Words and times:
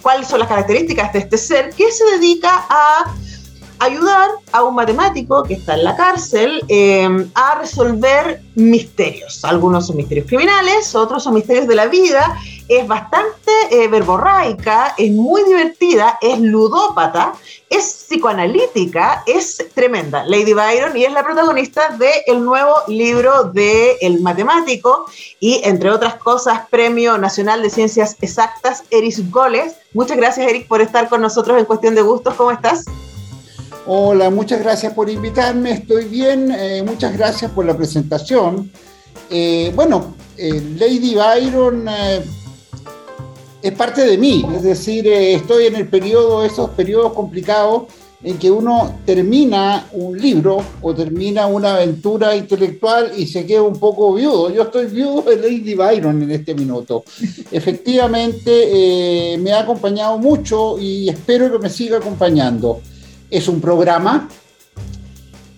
cuáles 0.02 0.26
son 0.26 0.40
las 0.40 0.48
características 0.48 1.12
de 1.12 1.20
este 1.20 1.38
ser, 1.38 1.70
que 1.70 1.92
se 1.92 2.04
dedica 2.16 2.66
a 2.68 3.14
ayudar 3.78 4.30
a 4.52 4.64
un 4.64 4.74
matemático 4.74 5.42
que 5.44 5.54
está 5.54 5.74
en 5.74 5.84
la 5.84 5.94
cárcel 5.94 6.64
eh, 6.68 7.08
a 7.34 7.54
resolver 7.60 8.40
misterios. 8.54 9.44
Algunos 9.44 9.86
son 9.86 9.96
misterios 9.96 10.26
criminales, 10.26 10.94
otros 10.94 11.22
son 11.22 11.34
misterios 11.34 11.68
de 11.68 11.74
la 11.74 11.86
vida. 11.86 12.36
Es 12.68 12.86
bastante 12.86 13.52
eh, 13.70 13.86
verborraica, 13.86 14.94
es 14.98 15.12
muy 15.12 15.44
divertida, 15.44 16.18
es 16.20 16.40
ludópata, 16.40 17.32
es 17.70 18.06
psicoanalítica, 18.08 19.22
es 19.26 19.64
tremenda. 19.72 20.24
Lady 20.24 20.52
Byron 20.52 20.96
y 20.96 21.04
es 21.04 21.12
la 21.12 21.22
protagonista 21.22 21.96
del 21.96 22.44
nuevo 22.44 22.74
libro 22.88 23.44
de 23.44 23.96
El 24.00 24.20
Matemático 24.20 25.06
y, 25.38 25.60
entre 25.64 25.90
otras 25.90 26.16
cosas, 26.16 26.62
Premio 26.68 27.18
Nacional 27.18 27.62
de 27.62 27.70
Ciencias 27.70 28.16
Exactas, 28.20 28.82
Eris 28.90 29.30
Goles. 29.30 29.74
Muchas 29.94 30.16
gracias, 30.16 30.48
Eric, 30.48 30.66
por 30.66 30.80
estar 30.80 31.08
con 31.08 31.20
nosotros 31.20 31.58
en 31.58 31.66
Cuestión 31.66 31.94
de 31.94 32.02
Gustos. 32.02 32.34
¿Cómo 32.34 32.50
estás? 32.50 32.84
Hola, 33.86 34.30
muchas 34.30 34.58
gracias 34.60 34.92
por 34.92 35.08
invitarme, 35.08 35.70
estoy 35.70 36.06
bien, 36.06 36.50
eh, 36.50 36.82
muchas 36.84 37.16
gracias 37.16 37.52
por 37.52 37.64
la 37.64 37.76
presentación. 37.76 38.72
Eh, 39.30 39.70
bueno, 39.76 40.16
eh, 40.36 40.60
Lady 40.76 41.14
Byron 41.14 41.88
es 43.66 43.74
parte 43.74 44.04
de 44.04 44.16
mí, 44.16 44.46
es 44.54 44.62
decir, 44.62 45.08
eh, 45.08 45.34
estoy 45.34 45.66
en 45.66 45.74
el 45.74 45.88
periodo, 45.88 46.44
esos 46.44 46.70
periodos 46.70 47.12
complicados 47.14 47.84
en 48.22 48.38
que 48.38 48.48
uno 48.48 49.00
termina 49.04 49.88
un 49.92 50.16
libro 50.16 50.58
o 50.80 50.94
termina 50.94 51.48
una 51.48 51.74
aventura 51.74 52.36
intelectual 52.36 53.12
y 53.16 53.26
se 53.26 53.44
queda 53.44 53.62
un 53.62 53.78
poco 53.78 54.14
viudo. 54.14 54.50
Yo 54.50 54.62
estoy 54.62 54.86
viudo 54.86 55.22
de 55.22 55.36
Lady 55.36 55.74
Byron 55.74 56.22
en 56.22 56.30
este 56.30 56.54
minuto. 56.54 57.04
Efectivamente, 57.50 59.32
eh, 59.34 59.38
me 59.38 59.52
ha 59.52 59.60
acompañado 59.60 60.16
mucho 60.18 60.78
y 60.78 61.08
espero 61.08 61.50
que 61.50 61.58
me 61.58 61.68
siga 61.68 61.98
acompañando. 61.98 62.80
Es 63.28 63.48
un 63.48 63.60
programa 63.60 64.28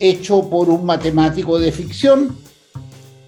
hecho 0.01 0.49
por 0.49 0.71
un 0.71 0.85
matemático 0.85 1.59
de 1.59 1.73
ficción 1.73 2.48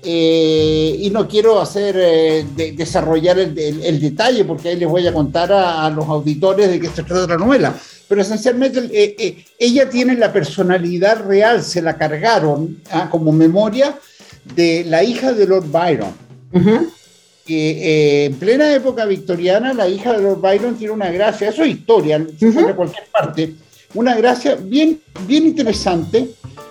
eh, 0.02 0.96
y 0.98 1.10
no 1.10 1.28
quiero 1.28 1.60
hacer 1.60 1.94
eh, 1.98 2.46
de- 2.56 2.72
desarrollar 2.72 3.38
el, 3.38 3.58
el- 3.58 3.82
el 3.82 4.00
detalle 4.00 4.44
porque 4.44 4.68
ahí 4.70 4.76
les 4.76 4.88
voy 4.88 5.06
a 5.06 5.12
contar 5.12 5.52
a, 5.52 5.84
a 5.86 5.90
los 5.90 6.06
auditores 6.08 6.70
de 6.70 6.80
qué 6.80 6.88
se 6.88 7.02
trata 7.02 7.26
la 7.26 7.36
novela. 7.36 7.74
Pero 8.08 8.22
esencialmente 8.22 8.80
eh, 8.92 9.14
eh, 9.18 9.44
ella 9.58 9.88
tiene 9.88 10.16
la 10.16 10.32
personalidad 10.32 11.24
real, 11.24 11.62
se 11.62 11.80
la 11.82 11.96
cargaron 11.96 12.80
ah, 12.90 13.08
como 13.10 13.30
memoria 13.30 13.96
de 14.56 14.84
la 14.86 15.04
hija 15.04 15.32
de 15.32 15.46
Lord 15.46 15.70
Byron. 15.70 16.12
Que 17.46 17.70
eh, 17.70 18.24
en 18.26 18.34
plena 18.34 18.72
época 18.74 19.04
victoriana 19.06 19.72
la 19.74 19.88
hija 19.88 20.12
de 20.12 20.22
Lord 20.22 20.40
Byron 20.40 20.74
tiene 20.76 20.92
una 20.92 21.10
gracia, 21.10 21.48
eso 21.50 21.62
es 21.62 21.70
historia, 21.70 22.16
encuentra 22.16 22.70
en 22.70 22.76
cualquier 22.76 23.04
parte, 23.12 23.54
una 23.94 24.14
gracia 24.16 24.56
bien, 24.56 25.00
bien 25.26 25.46
interesante, 25.46 26.30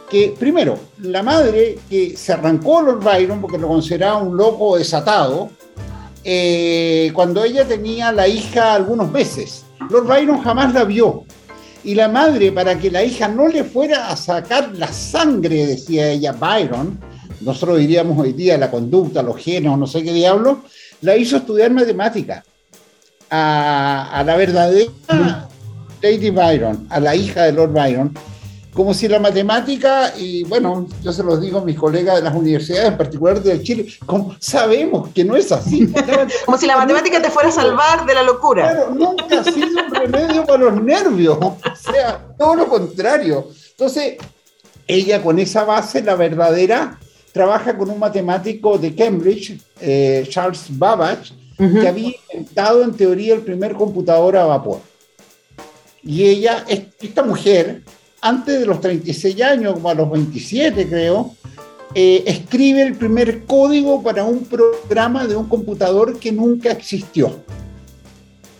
que 0.09 0.35
primero, 0.37 0.77
la 0.99 1.23
madre 1.23 1.77
que 1.89 2.17
se 2.17 2.33
arrancó 2.33 2.79
a 2.79 2.83
Lord 2.83 3.03
Byron 3.03 3.41
porque 3.41 3.57
lo 3.57 3.67
consideraba 3.67 4.17
un 4.17 4.35
loco 4.35 4.77
desatado, 4.77 5.49
eh, 6.23 7.11
cuando 7.13 7.43
ella 7.43 7.65
tenía 7.65 8.11
la 8.11 8.27
hija 8.27 8.73
algunos 8.73 9.11
meses, 9.11 9.65
Lord 9.89 10.07
Byron 10.07 10.41
jamás 10.41 10.73
la 10.73 10.83
vio. 10.83 11.23
Y 11.83 11.95
la 11.95 12.09
madre, 12.09 12.51
para 12.51 12.77
que 12.77 12.91
la 12.91 13.03
hija 13.03 13.27
no 13.27 13.47
le 13.47 13.63
fuera 13.63 14.09
a 14.09 14.15
sacar 14.17 14.71
la 14.75 14.87
sangre, 14.87 15.65
decía 15.65 16.09
ella, 16.09 16.33
Byron, 16.33 16.99
nosotros 17.41 17.77
diríamos 17.77 18.19
hoy 18.19 18.33
día 18.33 18.57
la 18.57 18.69
conducta, 18.69 19.23
los 19.23 19.37
genes 19.37 19.77
no 19.77 19.87
sé 19.87 20.03
qué 20.03 20.11
diablo, 20.11 20.63
la 21.01 21.15
hizo 21.15 21.37
estudiar 21.37 21.71
matemática. 21.71 22.43
A, 23.31 24.09
a 24.11 24.23
la 24.23 24.35
verdadera 24.35 25.47
Lady 26.01 26.31
Byron, 26.31 26.87
a 26.89 26.99
la 26.99 27.15
hija 27.15 27.43
de 27.43 27.51
Lord 27.53 27.73
Byron, 27.73 28.13
como 28.73 28.93
si 28.93 29.07
la 29.07 29.19
matemática, 29.19 30.13
y 30.17 30.43
bueno, 30.43 30.87
yo 31.03 31.11
se 31.11 31.23
los 31.23 31.41
digo 31.41 31.59
a 31.59 31.65
mis 31.65 31.77
colegas 31.77 32.17
de 32.17 32.21
las 32.21 32.35
universidades, 32.35 32.87
en 32.89 32.97
particular 32.97 33.41
de 33.41 33.61
Chile, 33.63 33.87
como 34.05 34.35
sabemos 34.39 35.09
que 35.09 35.23
no 35.25 35.35
es 35.35 35.51
así. 35.51 35.91
Como 36.45 36.57
si 36.57 36.65
la 36.67 36.77
matemática 36.77 37.21
te 37.21 37.29
fuera 37.29 37.49
a 37.49 37.51
salvar 37.51 38.05
de 38.05 38.13
la 38.13 38.23
locura. 38.23 38.71
Claro, 38.71 38.91
nunca 38.93 39.39
ha 39.39 39.43
sido 39.43 39.67
un 39.67 39.93
remedio 39.93 40.45
para 40.45 40.63
los 40.65 40.81
nervios, 40.83 41.37
o 41.41 41.57
sea, 41.75 42.27
todo 42.37 42.55
lo 42.55 42.67
contrario. 42.67 43.47
Entonces, 43.71 44.15
ella 44.87 45.21
con 45.21 45.39
esa 45.39 45.63
base, 45.63 46.01
la 46.03 46.15
verdadera, 46.15 46.99
trabaja 47.33 47.77
con 47.77 47.89
un 47.89 47.99
matemático 47.99 48.77
de 48.77 48.95
Cambridge, 48.95 49.59
eh, 49.81 50.25
Charles 50.29 50.65
Babbage, 50.69 51.33
Ujú. 51.59 51.81
que 51.81 51.87
había 51.87 52.11
inventado 52.31 52.83
en 52.83 52.93
teoría 52.93 53.33
el 53.33 53.41
primer 53.41 53.73
computador 53.73 54.37
a 54.37 54.45
vapor. 54.45 54.79
Y 56.03 56.23
ella, 56.25 56.63
es- 56.67 56.83
esta 57.01 57.21
mujer, 57.23 57.81
antes 58.21 58.59
de 58.59 58.65
los 58.65 58.81
36 58.81 59.41
años, 59.41 59.73
como 59.73 59.89
a 59.89 59.93
los 59.93 60.09
27 60.09 60.87
creo, 60.87 61.35
eh, 61.95 62.23
escribe 62.27 62.83
el 62.83 62.95
primer 62.95 63.45
código 63.45 64.03
para 64.03 64.23
un 64.23 64.45
programa 64.45 65.25
de 65.25 65.35
un 65.35 65.47
computador 65.47 66.19
que 66.19 66.31
nunca 66.31 66.71
existió 66.71 67.39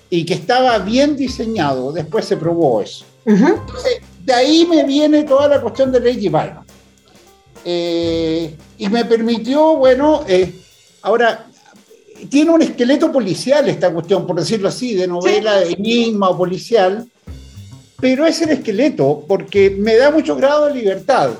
y 0.10 0.26
que 0.26 0.34
estaba 0.34 0.78
bien 0.80 1.16
diseñado. 1.16 1.92
Después 1.92 2.26
se 2.26 2.38
probó 2.38 2.82
eso. 2.82 3.06
Ujú. 3.26 3.46
Entonces, 3.46 4.02
de 4.26 4.34
ahí 4.34 4.66
me 4.66 4.84
viene 4.84 5.24
toda 5.24 5.48
la 5.48 5.62
cuestión 5.62 5.92
de 5.92 6.00
Lady 6.00 6.30
Byron. 6.30 6.66
Eh, 7.66 8.56
y 8.78 8.90
me 8.90 9.06
permitió, 9.06 9.76
bueno, 9.76 10.24
eh, 10.28 10.56
ahora, 11.02 11.46
tiene 12.30 12.52
un 12.52 12.62
esqueleto 12.62 13.12
policial 13.12 13.70
esta 13.70 13.94
cuestión, 13.94 14.26
por 14.26 14.38
decirlo 14.38 14.70
así, 14.70 14.96
de 14.96 15.08
novela 15.08 15.60
de 15.60 15.74
enigma 15.74 16.30
o 16.30 16.38
policial, 16.38 17.08
pero 18.00 18.26
es 18.26 18.42
el 18.42 18.50
esqueleto 18.50 19.26
porque 19.28 19.70
me 19.70 19.96
da 19.96 20.12
mucho 20.12 20.36
grado 20.36 20.68
de 20.68 20.76
libertad. 20.76 21.32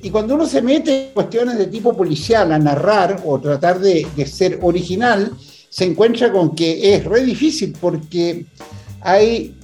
Y 0.00 0.10
cuando 0.10 0.34
uno 0.34 0.46
se 0.46 0.62
mete 0.62 1.08
en 1.08 1.14
cuestiones 1.14 1.58
de 1.58 1.66
tipo 1.66 1.96
policial 1.96 2.52
a 2.52 2.58
narrar 2.58 3.22
o 3.24 3.40
tratar 3.40 3.80
de, 3.80 4.06
de 4.16 4.26
ser 4.26 4.58
original, 4.62 5.32
se 5.68 5.84
encuentra 5.84 6.32
con 6.32 6.54
que 6.54 6.94
es 6.94 7.04
re 7.04 7.22
difícil 7.22 7.76
porque 7.80 8.46
hay, 9.00 9.54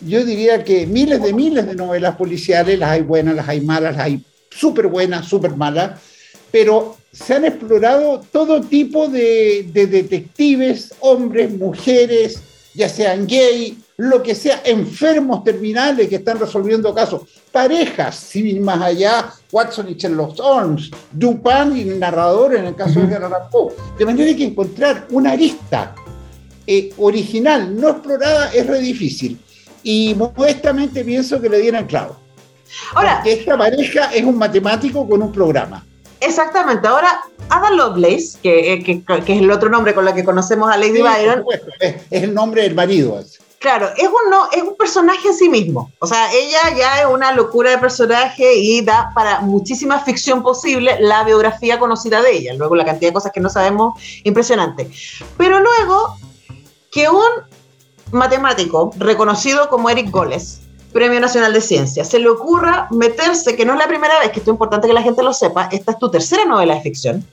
yo 0.00 0.24
diría 0.24 0.64
que 0.64 0.86
miles 0.86 1.22
de 1.22 1.32
miles 1.32 1.66
de 1.66 1.74
novelas 1.74 2.16
policiales, 2.16 2.78
las 2.78 2.90
hay 2.90 3.02
buenas, 3.02 3.34
las 3.34 3.48
hay 3.48 3.60
malas, 3.60 3.96
las 3.96 4.06
hay 4.06 4.24
súper 4.50 4.86
buenas, 4.86 5.26
súper 5.26 5.56
malas, 5.56 6.00
pero 6.50 6.96
se 7.12 7.34
han 7.34 7.44
explorado 7.44 8.20
todo 8.32 8.60
tipo 8.60 9.08
de, 9.08 9.68
de 9.72 9.86
detectives, 9.86 10.92
hombres, 11.00 11.56
mujeres, 11.56 12.40
ya 12.74 12.88
sean 12.88 13.26
gay, 13.26 13.78
lo 13.96 14.22
que 14.22 14.34
sea, 14.34 14.60
enfermos 14.64 15.44
terminales 15.44 16.08
que 16.08 16.16
están 16.16 16.38
resolviendo 16.40 16.92
casos, 16.94 17.22
parejas, 17.52 18.16
sin 18.16 18.46
ir 18.48 18.60
más 18.60 18.80
allá, 18.82 19.30
Watson 19.52 19.88
y 19.88 19.94
Sherlock 19.94 20.38
Holmes, 20.40 20.90
Dupin 21.12 21.76
y 21.76 21.82
el 21.82 22.00
narrador 22.00 22.56
en 22.56 22.64
el 22.66 22.74
caso 22.74 22.98
de 23.00 23.06
Edgar. 23.06 23.30
De 23.98 24.04
manera 24.04 24.36
que 24.36 24.44
encontrar 24.46 25.06
una 25.10 25.32
arista 25.32 25.94
eh, 26.66 26.92
original, 26.98 27.78
no 27.80 27.90
explorada, 27.90 28.52
es 28.52 28.66
re 28.66 28.80
difícil. 28.80 29.38
Y 29.84 30.14
modestamente 30.16 31.04
pienso 31.04 31.40
que 31.40 31.48
le 31.48 31.58
dieron 31.58 31.84
clavo. 31.84 32.16
Ahora, 32.94 33.16
Porque 33.18 33.34
esta 33.34 33.56
pareja 33.56 34.12
es 34.12 34.24
un 34.24 34.36
matemático 34.38 35.08
con 35.08 35.22
un 35.22 35.30
programa. 35.30 35.84
exactamente, 36.20 36.88
ahora 36.88 37.20
Ada 37.50 37.70
Lovelace, 37.70 38.38
que, 38.42 38.72
eh, 38.72 38.82
que- 38.82 39.04
que 39.04 39.34
es 39.34 39.42
el 39.42 39.50
otro 39.50 39.68
nombre 39.68 39.94
con 39.94 40.08
el 40.08 40.14
que 40.14 40.24
conocemos 40.24 40.68
a 40.72 40.76
Lady 40.78 40.94
Sí, 40.96 40.98
por 41.02 41.10
Byron, 41.12 41.38
supuesto, 41.40 41.66
es, 41.78 41.94
es 42.10 42.22
el 42.22 42.32
nombre 42.34 42.62
del 42.62 42.74
marido. 42.74 43.22
Claro, 43.64 43.88
es 43.96 44.06
un, 44.06 44.30
no, 44.30 44.50
es 44.52 44.62
un 44.62 44.76
personaje 44.76 45.26
en 45.26 45.32
sí 45.32 45.48
mismo. 45.48 45.90
O 45.98 46.06
sea, 46.06 46.30
ella 46.34 46.76
ya 46.76 47.00
es 47.00 47.06
una 47.06 47.32
locura 47.32 47.70
de 47.70 47.78
personaje 47.78 48.56
y 48.56 48.82
da 48.82 49.10
para 49.14 49.40
muchísima 49.40 50.00
ficción 50.00 50.42
posible 50.42 50.98
la 51.00 51.24
biografía 51.24 51.78
conocida 51.78 52.20
de 52.20 52.30
ella. 52.30 52.52
Luego 52.52 52.76
la 52.76 52.84
cantidad 52.84 53.08
de 53.08 53.14
cosas 53.14 53.32
que 53.32 53.40
no 53.40 53.48
sabemos, 53.48 53.98
impresionante. 54.22 54.90
Pero 55.38 55.60
luego 55.60 56.18
que 56.92 57.08
un 57.08 57.24
matemático 58.12 58.90
reconocido 58.98 59.70
como 59.70 59.88
Eric 59.88 60.10
Goles, 60.10 60.60
Premio 60.92 61.18
Nacional 61.18 61.54
de 61.54 61.62
Ciencias, 61.62 62.10
se 62.10 62.18
le 62.18 62.28
ocurra 62.28 62.88
meterse, 62.90 63.56
que 63.56 63.64
no 63.64 63.72
es 63.72 63.78
la 63.78 63.88
primera 63.88 64.18
vez, 64.18 64.30
que 64.30 64.40
esto 64.40 64.50
es 64.50 64.56
importante 64.56 64.88
que 64.88 64.92
la 64.92 65.00
gente 65.00 65.22
lo 65.22 65.32
sepa, 65.32 65.70
esta 65.72 65.92
es 65.92 65.98
tu 65.98 66.10
tercera 66.10 66.44
novela 66.44 66.74
de 66.74 66.82
ficción, 66.82 67.26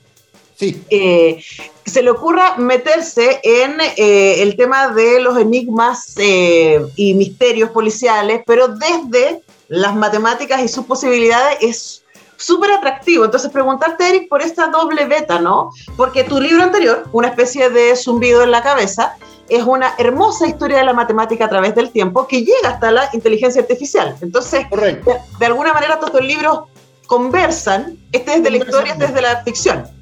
eh, 0.62 1.44
se 1.86 2.02
le 2.02 2.12
ocurra 2.12 2.56
meterse 2.58 3.40
en 3.44 3.80
eh, 3.98 4.42
el 4.42 4.56
tema 4.56 4.90
de 4.90 5.20
los 5.20 5.38
enigmas 5.38 6.14
eh, 6.18 6.82
y 6.96 7.14
misterios 7.16 7.72
policiales, 7.72 8.42
pero 8.46 8.68
desde 8.68 9.42
las 9.68 9.96
matemáticas 9.96 10.62
y 10.62 10.68
sus 10.68 10.86
posibilidades 10.86 11.58
es 11.62 12.04
súper 12.38 12.72
atractivo. 12.72 13.26
Entonces, 13.26 13.52
preguntarte, 13.52 14.08
Eric, 14.08 14.30
por 14.30 14.42
esta 14.42 14.68
doble 14.68 15.06
beta, 15.06 15.40
¿no? 15.40 15.72
Porque 15.96 16.24
tu 16.24 16.40
libro 16.40 16.64
anterior, 16.64 17.06
una 17.12 17.30
especie 17.30 17.70
de 17.70 17.96
zumbido 17.96 18.44
en 18.44 18.52
la 18.52 18.64
cabeza, 18.64 19.16
es 19.48 19.64
una 19.64 19.94
hermosa 19.98 20.48
historia 20.48 20.78
de 20.78 20.86
la 20.86 20.94
matemática 20.94 21.46
a 21.46 21.50
través 21.50 21.76
del 21.76 21.92
tiempo 21.92 22.28
que 22.28 22.40
llega 22.40 22.70
hasta 22.70 22.90
la 22.92 23.10
inteligencia 23.14 23.62
artificial. 23.62 24.16
Entonces, 24.22 24.66
de, 24.70 25.46
alguna 25.46 25.74
manera, 25.74 26.00
todos 26.00 26.14
los 26.14 26.24
libros 26.24 26.60
conversan, 27.06 27.98
este 28.12 28.36
es 28.36 28.44
de 28.44 28.50
la 28.50 28.58
historia, 28.58 28.94
este 28.94 29.06
es 29.06 29.14
de 29.14 29.22
la 29.22 29.44
ficción. 29.44 30.01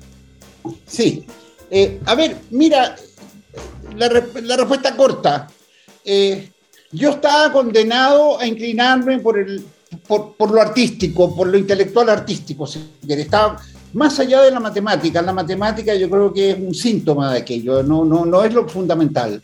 Sí. 0.86 1.26
Eh, 1.70 2.00
a 2.06 2.16
ver, 2.16 2.38
mira, 2.52 2.96
la, 3.96 4.10
respuesta 4.10 4.96
corta. 4.96 5.48
Eh, 6.04 6.50
yo 6.92 7.12
estaba 7.12 7.52
condenado 7.52 8.40
a 8.40 8.48
inclinarme 8.48 9.20
por, 9.20 9.38
el, 9.38 9.64
por, 10.08 10.52
lo 10.52 10.62
artístico, 10.62 11.36
por 11.36 11.48
lo 11.48 11.58
intelectual 11.58 12.10
artístico, 12.10 12.68
Estaba 13.08 13.58
más 13.94 14.20
allá 14.20 14.42
de 14.42 14.52
la 14.52 14.60
matemática. 14.60 15.22
La 15.22 15.34
matemática 15.34 15.94
yo 15.94 16.10
creo 16.10 16.34
que 16.34 16.52
es 16.52 16.58
un 16.58 16.74
síntoma 16.74 17.34
de 17.34 17.40
aquello, 17.40 17.84
no, 17.84 18.04
no, 18.04 18.26
no 18.26 18.44
es 18.44 18.54
lo 18.54 18.68
fundamental. 18.68 19.42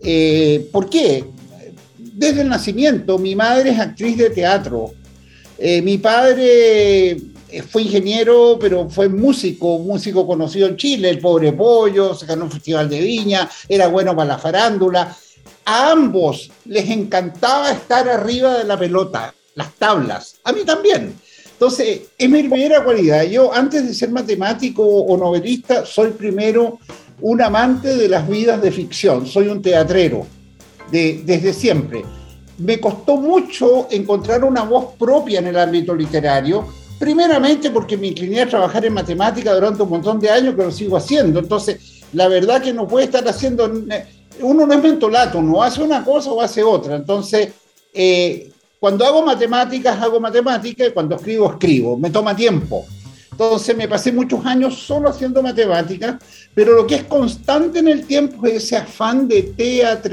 Eh, 0.00 0.68
¿Por 0.70 0.88
qué? 0.88 1.24
Desde 1.96 2.42
el 2.42 2.48
nacimiento, 2.48 3.18
mi 3.18 3.34
madre 3.34 3.70
es 3.70 3.80
actriz 3.80 4.16
de 4.16 4.30
teatro. 4.30 4.92
mi 5.58 5.98
padre 5.98 7.16
fue 7.70 7.82
ingeniero, 7.82 8.58
pero 8.60 8.88
fue 8.88 9.08
músico, 9.08 9.78
músico 9.78 10.26
conocido 10.26 10.68
en 10.68 10.76
Chile, 10.76 11.10
el 11.10 11.18
pobre 11.18 11.52
pollo, 11.52 12.14
se 12.14 12.26
ganó 12.26 12.44
un 12.44 12.50
festival 12.50 12.88
de 12.88 13.00
viña, 13.00 13.48
era 13.68 13.88
bueno 13.88 14.14
para 14.14 14.28
la 14.28 14.38
farándula. 14.38 15.16
A 15.64 15.90
ambos 15.90 16.50
les 16.64 16.88
encantaba 16.90 17.70
estar 17.72 18.08
arriba 18.08 18.58
de 18.58 18.64
la 18.64 18.78
pelota, 18.78 19.34
las 19.54 19.74
tablas. 19.74 20.36
A 20.44 20.52
mí 20.52 20.60
también. 20.64 21.14
Entonces, 21.52 22.02
es 22.16 22.30
mi 22.30 22.42
primera 22.44 22.84
cualidad. 22.84 23.24
Yo, 23.24 23.52
antes 23.52 23.86
de 23.86 23.92
ser 23.92 24.10
matemático 24.10 24.82
o 24.82 25.16
novelista, 25.16 25.84
soy 25.84 26.12
primero 26.12 26.78
un 27.20 27.42
amante 27.42 27.96
de 27.96 28.08
las 28.08 28.28
vidas 28.28 28.62
de 28.62 28.70
ficción, 28.70 29.26
soy 29.26 29.48
un 29.48 29.60
teatrero, 29.60 30.24
desde 30.90 31.52
siempre. 31.52 32.04
Me 32.58 32.78
costó 32.78 33.16
mucho 33.16 33.88
encontrar 33.90 34.44
una 34.44 34.62
voz 34.62 34.94
propia 34.98 35.40
en 35.40 35.48
el 35.48 35.58
ámbito 35.58 35.94
literario, 35.94 36.66
Primeramente 36.98 37.70
porque 37.70 37.96
me 37.96 38.08
incliné 38.08 38.42
a 38.42 38.48
trabajar 38.48 38.84
en 38.84 38.94
matemática 38.94 39.54
durante 39.54 39.82
un 39.82 39.90
montón 39.90 40.18
de 40.18 40.30
años 40.30 40.54
que 40.54 40.62
lo 40.62 40.72
sigo 40.72 40.96
haciendo. 40.96 41.38
Entonces, 41.38 42.02
la 42.12 42.28
verdad 42.28 42.60
que 42.60 42.72
no 42.72 42.88
puede 42.88 43.06
estar 43.06 43.26
haciendo, 43.28 43.70
uno 44.40 44.66
no 44.66 44.72
es 44.72 44.82
mentolato, 44.82 45.40
no 45.40 45.62
hace 45.62 45.82
una 45.82 46.04
cosa 46.04 46.30
o 46.30 46.40
hace 46.40 46.62
otra. 46.62 46.96
Entonces, 46.96 47.50
eh, 47.94 48.50
cuando 48.80 49.04
hago 49.04 49.24
matemáticas, 49.24 50.00
hago 50.00 50.20
matemáticas 50.20 50.88
y 50.88 50.92
cuando 50.92 51.16
escribo, 51.16 51.50
escribo. 51.50 51.96
Me 51.96 52.10
toma 52.10 52.34
tiempo. 52.34 52.84
Entonces 53.30 53.76
me 53.76 53.86
pasé 53.86 54.10
muchos 54.10 54.44
años 54.44 54.76
solo 54.76 55.08
haciendo 55.08 55.40
matemáticas, 55.40 56.16
pero 56.54 56.72
lo 56.72 56.84
que 56.84 56.96
es 56.96 57.04
constante 57.04 57.78
en 57.78 57.86
el 57.86 58.04
tiempo 58.04 58.44
es 58.48 58.64
ese 58.64 58.76
afán 58.78 59.28
de 59.28 59.42
teatro, 59.56 60.10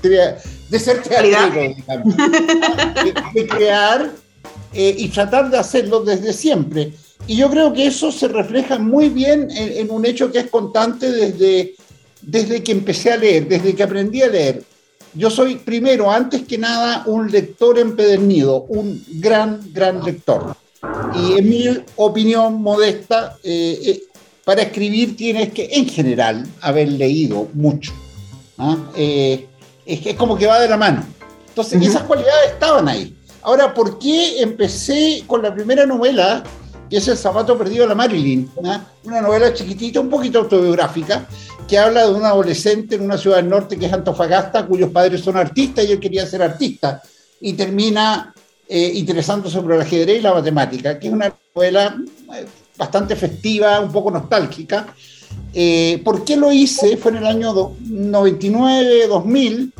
de 0.00 0.78
ser 0.78 1.02
teatrero, 1.02 1.74
de 3.34 3.46
crear 3.46 4.10
eh, 4.72 4.94
y 4.98 5.08
tratar 5.08 5.50
de 5.50 5.58
hacerlo 5.58 6.00
desde 6.00 6.32
siempre. 6.32 6.92
Y 7.26 7.36
yo 7.36 7.50
creo 7.50 7.72
que 7.72 7.86
eso 7.86 8.12
se 8.12 8.28
refleja 8.28 8.78
muy 8.78 9.08
bien 9.08 9.48
en, 9.50 9.90
un 9.90 10.04
hecho 10.04 10.30
que 10.30 10.40
es 10.40 10.50
constante 10.50 11.10
desde, 11.10 11.74
desde 12.22 12.62
que 12.62 12.72
empecé 12.72 13.12
a 13.12 13.16
leer, 13.16 13.48
desde 13.48 13.74
que 13.74 13.82
aprendí 13.82 14.22
a 14.22 14.28
leer. 14.28 14.62
Yo 15.14 15.30
soy 15.30 15.56
primero, 15.56 16.10
antes 16.10 16.42
que 16.42 16.58
nada, 16.58 17.02
un 17.06 17.30
lector 17.30 17.78
empedernido, 17.78 18.62
un 18.68 19.02
gran, 19.14 19.60
gran 19.72 20.04
lector. 20.04 20.54
Y 21.14 21.38
en 21.38 21.48
mi 21.48 21.64
opinión 21.96 22.62
modesta, 22.62 23.36
eh, 23.42 23.80
eh, 23.84 24.02
para 24.44 24.62
escribir 24.62 25.16
tienes 25.16 25.52
que, 25.52 25.68
en 25.72 25.88
general, 25.88 26.46
haber 26.60 26.92
leído 26.92 27.48
mucho. 27.54 27.92
¿ah? 28.58 28.76
es, 28.94 29.40
es 29.86 30.14
como 30.14 30.36
que 30.36 30.46
va 30.46 30.60
de 30.60 30.68
la 30.68 30.76
mano. 30.76 31.04
Entonces, 31.48 31.82
esas 31.82 32.02
cualidades 32.02 32.52
estaban 32.52 32.86
ahí. 32.86 33.17
Ahora, 33.48 33.72
¿por 33.72 33.98
qué 33.98 34.42
empecé 34.42 35.24
con 35.26 35.40
la 35.40 35.54
primera 35.54 35.86
novela, 35.86 36.44
que 36.90 36.98
es 36.98 37.08
El 37.08 37.16
zapato 37.16 37.56
perdido 37.56 37.84
de 37.84 37.88
la 37.88 37.94
Marilyn? 37.94 38.50
Una 38.56 39.22
novela 39.22 39.54
chiquitita, 39.54 40.00
un 40.00 40.10
poquito 40.10 40.40
autobiográfica, 40.40 41.26
que 41.66 41.78
habla 41.78 42.06
de 42.06 42.12
un 42.12 42.26
adolescente 42.26 42.96
en 42.96 43.04
una 43.04 43.16
ciudad 43.16 43.36
del 43.36 43.48
norte 43.48 43.78
que 43.78 43.86
es 43.86 43.92
Antofagasta, 43.94 44.66
cuyos 44.66 44.90
padres 44.90 45.22
son 45.22 45.38
artistas 45.38 45.86
y 45.86 45.92
él 45.92 45.98
quería 45.98 46.26
ser 46.26 46.42
artista. 46.42 47.00
Y 47.40 47.54
termina 47.54 48.34
eh, 48.68 48.92
interesándose 48.96 49.54
sobre 49.54 49.76
el 49.76 49.80
ajedrez 49.80 50.18
y 50.18 50.22
la 50.22 50.34
matemática, 50.34 50.98
que 50.98 51.06
es 51.06 51.12
una 51.14 51.32
novela 51.54 51.96
eh, 52.34 52.44
bastante 52.76 53.16
festiva, 53.16 53.80
un 53.80 53.90
poco 53.90 54.10
nostálgica. 54.10 54.94
Eh, 55.54 56.02
¿Por 56.04 56.22
qué 56.22 56.36
lo 56.36 56.52
hice? 56.52 56.98
Fue 56.98 57.12
en 57.12 57.16
el 57.16 57.26
año 57.26 57.54
99, 57.80 59.06
2000 59.08 59.72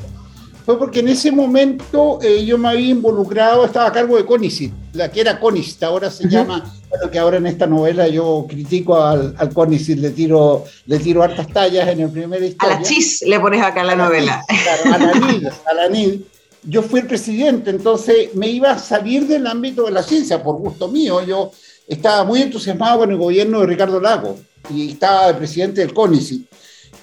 fue 0.69 0.79
porque 0.79 1.01
en 1.01 1.09
ese 1.09 1.33
momento 1.33 2.19
eh, 2.21 2.45
yo 2.45 2.59
me 2.59 2.69
había 2.69 2.91
involucrado, 2.91 3.65
estaba 3.65 3.87
a 3.87 3.93
cargo 3.93 4.19
de 4.19 4.27
CONICIT, 4.27 4.71
la 4.93 5.11
que 5.11 5.23
era 5.23 5.41
CONICIT, 5.41 5.83
ahora 5.83 6.11
se 6.11 6.29
llama, 6.29 6.63
bueno, 6.91 7.11
que 7.11 7.19
ahora 7.19 7.39
en 7.39 7.47
esta 7.47 7.67
novela 7.67 8.07
yo 8.07 8.45
critico 8.47 9.03
al, 9.03 9.35
al 9.39 9.55
CONICIT, 9.55 9.97
le 9.99 10.11
tiro, 10.11 10.67
le 10.85 10.99
tiro 10.99 11.23
hartas 11.23 11.49
tallas 11.49 11.89
en 11.89 12.01
el 12.01 12.11
primer 12.11 12.43
historia. 12.43 12.77
A 12.77 12.81
la 12.81 12.87
chis 12.87 13.23
le 13.27 13.41
pones 13.41 13.63
acá 13.63 13.83
la 13.83 13.97
novela. 13.97 14.45
claro, 14.47 14.95
a 14.95 14.99
la 14.99 15.15
NID, 15.15 15.47
a 15.47 15.73
la 15.73 15.89
NID. 15.89 16.21
Yo 16.65 16.83
fui 16.83 17.01
el 17.01 17.07
presidente, 17.07 17.71
entonces 17.71 18.35
me 18.35 18.49
iba 18.49 18.73
a 18.73 18.79
salir 18.79 19.27
del 19.27 19.47
ámbito 19.47 19.85
de 19.85 19.93
la 19.93 20.03
ciencia 20.03 20.43
por 20.43 20.57
gusto 20.57 20.89
mío. 20.89 21.25
Yo 21.25 21.51
estaba 21.87 22.25
muy 22.25 22.43
entusiasmado 22.43 22.99
con 22.99 23.11
el 23.11 23.17
gobierno 23.17 23.61
de 23.61 23.67
Ricardo 23.69 24.01
Lago 24.01 24.37
y 24.69 24.91
estaba 24.91 25.29
de 25.29 25.35
presidente 25.39 25.81
del 25.81 25.95
CONICIT. 25.95 26.47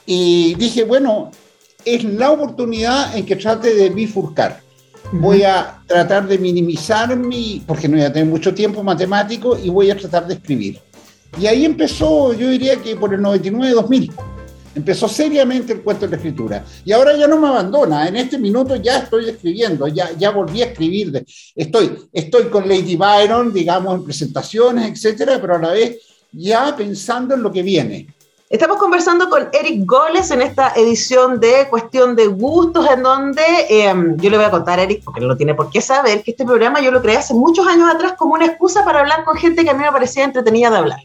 Y 0.05 0.53
dije, 0.53 0.83
bueno, 0.83 1.31
es 1.85 2.03
la 2.03 2.31
oportunidad 2.31 3.15
en 3.15 3.25
que 3.25 3.35
trate 3.35 3.73
de 3.73 3.89
bifurcar. 3.89 4.61
Voy 5.11 5.43
a 5.43 5.79
tratar 5.85 6.27
de 6.27 6.37
minimizar 6.39 7.15
mi, 7.15 7.63
porque 7.65 7.87
no 7.87 7.97
voy 7.97 8.05
a 8.05 8.11
tener 8.11 8.27
mucho 8.27 8.53
tiempo 8.53 8.83
matemático, 8.83 9.57
y 9.57 9.69
voy 9.69 9.91
a 9.91 9.97
tratar 9.97 10.27
de 10.27 10.33
escribir. 10.33 10.79
Y 11.39 11.47
ahí 11.47 11.65
empezó, 11.65 12.33
yo 12.33 12.49
diría 12.49 12.77
que 12.77 12.95
por 12.95 13.13
el 13.13 13.21
99-2000, 13.21 14.11
empezó 14.75 15.07
seriamente 15.07 15.73
el 15.73 15.81
cuento 15.81 16.05
de 16.05 16.11
la 16.11 16.17
escritura. 16.17 16.65
Y 16.83 16.91
ahora 16.91 17.15
ya 17.15 17.27
no 17.27 17.39
me 17.39 17.47
abandona, 17.47 18.07
en 18.07 18.17
este 18.17 18.37
minuto 18.37 18.75
ya 18.75 18.99
estoy 18.99 19.29
escribiendo, 19.29 19.87
ya, 19.87 20.11
ya 20.17 20.31
volví 20.31 20.61
a 20.61 20.65
escribir. 20.65 21.25
Estoy, 21.55 21.97
estoy 22.11 22.45
con 22.45 22.67
Lady 22.67 22.95
Byron, 22.95 23.53
digamos, 23.53 23.95
en 23.95 24.03
presentaciones, 24.03 24.91
etcétera, 24.91 25.39
pero 25.39 25.55
a 25.55 25.59
la 25.59 25.71
vez 25.71 25.97
ya 26.31 26.75
pensando 26.75 27.35
en 27.35 27.43
lo 27.43 27.51
que 27.51 27.63
viene. 27.63 28.07
Estamos 28.47 28.77
conversando 28.77 29.27
con 29.27 29.49
Eric 29.53 29.87
Goles 29.87 30.29
en 30.29 30.39
esta 30.43 30.71
edición 30.75 31.39
de 31.39 31.67
Cuestión 31.67 32.15
de 32.15 32.27
Gustos, 32.27 32.87
en 32.91 33.01
donde 33.01 33.41
em, 33.69 34.15
yo 34.17 34.29
le 34.29 34.37
voy 34.37 34.45
a 34.45 34.51
contar 34.51 34.77
a 34.77 34.83
Eric, 34.83 35.03
porque 35.03 35.19
no 35.19 35.25
lo 35.25 35.35
tiene 35.35 35.55
por 35.55 35.71
qué 35.71 35.81
saber, 35.81 36.21
que 36.21 36.29
este 36.29 36.45
programa 36.45 36.79
yo 36.79 36.91
lo 36.91 37.01
creé 37.01 37.17
hace 37.17 37.33
muchos 37.33 37.65
años 37.65 37.89
atrás 37.89 38.13
como 38.15 38.35
una 38.35 38.45
excusa 38.45 38.85
para 38.85 38.99
hablar 38.99 39.23
con 39.25 39.35
gente 39.35 39.63
que 39.63 39.71
a 39.71 39.73
mí 39.73 39.83
me 39.83 39.91
parecía 39.91 40.23
entretenida 40.25 40.69
de 40.69 40.77
hablar 40.77 40.99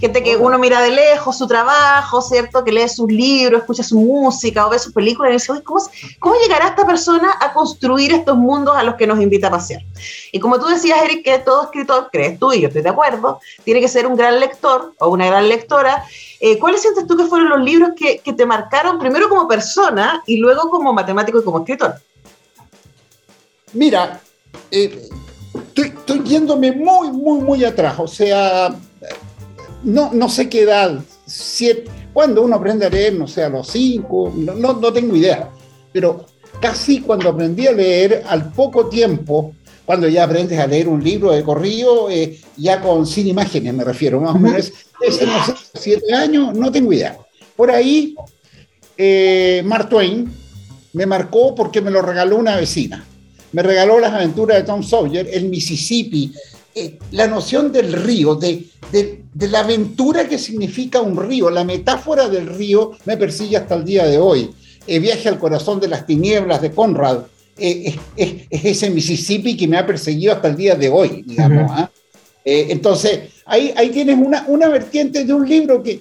gente 0.00 0.22
que 0.22 0.36
uno 0.36 0.58
mira 0.58 0.80
de 0.80 0.90
lejos 0.90 1.36
su 1.36 1.46
trabajo, 1.46 2.22
¿cierto? 2.22 2.64
Que 2.64 2.72
lee 2.72 2.88
sus 2.88 3.10
libros, 3.10 3.60
escucha 3.60 3.82
su 3.82 3.98
música 3.98 4.66
o 4.66 4.70
ve 4.70 4.78
sus 4.78 4.92
películas 4.94 5.30
y 5.30 5.32
dice, 5.34 5.62
¿cómo, 5.62 5.80
¿cómo 6.18 6.34
llegará 6.40 6.68
esta 6.68 6.86
persona 6.86 7.34
a 7.38 7.52
construir 7.52 8.12
estos 8.12 8.36
mundos 8.36 8.74
a 8.76 8.82
los 8.82 8.94
que 8.94 9.06
nos 9.06 9.20
invita 9.20 9.48
a 9.48 9.50
pasear? 9.50 9.82
Y 10.32 10.40
como 10.40 10.58
tú 10.58 10.66
decías, 10.66 11.02
Eric, 11.02 11.24
que 11.24 11.38
todo 11.40 11.64
escritor, 11.64 12.08
crees 12.10 12.38
tú 12.38 12.52
y 12.52 12.62
yo 12.62 12.68
estoy 12.68 12.82
de 12.82 12.88
acuerdo, 12.88 13.40
tiene 13.62 13.80
que 13.80 13.88
ser 13.88 14.06
un 14.06 14.16
gran 14.16 14.40
lector 14.40 14.94
o 14.98 15.08
una 15.08 15.26
gran 15.26 15.48
lectora. 15.48 16.02
Eh, 16.40 16.58
¿Cuáles 16.58 16.80
sientes 16.80 17.06
tú 17.06 17.16
que 17.16 17.26
fueron 17.26 17.50
los 17.50 17.60
libros 17.60 17.90
que, 17.94 18.18
que 18.18 18.32
te 18.32 18.46
marcaron 18.46 18.98
primero 18.98 19.28
como 19.28 19.46
persona 19.46 20.22
y 20.26 20.38
luego 20.38 20.70
como 20.70 20.94
matemático 20.94 21.40
y 21.40 21.44
como 21.44 21.58
escritor? 21.58 21.94
Mira, 23.74 24.20
eh, 24.70 25.08
estoy, 25.54 25.88
estoy, 25.88 26.22
yéndome 26.24 26.72
muy, 26.72 27.10
muy, 27.10 27.40
muy 27.40 27.64
atrás. 27.64 27.96
O 27.98 28.08
sea, 28.08 28.74
no, 29.82 30.12
no 30.12 30.28
sé 30.28 30.48
qué 30.48 30.62
edad, 30.62 31.00
siete, 31.26 31.90
cuando 32.12 32.42
uno 32.42 32.56
aprende 32.56 32.86
a 32.86 32.90
leer, 32.90 33.14
no 33.14 33.26
sé, 33.26 33.44
a 33.44 33.48
los 33.48 33.68
cinco, 33.68 34.32
no, 34.34 34.54
no, 34.54 34.92
tengo 34.92 35.16
idea. 35.16 35.50
Pero 35.92 36.26
casi 36.60 37.00
cuando 37.00 37.28
aprendí 37.28 37.66
a 37.66 37.72
leer, 37.72 38.24
al 38.26 38.52
poco 38.52 38.86
tiempo, 38.86 39.54
cuando 39.84 40.08
ya 40.08 40.24
aprendes 40.24 40.58
a 40.58 40.66
leer 40.66 40.88
un 40.88 41.02
libro 41.02 41.32
de 41.32 41.42
corrido, 41.42 42.10
eh, 42.10 42.38
ya 42.56 42.80
con 42.80 43.06
sin 43.06 43.28
imágenes 43.28 43.74
me 43.74 43.84
refiero, 43.84 44.20
más 44.20 44.34
o 44.34 44.38
menos, 44.38 44.72
ese 45.00 45.26
no 45.26 45.44
sé, 45.44 45.54
siete 45.74 46.12
años, 46.14 46.54
no 46.54 46.70
tengo 46.70 46.92
idea. 46.92 47.18
Por 47.56 47.70
ahí, 47.70 48.14
eh, 48.96 49.62
Mark 49.64 49.88
Twain 49.88 50.30
me 50.92 51.06
marcó 51.06 51.54
porque 51.54 51.80
me 51.80 51.90
lo 51.90 52.02
regaló 52.02 52.36
una 52.36 52.56
vecina. 52.56 53.04
Me 53.52 53.62
regaló 53.62 53.98
las 53.98 54.12
aventuras 54.12 54.58
de 54.58 54.62
Tom 54.64 54.82
Sawyer, 54.82 55.28
el 55.32 55.46
Mississippi, 55.46 56.32
eh, 56.74 56.98
la 57.12 57.26
noción 57.26 57.72
del 57.72 57.92
río, 57.92 58.36
de, 58.36 58.64
de, 58.92 59.22
de, 59.34 59.48
la 59.48 59.60
aventura 59.60 60.28
que 60.28 60.38
significa 60.38 61.00
un 61.00 61.16
río, 61.16 61.50
la 61.50 61.64
metáfora 61.64 62.28
del 62.28 62.46
río 62.46 62.92
me 63.06 63.16
persigue 63.16 63.56
hasta 63.56 63.74
el 63.74 63.84
día 63.84 64.06
de 64.06 64.18
hoy. 64.18 64.50
El 64.86 65.00
viaje 65.00 65.28
al 65.28 65.38
corazón 65.38 65.80
de 65.80 65.88
las 65.88 66.06
tinieblas 66.06 66.62
de 66.62 66.70
Conrad, 66.70 67.22
eh, 67.58 67.96
es, 68.16 68.32
es, 68.50 68.64
ese 68.64 68.90
Mississippi 68.90 69.56
que 69.56 69.66
me 69.66 69.78
ha 69.78 69.86
perseguido 69.86 70.32
hasta 70.32 70.48
el 70.48 70.56
día 70.56 70.74
de 70.76 70.88
hoy, 70.88 71.22
digamos. 71.26 71.70
Uh 71.70 71.74
-huh. 71.74 71.90
eh, 72.44 72.66
entonces, 72.70 73.20
ahí, 73.44 73.72
ahí 73.76 73.90
tienes 73.90 74.16
una, 74.16 74.44
una 74.46 74.68
vertiente 74.68 75.24
de 75.24 75.34
un 75.34 75.48
libro 75.48 75.82
que 75.82 76.00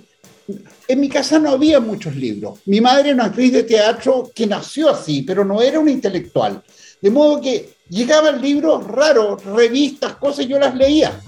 en 0.87 0.99
mi 0.99 1.09
casa 1.09 1.39
no 1.39 1.49
había 1.49 1.79
muchos 1.79 2.15
libros. 2.15 2.59
Mi 2.65 2.79
madre 2.79 3.09
era 3.09 3.15
una 3.15 3.25
actriz 3.25 3.53
de 3.53 3.63
teatro 3.63 4.31
que 4.33 4.47
nació 4.47 4.89
así, 4.89 5.23
pero 5.23 5.43
no 5.43 5.61
era 5.61 5.79
una 5.79 5.91
intelectual. 5.91 6.61
De 7.01 7.09
modo 7.09 7.41
que 7.41 7.69
llegaban 7.89 8.41
libros 8.41 8.85
raros, 8.87 9.43
revistas, 9.43 10.15
cosas, 10.15 10.47
yo 10.47 10.59
las 10.59 10.75
leía, 10.75 11.19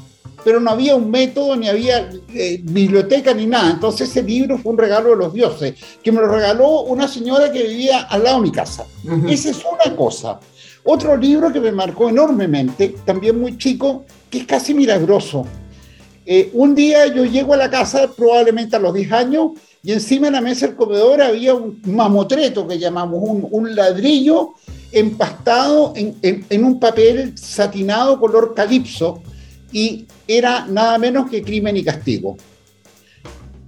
pero 0.44 0.60
no 0.60 0.72
había 0.72 0.96
un 0.96 1.12
método, 1.12 1.56
ni 1.56 1.68
había 1.68 2.10
eh, 2.34 2.60
biblioteca, 2.64 3.34
ni 3.34 3.46
nada. 3.46 3.72
Entonces 3.72 4.10
ese 4.10 4.24
libro 4.24 4.58
fue 4.58 4.72
un 4.72 4.78
regalo 4.78 5.12
de 5.12 5.16
los 5.18 5.34
dioses, 5.34 5.76
que 6.02 6.12
me 6.12 6.22
lo 6.22 6.28
regaló 6.28 6.82
una 6.82 7.08
señora 7.08 7.52
que 7.52 7.64
vivía 7.64 8.02
al 8.02 8.24
lado 8.24 8.38
de 8.38 8.44
mi 8.44 8.52
casa. 8.52 8.86
Uh 9.04 9.10
-huh. 9.10 9.32
Esa 9.32 9.50
es 9.50 9.60
una 9.66 9.96
cosa. 9.96 10.40
Otro 10.84 11.16
libro 11.16 11.52
que 11.54 11.60
me 11.60 11.72
marcó 11.72 12.10
enormemente, 12.10 12.96
también 13.06 13.40
muy 13.40 13.58
chico, 13.58 14.06
que 14.30 14.40
es 14.40 14.46
casi 14.46 14.74
milagroso. 14.74 15.46
Eh, 16.26 16.50
un 16.54 16.74
día 16.74 17.08
yo 17.08 17.26
llego 17.26 17.54
a 17.54 17.58
la 17.58 17.70
casa, 17.70 18.10
probablemente 18.16 18.76
a 18.76 18.80
los 18.80 18.94
10 18.94 19.12
años, 19.12 19.52
y 19.84 19.92
encima 19.92 20.28
de 20.28 20.34
la 20.34 20.42
mesa 20.42 20.68
del 20.68 20.76
comedor 20.76 21.22
había 21.22 21.54
un 21.54 21.82
mamotreto 21.86 22.68
que 22.68 22.78
llamamos, 22.78 23.20
un, 23.22 23.48
un 23.50 23.76
ladrillo 23.76 24.54
empastado 24.92 25.94
en, 25.96 26.64
un 26.64 26.80
papel 26.80 27.38
satinado 27.38 28.20
color 28.20 28.54
calipso 28.54 29.22
y 29.72 30.06
era 30.28 30.66
nada 30.66 30.98
menos 30.98 31.30
que 31.30 31.42
crimen 31.42 31.78
y 31.78 31.84
castigo. 31.84 32.38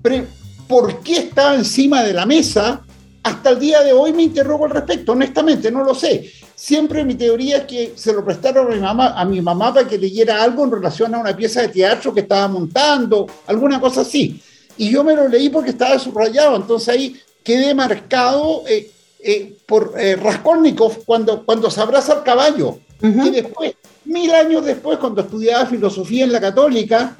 Pero, 0.01 0.25
¿Por 0.67 1.01
qué 1.01 1.17
estaba 1.17 1.55
encima 1.55 2.03
de 2.03 2.13
la 2.13 2.25
mesa? 2.25 2.81
Hasta 3.21 3.51
el 3.51 3.59
día 3.59 3.81
de 3.81 3.93
hoy 3.93 4.11
me 4.11 4.23
interrogo 4.23 4.65
al 4.65 4.71
respecto, 4.71 5.11
honestamente, 5.11 5.71
no 5.71 5.83
lo 5.83 5.93
sé. 5.93 6.29
Siempre 6.55 7.05
mi 7.05 7.15
teoría 7.15 7.57
es 7.57 7.63
que 7.65 7.93
se 7.95 8.13
lo 8.13 8.23
prestaron 8.23 8.71
a 8.71 8.75
mi 8.75 8.81
mamá, 8.81 9.13
a 9.15 9.25
mi 9.25 9.41
mamá 9.41 9.73
para 9.73 9.87
que 9.87 9.97
leyera 9.97 10.41
algo 10.41 10.63
en 10.63 10.71
relación 10.71 11.13
a 11.13 11.19
una 11.19 11.35
pieza 11.35 11.61
de 11.61 11.67
teatro 11.69 12.13
que 12.13 12.21
estaba 12.21 12.47
montando, 12.47 13.27
alguna 13.47 13.79
cosa 13.79 14.01
así. 14.01 14.41
Y 14.77 14.89
yo 14.89 15.03
me 15.03 15.15
lo 15.15 15.27
leí 15.27 15.49
porque 15.49 15.71
estaba 15.71 15.99
subrayado, 15.99 16.55
entonces 16.55 16.89
ahí 16.89 17.15
quedé 17.43 17.73
marcado 17.73 18.63
eh, 18.67 18.89
eh, 19.25 19.55
por 19.65 19.93
eh, 19.97 20.17
Raskolnikov 20.17 21.05
cuando, 21.05 21.45
cuando 21.45 21.71
se 21.71 21.79
abraza 21.79 22.11
al 22.11 22.23
caballo. 22.23 22.79
Uh 23.01 23.07
-huh. 23.07 23.27
Y 23.27 23.31
después, 23.31 23.73
mil 24.03 24.31
años 24.31 24.65
después, 24.65 24.97
cuando 24.97 25.21
estudiaba 25.21 25.65
filosofía 25.65 26.25
en 26.25 26.33
la 26.33 26.41
católica, 26.41 27.15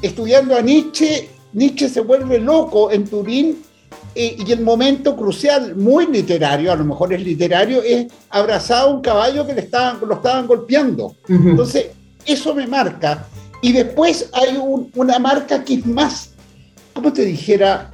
estudiando 0.00 0.56
a 0.56 0.60
Nietzsche, 0.60 1.28
Nietzsche 1.52 1.88
se 1.88 2.00
vuelve 2.00 2.38
loco 2.38 2.92
en 2.92 3.08
Turín 3.08 3.62
eh, 4.14 4.36
y 4.38 4.52
el 4.52 4.60
momento 4.60 5.16
crucial, 5.16 5.74
muy 5.74 6.06
literario, 6.06 6.70
a 6.70 6.76
lo 6.76 6.84
mejor 6.84 7.12
es 7.12 7.22
literario, 7.22 7.82
es 7.82 8.06
abrazar 8.30 8.82
a 8.82 8.86
un 8.86 9.00
caballo 9.00 9.44
que 9.44 9.54
le 9.54 9.62
estaban, 9.62 9.98
lo 10.06 10.14
estaban 10.14 10.46
golpeando. 10.46 11.06
Uh 11.06 11.32
-huh. 11.32 11.50
Entonces, 11.50 11.86
eso 12.24 12.54
me 12.54 12.68
marca. 12.68 13.26
Y 13.62 13.72
después 13.72 14.30
hay 14.32 14.56
un, 14.56 14.92
una 14.94 15.18
marca 15.18 15.64
que 15.64 15.74
es 15.74 15.86
más, 15.86 16.30
¿cómo 16.94 17.12
te 17.12 17.24
dijera? 17.24 17.90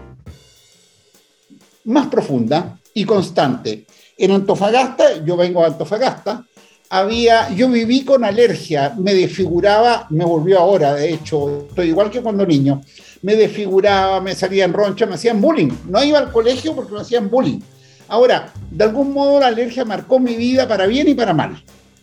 Más 1.85 2.09
profunda 2.09 2.79
y 2.95 3.05
constante. 3.05 3.87
En 4.17 4.31
Antofagasta, 4.31 5.25
yo 5.25 5.37
vengo 5.37 5.61
de 5.61 5.67
Antofagasta, 5.67 6.47
había, 6.89 7.51
yo 7.51 7.69
viví 7.69 8.05
con 8.05 8.25
alergia, 8.25 8.95
me 8.97 9.13
desfiguraba, 9.13 10.07
me 10.11 10.25
volvió 10.25 10.61
ahora, 10.61 10.95
de 10.95 11.13
hecho, 11.13 11.67
estoy 11.69 11.89
igual 11.89 12.11
que 12.11 12.23
cuando 12.23 12.47
niño, 12.47 12.81
me 13.23 13.37
desfiguraba, 13.37 14.21
me 14.21 14.35
salían 14.35 14.73
ronchas, 14.73 15.09
me 15.09 15.15
hacían 15.15 15.41
bullying. 15.41 15.71
No 15.89 16.05
iba 16.05 16.19
al 16.19 16.31
colegio 16.31 16.75
porque 16.75 16.93
me 16.93 17.01
hacían 17.01 17.31
bullying. 17.31 17.59
Ahora, 18.07 18.53
de 18.71 18.85
algún 18.85 19.13
modo 19.13 19.41
la 19.41 19.47
alergia 19.47 19.85
marcó 19.85 20.21
mi 20.21 20.37
vida 20.37 20.69
para 20.69 20.87
bien 20.87 21.09
y 21.09 21.15
para 21.15 21.33
mal. 21.33 21.63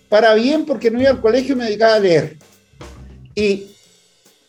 Para 0.10 0.34
bien 0.34 0.66
porque 0.66 0.90
no 0.90 1.00
iba 1.00 1.12
al 1.12 1.22
colegio 1.22 1.54
y 1.54 1.58
me 1.60 1.66
dedicaba 1.66 1.96
a 1.96 2.00
leer. 2.00 2.38
Y 3.36 3.68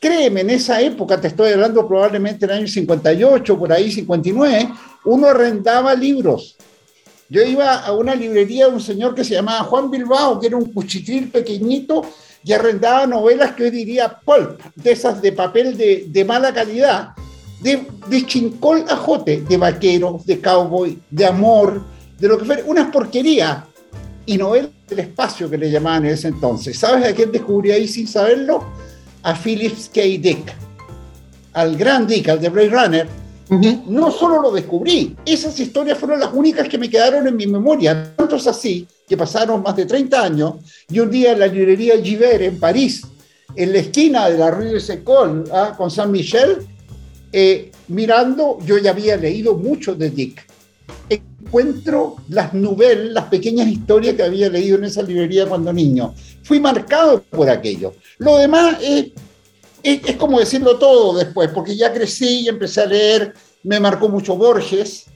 créeme, 0.01 0.41
en 0.41 0.51
esa 0.51 0.81
época, 0.81 1.21
te 1.21 1.29
estoy 1.29 1.53
hablando 1.53 1.87
probablemente 1.87 2.47
en 2.47 2.51
el 2.51 2.57
año 2.59 2.67
58, 2.67 3.59
por 3.59 3.71
ahí 3.71 3.93
59, 3.93 4.69
uno 5.05 5.29
arrendaba 5.29 5.95
libros. 5.95 6.57
Yo 7.29 7.43
iba 7.43 7.77
a 7.77 7.93
una 7.93 8.15
librería 8.15 8.67
de 8.67 8.75
un 8.75 8.81
señor 8.81 9.15
que 9.15 9.25
se 9.25 9.35
llamaba 9.35 9.65
Juan 9.65 9.91
Bilbao, 9.91 10.39
que 10.39 10.49
era 10.49 10.57
un 10.57 10.73
cuchitril 10.73 11.29
pequeñito, 11.29 12.03
y 12.45 12.53
arrendaba 12.53 13.07
novelas 13.07 13.53
que 13.53 13.65
hoy 13.65 13.71
diría 13.71 14.21
pulp, 14.25 14.61
de 14.75 14.93
esas 14.93 15.23
de 15.23 15.33
papel 15.33 15.77
de, 15.77 16.25
mala 16.27 16.53
calidad, 16.53 17.11
de, 17.63 17.87
de, 18.09 18.27
chincol 18.27 18.85
a 18.89 19.01
de 19.25 19.57
vaqueros, 19.57 20.27
de 20.27 20.41
cowboy, 20.41 20.99
de 21.11 21.25
amor, 21.25 21.83
de 22.19 22.29
lo 22.29 22.37
que 22.37 22.45
fuera, 22.45 22.63
unas 22.67 22.91
porquerías. 22.91 23.65
Y 24.25 24.37
novelas 24.37 24.71
del 24.89 25.01
espacio 25.01 25.51
que 25.51 25.59
le 25.59 25.71
llamaban 25.71 26.05
en 26.07 26.13
ese 26.13 26.29
entonces. 26.29 26.79
¿Sabes 26.79 27.05
a 27.09 27.13
quién 27.13 27.33
descubrí 27.33 27.73
ahí 27.73 27.89
sin 27.89 28.07
saberlo? 28.07 28.63
A 29.23 29.35
Phillips 29.35 29.91
K. 29.93 30.01
Dick, 30.01 30.55
al 31.55 31.77
gran 31.77 32.07
Dick, 32.07 32.29
al 32.29 32.41
de 32.41 32.49
Blade 32.49 32.69
Runner, 32.69 33.22
no 33.87 34.11
solo 34.11 34.41
lo 34.41 34.51
descubrí, 34.51 35.15
esas 35.27 35.59
historias 35.61 35.99
fueron 35.99 36.21
las 36.21 36.33
únicas 36.33 36.69
que 36.69 36.79
me 36.79 36.89
quedaron 36.89 37.27
en 37.27 37.37
mi 37.37 37.47
memoria. 37.47 38.15
Tantos 38.17 38.47
así 38.47 38.87
que 39.07 39.17
pasaron 39.17 39.63
más 39.63 39.77
de 39.77 39.85
30 39.85 40.23
años 40.23 40.55
y 40.89 41.01
un 41.01 41.11
día 41.11 41.33
en 41.33 41.41
la 41.41 41.47
librería 41.47 42.03
Giver 42.03 42.43
en 42.43 42.59
París, 42.59 43.03
en 43.55 43.73
la 43.73 43.79
esquina 43.81 44.29
de 44.31 44.39
la 44.39 44.51
Rue 44.51 44.73
de 44.73 44.81
Secol 44.81 45.45
¿ah? 45.53 45.75
con 45.77 45.91
San 45.91 46.11
Michel, 46.11 46.67
eh, 47.31 47.71
mirando, 47.89 48.59
yo 48.65 48.79
ya 48.79 48.91
había 48.91 49.17
leído 49.17 49.55
mucho 49.55 49.95
de 49.95 50.09
Dick. 50.09 50.47
Encuentro 51.11 52.17
las 52.31 52.55
novelas, 52.55 53.13
las 53.13 53.25
pequeñas 53.27 53.69
historias 53.69 54.15
que 54.15 54.23
había 54.23 54.49
leído 54.49 54.79
en 54.79 54.85
esa 54.85 55.03
librería 55.03 55.47
cuando 55.47 55.73
niño. 55.73 56.15
Fui 56.43 56.59
marcado 56.59 57.23
por 57.23 57.51
aquello. 57.51 57.95
Lo 58.19 58.39
demás 58.39 58.79
es 58.81 59.11
es, 59.83 60.17
como 60.17 60.39
decirlo 60.39 60.79
todo 60.79 61.17
después, 61.17 61.51
porque 61.53 61.77
ya 61.77 61.93
crecí 61.93 62.41
y 62.41 62.49
empecé 62.49 62.83
a 62.83 62.87
leer, 62.87 63.35
me 63.65 63.81
marcó 63.81 64.09
mucho 64.09 64.37
Borges, 64.37 65.07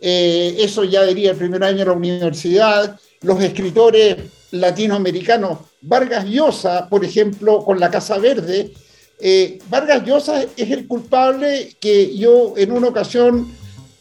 eh, 0.00 0.56
eso 0.58 0.84
ya 0.84 1.04
diría 1.04 1.30
el 1.30 1.36
primer 1.36 1.62
año 1.64 1.78
de 1.78 1.84
la 1.86 1.92
universidad, 1.92 2.98
los 3.22 3.40
escritores 3.42 4.16
latinoamericanos, 4.50 5.58
Vargas 5.80 6.24
Llosa, 6.24 6.88
por 6.88 7.04
ejemplo, 7.04 7.64
con 7.64 7.80
La 7.80 7.90
Casa 7.90 8.18
Verde, 8.18 8.72
eh, 9.18 9.58
Vargas 9.70 10.04
Llosa 10.04 10.42
es 10.42 10.70
el 10.70 10.86
culpable 10.86 11.76
que 11.80 12.16
yo 12.16 12.54
en 12.56 12.72
una 12.72 12.88
ocasión 12.88 13.50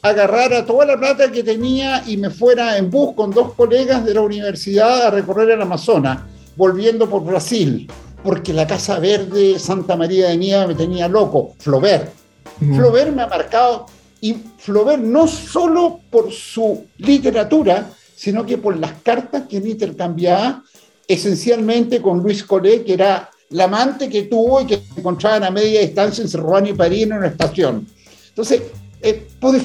agarrara 0.01 0.65
toda 0.65 0.86
la 0.86 0.98
plata 0.98 1.32
que 1.32 1.44
tenía 1.44 2.03
y 2.05 2.17
me 2.17 2.29
fuera 2.29 2.77
en 2.77 2.91
bus 2.91 3.15
con 3.15 3.32
dos 3.32 3.53
colegas 3.53 4.05
de 4.05 4.13
la 4.13 4.22
universidad 4.22 5.08
a 5.08 5.12
recorrer 5.12 5.51
el 5.51 5.62
Amazonas, 5.62 6.20
volviendo 6.55 7.10
por 7.10 7.24
Brasil 7.24 7.88
porque 8.25 8.53
la 8.53 8.65
Casa 8.65 8.98
Verde, 8.98 9.60
Santa 9.60 9.96
María 9.96 10.29
de 10.29 10.38
Nieva 10.38 10.65
me 10.65 10.74
tenía 10.74 11.08
loco. 11.08 11.53
Flaubert. 11.60 12.12
Uh 12.60 12.65
-huh. 12.65 12.75
Flaubert 12.75 13.15
me 13.15 13.22
ha 13.22 13.27
marcado, 13.27 13.86
y 14.20 14.36
Flaubert 14.58 15.03
no 15.03 15.27
solo 15.27 16.00
por 16.10 16.32
su 16.32 16.86
literatura, 16.98 17.88
sino 18.15 18.44
que 18.44 18.58
por 18.58 18.77
las 18.77 18.94
cartas 19.03 19.44
que 19.48 19.58
él 19.58 19.67
intercambiaba 19.67 20.63
esencialmente 21.08 22.01
con 22.01 22.24
Luis 22.24 22.44
Collet, 22.44 22.84
que 22.84 22.94
era 22.94 23.29
la 23.51 23.65
amante 23.65 24.10
que 24.10 24.24
tuvo 24.24 24.62
y 24.62 24.65
que 24.65 24.82
encontraban 24.98 25.44
a 25.44 25.51
media 25.51 25.82
distancia 25.82 26.24
en 26.24 26.32
Rouen 26.32 26.65
y 26.65 26.74
París 26.74 27.03
en 27.03 27.13
una 27.13 27.27
estación. 27.27 27.86
Entonces, 28.29 28.63
eh, 29.01 29.27
pod 29.39 29.58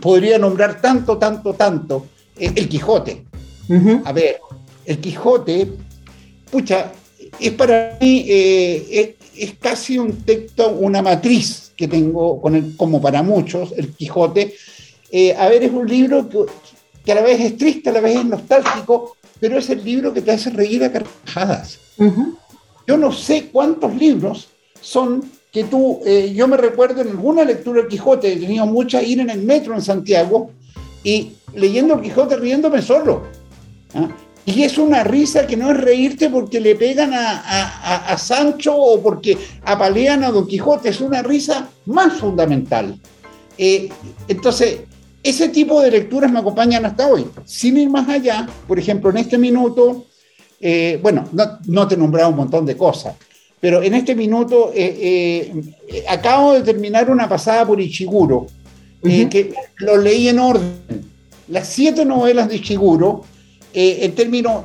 podría 0.00 0.38
nombrar 0.38 0.80
tanto, 0.80 1.18
tanto, 1.18 1.54
tanto 1.54 2.06
eh, 2.36 2.52
el 2.54 2.68
Quijote. 2.68 3.24
Uh 3.68 3.74
-huh. 3.74 4.02
A 4.04 4.12
ver, 4.12 4.38
el 4.84 4.98
Quijote, 4.98 5.72
pucha, 6.52 6.92
es 7.38 7.52
para 7.52 7.96
mí, 8.00 8.24
eh, 8.28 9.16
es, 9.36 9.48
es, 9.48 9.54
casi 9.58 9.98
un 9.98 10.22
texto, 10.22 10.70
una 10.70 11.02
matriz 11.02 11.72
que 11.76 11.88
tengo, 11.88 12.40
con 12.40 12.54
el, 12.54 12.76
como 12.76 13.00
para 13.00 13.22
muchos, 13.22 13.72
El 13.76 13.94
Quijote. 13.94 14.54
Eh, 15.10 15.34
a 15.34 15.48
ver, 15.48 15.62
es 15.62 15.72
un 15.72 15.86
libro 15.88 16.28
que, 16.28 16.44
que, 17.04 17.12
a 17.12 17.14
la 17.14 17.22
vez 17.22 17.40
es 17.40 17.56
triste, 17.56 17.90
a 17.90 17.92
la 17.92 18.00
vez 18.00 18.16
es 18.16 18.24
nostálgico, 18.24 19.16
pero 19.40 19.58
es 19.58 19.70
el 19.70 19.84
libro 19.84 20.12
que 20.12 20.22
te 20.22 20.32
hace 20.32 20.50
reír 20.50 20.82
a 20.84 20.92
carcajadas. 20.92 21.78
Uh 21.98 22.04
-huh. 22.04 22.36
Yo 22.86 22.96
no 22.96 23.12
sé 23.12 23.48
cuántos 23.52 23.94
libros 23.94 24.48
son 24.80 25.30
que 25.52 25.64
tú, 25.64 26.00
eh, 26.04 26.32
yo 26.34 26.46
me 26.46 26.56
recuerdo 26.56 27.00
en 27.00 27.08
alguna 27.08 27.44
lectura 27.44 27.80
del 27.80 27.88
Quijote, 27.88 28.32
he 28.32 28.36
tenido 28.36 28.66
muchas 28.66 29.02
ir 29.02 29.20
en 29.20 29.30
el 29.30 29.42
metro 29.42 29.74
en 29.74 29.82
Santiago 29.82 30.50
y 31.02 31.32
leyendo 31.54 31.94
el 31.94 32.02
Quijote 32.02 32.36
riéndome 32.36 32.82
solo 32.82 33.22
¿ah? 33.94 34.08
Y 34.48 34.62
es 34.62 34.78
una 34.78 35.04
risa 35.04 35.46
que 35.46 35.58
no 35.58 35.70
es 35.70 35.76
reírte 35.76 36.30
porque 36.30 36.58
le 36.58 36.74
pegan 36.74 37.10
a, 37.12 38.16
Sancho 38.16 38.74
o 38.74 39.02
porque 39.02 39.36
apalean 39.62 40.24
a 40.24 40.30
Don 40.30 40.46
Quijote, 40.46 40.88
es 40.88 41.02
una 41.02 41.22
risa 41.22 41.68
más 41.84 42.14
fundamental. 42.14 42.98
Eh, 43.58 43.90
entonces, 44.26 44.80
ese 45.22 45.50
tipo 45.50 45.82
de 45.82 45.90
lecturas 45.90 46.32
me 46.32 46.38
acompañan 46.38 46.86
hasta 46.86 47.08
hoy. 47.08 47.26
Sin 47.44 47.76
ir 47.76 47.90
más 47.90 48.08
allá, 48.08 48.48
por 48.66 48.78
ejemplo, 48.78 49.10
en 49.10 49.18
este 49.18 49.36
minuto, 49.36 50.06
eh, 50.62 50.98
bueno, 51.02 51.28
no, 51.66 51.86
te 51.86 51.94
he 51.94 51.98
nombrado 51.98 52.30
un 52.30 52.36
montón 52.36 52.64
de 52.64 52.74
cosas, 52.74 53.16
pero 53.60 53.82
en 53.82 53.92
este 53.92 54.14
minuto 54.14 54.72
eh, 54.74 55.52
acabo 56.08 56.54
de 56.54 56.62
terminar 56.62 57.10
una 57.10 57.28
pasada 57.28 57.66
por 57.66 57.78
Ichiguro, 57.82 58.46
que 59.02 59.52
lo 59.76 59.98
leí 59.98 60.28
en 60.28 60.38
orden. 60.38 61.04
Las 61.48 61.68
siete 61.68 62.06
novelas 62.06 62.48
de 62.48 62.56
Ichiguro 62.56 63.24
eh, 63.80 64.04
en 64.06 64.12
términos, 64.12 64.64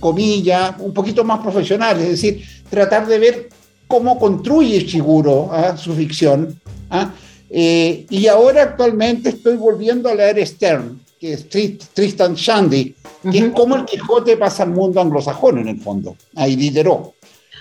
comillas, 0.00 0.76
un 0.78 0.94
poquito 0.94 1.22
más 1.22 1.40
profesionales, 1.40 2.04
es 2.04 2.10
decir, 2.12 2.42
tratar 2.70 3.06
de 3.06 3.18
ver 3.18 3.48
cómo 3.86 4.18
construye 4.18 4.86
Chiguro 4.86 5.50
¿ah? 5.52 5.76
su 5.76 5.92
ficción. 5.92 6.58
¿ah? 6.88 7.12
Eh, 7.50 8.06
y 8.08 8.26
ahora 8.26 8.62
actualmente 8.62 9.28
estoy 9.28 9.58
volviendo 9.58 10.08
a 10.08 10.14
leer 10.14 10.46
Stern, 10.46 10.98
que 11.20 11.34
es 11.34 11.46
Tristan 11.92 12.36
Shandy, 12.36 12.94
que 13.30 13.38
es 13.38 13.52
como 13.52 13.76
el 13.76 13.84
Quijote 13.84 14.38
pasa 14.38 14.62
al 14.62 14.70
mundo 14.70 14.98
anglosajón 14.98 15.58
en 15.58 15.68
el 15.68 15.80
fondo, 15.82 16.16
ahí 16.34 16.56
lideró. 16.56 17.12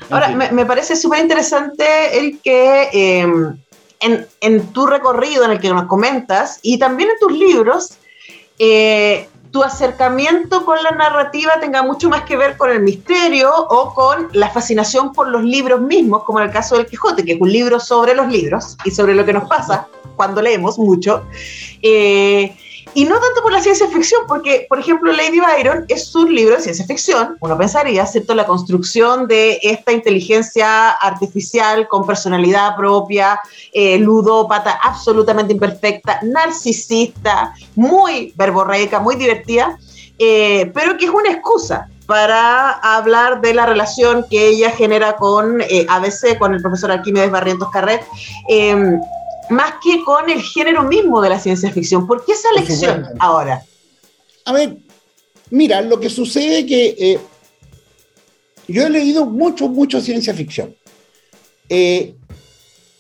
Ahora, 0.10 0.30
me, 0.30 0.66
parece 0.66 0.96
súper 0.96 1.20
interesante 1.20 1.84
el 2.18 2.40
que 2.40 2.88
em, 2.94 3.58
en, 4.00 4.26
en, 4.40 4.68
tu 4.68 4.86
recorrido 4.86 5.44
en 5.44 5.52
el 5.52 5.60
que 5.60 5.68
nos 5.68 5.86
comentas 5.88 6.60
y 6.62 6.78
también 6.78 7.10
en 7.10 7.20
tus 7.20 7.38
libros, 7.38 7.98
eh, 8.58 9.28
tu 9.54 9.64
acercamiento 9.64 10.66
con 10.66 10.82
la 10.82 10.90
narrativa 10.92 11.60
tenga 11.62 11.84
mucho 11.84 12.10
más 12.10 12.24
que 12.24 12.36
ver 12.36 12.58
con 12.58 12.72
el 12.72 12.82
misterio 12.82 13.54
o 13.56 13.94
con 13.94 14.30
la 14.34 14.50
fascinación 14.50 15.14
por 15.14 15.28
los 15.28 15.44
libros 15.44 15.80
mismos, 15.80 16.24
como 16.24 16.40
en 16.40 16.48
el 16.48 16.52
caso 16.52 16.76
del 16.76 16.88
Quijote, 16.88 17.24
que 17.24 17.34
es 17.34 17.40
un 17.40 17.52
libro 17.52 17.80
sobre 17.80 18.16
los 18.16 18.28
libros 18.32 18.76
y 18.84 18.90
sobre 18.90 19.14
lo 19.14 19.24
que 19.24 19.32
nos 19.32 19.48
pasa 19.48 19.88
cuando 20.16 20.42
leemos 20.42 20.80
mucho. 20.80 21.26
Eh, 21.84 22.58
y 22.94 23.06
no 23.06 23.20
tanto 23.20 23.42
por 23.42 23.52
la 23.52 23.62
ciencia 23.62 23.88
ficción, 23.88 24.22
porque, 24.28 24.66
por 24.70 24.80
ejemplo, 24.80 25.12
Lady 25.12 25.40
Byron 25.40 25.86
es 25.88 26.14
un 26.16 26.34
libro 26.34 26.56
de 26.56 26.62
ciencia 26.62 26.86
ficción, 26.86 27.38
uno 27.40 27.58
pensaría, 27.58 28.06
¿cierto? 28.06 28.36
La 28.36 28.46
construcción 28.46 29.28
de 29.28 29.60
esta 29.62 29.92
inteligencia 29.92 30.92
artificial 30.92 31.88
con 31.88 32.06
personalidad 32.06 32.76
propia, 32.76 33.40
eh, 33.72 33.98
ludópata, 33.98 34.80
absolutamente 34.84 35.54
imperfecta, 35.54 36.20
narcisista, 36.24 37.54
muy 37.76 38.34
verborreica, 38.36 39.00
muy 39.00 39.16
divertida, 39.16 39.78
eh, 40.20 40.72
pero 40.74 40.98
que 40.98 41.06
es 41.06 41.12
una 41.12 41.32
excusa 41.32 41.90
para 42.06 42.72
hablar 42.72 43.42
de 43.42 43.54
la 43.54 43.66
relación 43.66 44.26
que 44.30 44.48
ella 44.48 44.72
genera 44.72 45.16
con 45.16 45.62
eh, 45.62 45.86
ABC, 45.88 46.38
con 46.38 46.54
el 46.54 46.62
profesor 46.62 46.92
Arquímedes 46.92 47.32
Barrientos 47.32 47.70
Carret, 47.72 48.04
eh, 48.50 49.00
más 49.50 49.76
que 49.84 50.04
con 50.04 50.30
el 50.30 50.42
género 50.42 50.84
mismo 50.84 51.22
de 51.22 51.30
la 51.30 51.40
ciencia 51.40 51.72
ficción. 51.72 52.08
¿Por 52.08 52.26
qué 52.26 52.34
esa 52.34 52.52
lección 52.54 53.06
ahora? 53.20 53.64
A 54.46 54.54
ver, 54.54 54.78
mira, 55.50 55.82
lo 55.82 56.00
que 56.00 56.10
sucede 56.10 56.60
es 56.60 56.66
que 56.66 56.96
eh, 56.98 57.20
yo 58.68 58.86
he 58.86 58.90
leído 58.90 59.26
mucho, 59.26 59.68
mucho 59.68 60.02
ciencia 60.02 60.34
ficción. 60.34 60.76
Eh, 61.70 62.16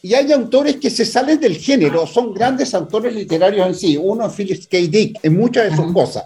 y 0.01 0.13
hay 0.13 0.31
autores 0.33 0.77
que 0.77 0.89
se 0.89 1.05
salen 1.05 1.39
del 1.39 1.55
género, 1.55 2.05
son 2.05 2.33
grandes 2.33 2.73
autores 2.73 3.15
literarios 3.15 3.65
en 3.67 3.75
sí. 3.75 3.97
Uno 3.97 4.27
es 4.27 4.33
Philip 4.33 4.61
K. 4.69 4.77
Dick 4.89 5.19
en 5.23 5.37
muchas 5.37 5.69
de 5.69 5.77
sus 5.77 5.93
cosas. 5.93 6.25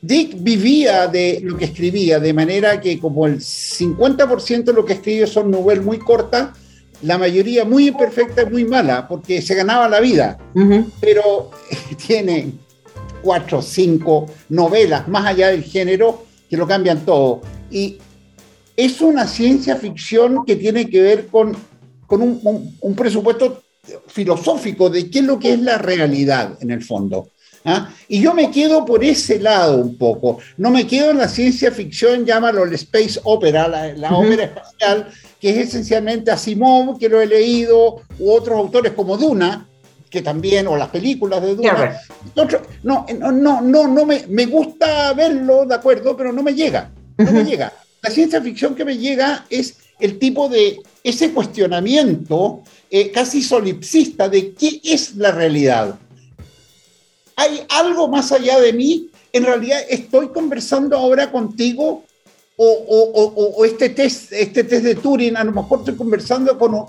Dick 0.00 0.34
vivía 0.42 1.06
de 1.06 1.40
lo 1.42 1.56
que 1.56 1.66
escribía, 1.66 2.18
de 2.18 2.32
manera 2.32 2.80
que 2.80 2.98
como 2.98 3.26
el 3.26 3.38
50% 3.38 4.64
de 4.64 4.72
lo 4.72 4.84
que 4.84 4.94
escribe 4.94 5.26
son 5.26 5.50
novelas 5.50 5.84
muy 5.84 5.98
cortas, 5.98 6.58
la 7.02 7.18
mayoría 7.18 7.64
muy 7.64 7.88
imperfecta 7.88 8.42
y 8.42 8.46
muy 8.46 8.64
mala, 8.64 9.06
porque 9.08 9.42
se 9.42 9.54
ganaba 9.54 9.88
la 9.88 10.00
vida, 10.00 10.38
pero 11.00 11.50
tiene 12.06 12.52
cuatro 13.22 13.58
o 13.58 13.62
cinco 13.62 14.26
novelas 14.48 15.08
más 15.08 15.26
allá 15.26 15.48
del 15.48 15.62
género 15.62 16.24
que 16.48 16.56
lo 16.56 16.66
cambian 16.66 17.04
todo. 17.04 17.40
Y 17.70 17.98
es 18.76 19.00
una 19.00 19.26
ciencia 19.26 19.76
ficción 19.76 20.44
que 20.44 20.56
tiene 20.56 20.88
que 20.88 21.00
ver 21.00 21.26
con, 21.26 21.56
con 22.06 22.22
un, 22.22 22.76
un 22.80 22.94
presupuesto 22.94 23.62
filosófico 24.06 24.88
de 24.88 25.10
qué 25.10 25.20
es 25.20 25.24
lo 25.24 25.38
que 25.38 25.54
es 25.54 25.60
la 25.60 25.78
realidad 25.78 26.56
en 26.60 26.70
el 26.70 26.82
fondo. 26.82 27.28
¿Ah? 27.64 27.90
Y 28.08 28.20
yo 28.20 28.34
me 28.34 28.50
quedo 28.50 28.84
por 28.84 29.04
ese 29.04 29.38
lado 29.38 29.78
un 29.78 29.96
poco. 29.96 30.38
No 30.56 30.70
me 30.70 30.86
quedo 30.86 31.10
en 31.10 31.18
la 31.18 31.28
ciencia 31.28 31.70
ficción, 31.70 32.24
llámalo 32.24 32.64
el 32.64 32.72
space 32.74 33.20
opera, 33.24 33.68
la, 33.68 34.16
ópera 34.16 34.44
espacial, 34.44 35.08
que 35.40 35.50
es 35.50 35.68
esencialmente 35.68 36.30
Asimov, 36.30 36.98
que 36.98 37.08
lo 37.08 37.20
he 37.20 37.26
leído, 37.26 38.02
u 38.18 38.30
otros 38.30 38.58
autores 38.58 38.92
como 38.92 39.16
Duna, 39.16 39.68
que 40.10 40.22
también, 40.22 40.66
o 40.66 40.76
las 40.76 40.88
películas 40.88 41.42
de 41.42 41.54
Duna. 41.56 42.00
No, 42.34 42.46
no, 42.82 43.06
no, 43.32 43.60
no, 43.62 43.88
no 43.88 44.06
me, 44.06 44.26
me 44.28 44.46
gusta 44.46 45.12
verlo, 45.14 45.64
de 45.64 45.74
acuerdo, 45.74 46.16
pero 46.16 46.32
no 46.32 46.42
me 46.42 46.54
llega. 46.54 46.90
No 47.16 47.32
me 47.32 47.44
llega. 47.44 47.72
La 48.02 48.10
ciencia 48.10 48.42
ficción 48.42 48.74
que 48.74 48.84
me 48.84 48.98
llega 48.98 49.46
es 49.48 49.76
el 50.00 50.18
tipo 50.18 50.48
de 50.48 50.80
ese 51.04 51.32
cuestionamiento 51.32 52.62
eh, 52.90 53.10
casi 53.10 53.42
solipsista 53.42 54.28
de 54.28 54.52
qué 54.52 54.80
es 54.84 55.16
la 55.16 55.30
realidad 55.30 55.98
hay 57.42 57.62
algo 57.68 58.08
más 58.08 58.32
allá 58.32 58.60
de 58.60 58.72
mí. 58.72 59.08
En 59.32 59.44
realidad 59.44 59.80
estoy 59.88 60.28
conversando 60.28 60.96
ahora 60.96 61.30
contigo 61.30 62.04
o, 62.64 63.64
este, 63.64 63.88
test, 63.88 64.32
este 64.32 64.62
test 64.62 64.84
de 64.84 64.94
Turing, 64.94 65.36
a 65.36 65.42
lo 65.42 65.50
mejor 65.50 65.80
estoy 65.80 65.96
conversando 65.96 66.56
con 66.56 66.86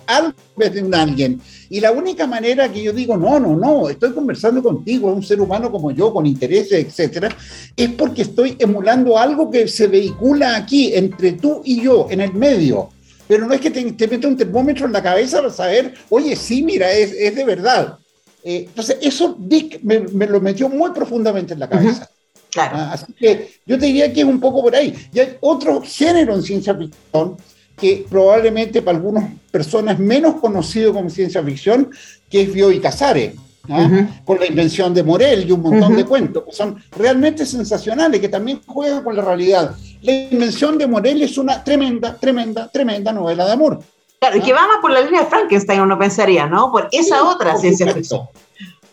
vez 0.56 0.74
de 0.74 0.84
un 0.84 0.94
alguien. 0.94 1.42
Y 1.70 1.80
la 1.80 1.92
única 1.92 2.28
manera 2.28 2.72
que 2.72 2.84
yo 2.84 2.94
digo, 2.94 3.18
no, 3.18 3.40
no, 3.40 3.56
no, 3.56 3.90
estoy 3.90 4.12
conversando 4.12 4.62
contigo, 4.62 5.12
un 5.12 5.24
ser 5.24 5.42
humano 5.42 5.72
como 5.72 5.90
yo, 5.90 6.14
con 6.14 6.28
intereses, 6.28 6.86
etcétera, 6.86 7.36
es 7.76 7.90
porque 7.90 8.22
estoy 8.22 8.56
emulando 8.60 9.18
algo 9.18 9.50
que 9.50 9.68
se 9.68 9.88
vehicula 9.88 10.58
aquí, 10.58 10.94
entre 10.94 11.32
tú 11.32 11.62
y 11.64 11.82
yo, 11.82 12.08
en 12.12 12.22
el 12.22 12.34
medio. 12.34 12.90
Pero 13.28 13.48
no 13.48 13.54
es 13.54 13.62
que 13.62 13.72
te, 13.72 13.92
te 13.94 14.08
meta 14.08 14.28
un 14.28 14.38
termómetro 14.38 14.86
en 14.86 14.94
la 14.94 15.02
cabeza 15.02 15.38
para 15.38 15.52
saber, 15.52 15.94
oye, 16.10 16.36
sí, 16.36 16.62
mira, 16.62 16.92
es, 16.92 17.14
es 17.14 17.34
de 17.34 17.46
verdad. 17.46 17.98
Eh, 18.44 18.66
entonces, 18.68 18.98
eso 19.02 19.36
Dick 19.40 19.82
me, 19.84 20.28
lo 20.28 20.42
metió 20.42 20.68
muy 20.70 20.92
profundamente 20.92 21.54
en 21.54 21.60
la 21.60 21.70
cabeza. 21.70 22.10
Claro. 22.52 22.76
Ah, 22.78 22.92
así 22.94 23.12
que 23.14 23.52
yo 23.66 23.80
te 23.80 23.88
diría 23.88 24.14
que 24.14 24.22
es 24.22 24.26
un 24.26 24.40
poco 24.40 24.62
por 24.62 24.76
ahí. 24.76 24.94
Y 25.14 25.20
hay 25.20 25.38
otro 25.42 25.82
género 25.82 26.36
en 26.36 26.44
ciencia 26.44 26.76
ficción 26.76 27.38
que 27.78 28.06
probablemente 28.10 28.82
para 28.82 28.98
algunas 28.98 29.32
personas 29.50 29.98
menos 29.98 30.36
conocido 30.36 30.94
como 30.94 31.10
ciencia 31.10 31.42
ficción, 31.44 31.90
que 32.30 32.44
es 32.44 32.54
Bio 32.54 32.72
y 32.72 32.80
Casare, 32.80 33.36
¿ah? 33.70 34.08
con 34.24 34.40
la 34.40 34.46
invención 34.46 34.94
de 34.94 35.04
Morel 35.04 35.48
y 35.48 35.52
un 35.52 35.62
montón 35.62 35.96
de 35.96 36.06
cuentos, 36.06 36.44
que 36.44 36.52
son 36.52 36.78
realmente 36.96 37.46
sensacionales, 37.46 38.22
que 38.22 38.30
también 38.30 38.62
juegan 38.66 39.04
con 39.04 39.16
la 39.16 39.24
realidad. 39.24 39.76
La 40.02 40.12
invención 40.12 40.78
de 40.78 40.88
Morel 40.88 41.22
es 41.24 41.38
una 41.38 41.64
tremenda, 41.64 42.16
tremenda, 42.16 42.68
tremenda 42.68 43.12
novela 43.12 43.46
de 43.46 43.52
amor. 43.52 43.80
Claro, 44.24 44.38
y 44.38 44.42
que 44.42 44.54
va 44.54 44.66
más 44.66 44.78
por 44.82 44.90
la 44.90 45.02
línea 45.02 45.24
de 45.24 45.28
Frankenstein, 45.28 45.82
uno 45.82 46.00
pensaría, 46.00 46.48
¿no? 46.48 46.72
Por 46.72 46.88
esa 46.94 47.30
otra 47.30 47.58
ciencia 47.58 47.94
ficción. 47.94 48.22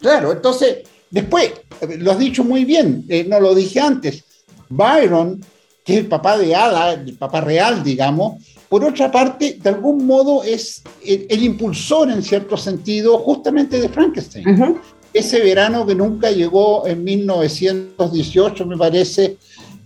Claro, 0.00 0.32
entonces, 0.32 0.78
después, 1.08 1.52
lo 1.98 2.10
has 2.10 2.18
dicho 2.18 2.42
muy 2.42 2.64
bien, 2.64 3.04
eh, 3.08 3.24
no 3.28 3.38
lo 3.38 3.54
dije 3.54 3.78
antes, 3.78 4.24
Byron, 4.68 5.40
que 5.84 5.92
es 5.92 5.98
el 6.00 6.06
papá 6.08 6.36
de 6.36 6.56
Ada, 6.56 6.94
el 6.94 7.16
papá 7.16 7.42
real, 7.42 7.84
digamos, 7.84 8.42
por 8.68 8.84
otra 8.84 9.08
parte, 9.12 9.56
de 9.62 9.68
algún 9.68 10.04
modo 10.04 10.42
es 10.42 10.82
el, 11.04 11.44
impulsor, 11.44 12.10
en 12.10 12.24
cierto 12.24 12.56
sentido, 12.56 13.16
justamente 13.18 13.80
de 13.80 13.88
Frankenstein. 13.88 14.80
Ese 15.12 15.38
verano 15.38 15.86
que 15.86 15.94
nunca 15.94 16.32
llegó 16.32 16.88
en 16.88 17.04
1918, 17.04 18.66
me 18.66 18.76
parece, 18.76 19.36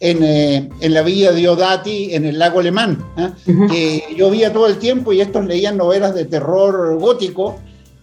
eh, 0.07 0.69
en, 0.81 0.93
la 0.93 1.03
villa 1.03 1.33
de 1.33 1.49
Odati, 1.49 2.15
en 2.15 2.27
el 2.27 2.39
lago 2.39 2.61
alemán, 2.61 3.03
¿eh? 3.17 3.31
que 3.47 4.15
llovía 4.15 4.53
todo 4.53 4.67
el 4.67 4.79
tiempo 4.79 5.15
y 5.15 5.23
estos 5.23 5.47
leían 5.47 5.79
novelas 5.79 6.15
de 6.15 6.27
terror 6.27 6.99
gótico 6.99 7.59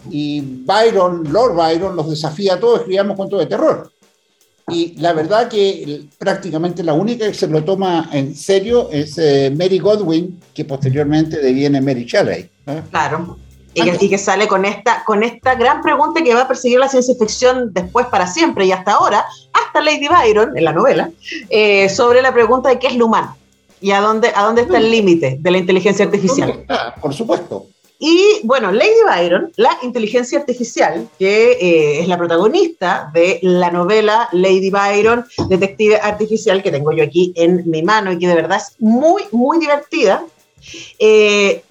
y 0.10 0.42
Byron, 0.42 1.32
Lord 1.32 1.56
Byron, 1.56 1.96
los 1.96 2.10
desafía 2.10 2.56
a 2.56 2.60
todos, 2.60 2.80
escribíamos 2.80 3.16
cuentos 3.16 3.40
de 3.40 3.46
terror. 3.46 3.92
Y 4.68 4.96
la 4.98 5.14
verdad 5.14 5.48
que 5.48 6.06
prácticamente 6.18 6.84
la 6.84 6.94
única 6.94 7.28
que 7.28 7.34
se 7.36 7.48
lo 7.48 7.64
toma 7.64 8.10
en 8.14 8.36
serio 8.36 8.90
es 8.92 9.18
eh, 9.20 9.54
Mary 9.56 9.78
Godwin, 9.78 10.40
que 10.56 10.66
posteriormente 10.66 11.38
deviene 11.38 11.82
Mary 11.82 12.06
Shelley. 12.06 12.50
Claro. 12.90 13.38
Y 13.74 14.10
que, 14.10 14.18
sale 14.18 14.48
con 14.48 14.66
esta, 14.66 15.04
con 15.06 15.24
esta 15.24 15.56
gran 15.56 15.82
pregunta 15.82 16.22
que 16.22 16.34
va 16.34 16.42
a 16.42 16.48
perseguir 16.48 16.80
la 16.80 16.90
ciencia 16.90 17.16
ficción 17.18 17.74
después 17.74 18.06
para 18.08 18.28
siempre 18.28 18.66
y 18.66 18.72
hasta 18.72 18.94
ahora, 18.94 19.26
hasta 19.54 19.82
Lady 19.82 20.08
Byron, 20.08 20.58
en 20.58 20.64
la 20.66 20.74
novela, 20.74 21.10
eh, 21.50 21.88
sobre 21.88 22.22
la 22.22 22.34
pregunta 22.34 22.70
de 22.70 22.80
qué 22.80 22.88
es 22.88 22.96
lo 22.96 23.06
humano 23.06 23.38
y 23.80 23.92
a 23.92 24.02
dónde, 24.02 24.32
a 24.36 24.44
dónde 24.44 24.62
está 24.62 24.78
el 24.78 24.92
límite 24.92 25.38
de 25.40 25.52
la 25.52 25.58
inteligencia 25.58 26.06
artificial. 26.06 26.66
por 27.02 27.14
supuesto. 27.14 27.66
Y 28.04 28.40
bueno, 28.44 28.72
Lady 28.72 28.90
Byron, 29.08 29.52
la 29.58 29.78
inteligencia 29.84 30.40
artificial, 30.40 31.08
que 31.20 31.52
eh, 31.52 32.00
es 32.02 32.08
la 32.08 32.18
protagonista 32.18 33.12
de 33.14 33.38
la 33.44 33.70
novela 33.70 34.28
Lady 34.32 34.72
Byron, 34.72 35.24
detective 35.48 36.00
artificial, 36.02 36.64
que 36.64 36.72
tengo 36.72 36.92
yo 36.94 37.04
aquí 37.04 37.32
en 37.36 37.70
mi 37.70 37.84
mano 37.84 38.12
y 38.12 38.18
que 38.18 38.28
de 38.28 38.34
verdad 38.34 38.58
es 38.58 38.76
muy, 38.80 39.22
muy 39.32 39.60
divertida. 39.60 40.26
Eh, 40.98 41.64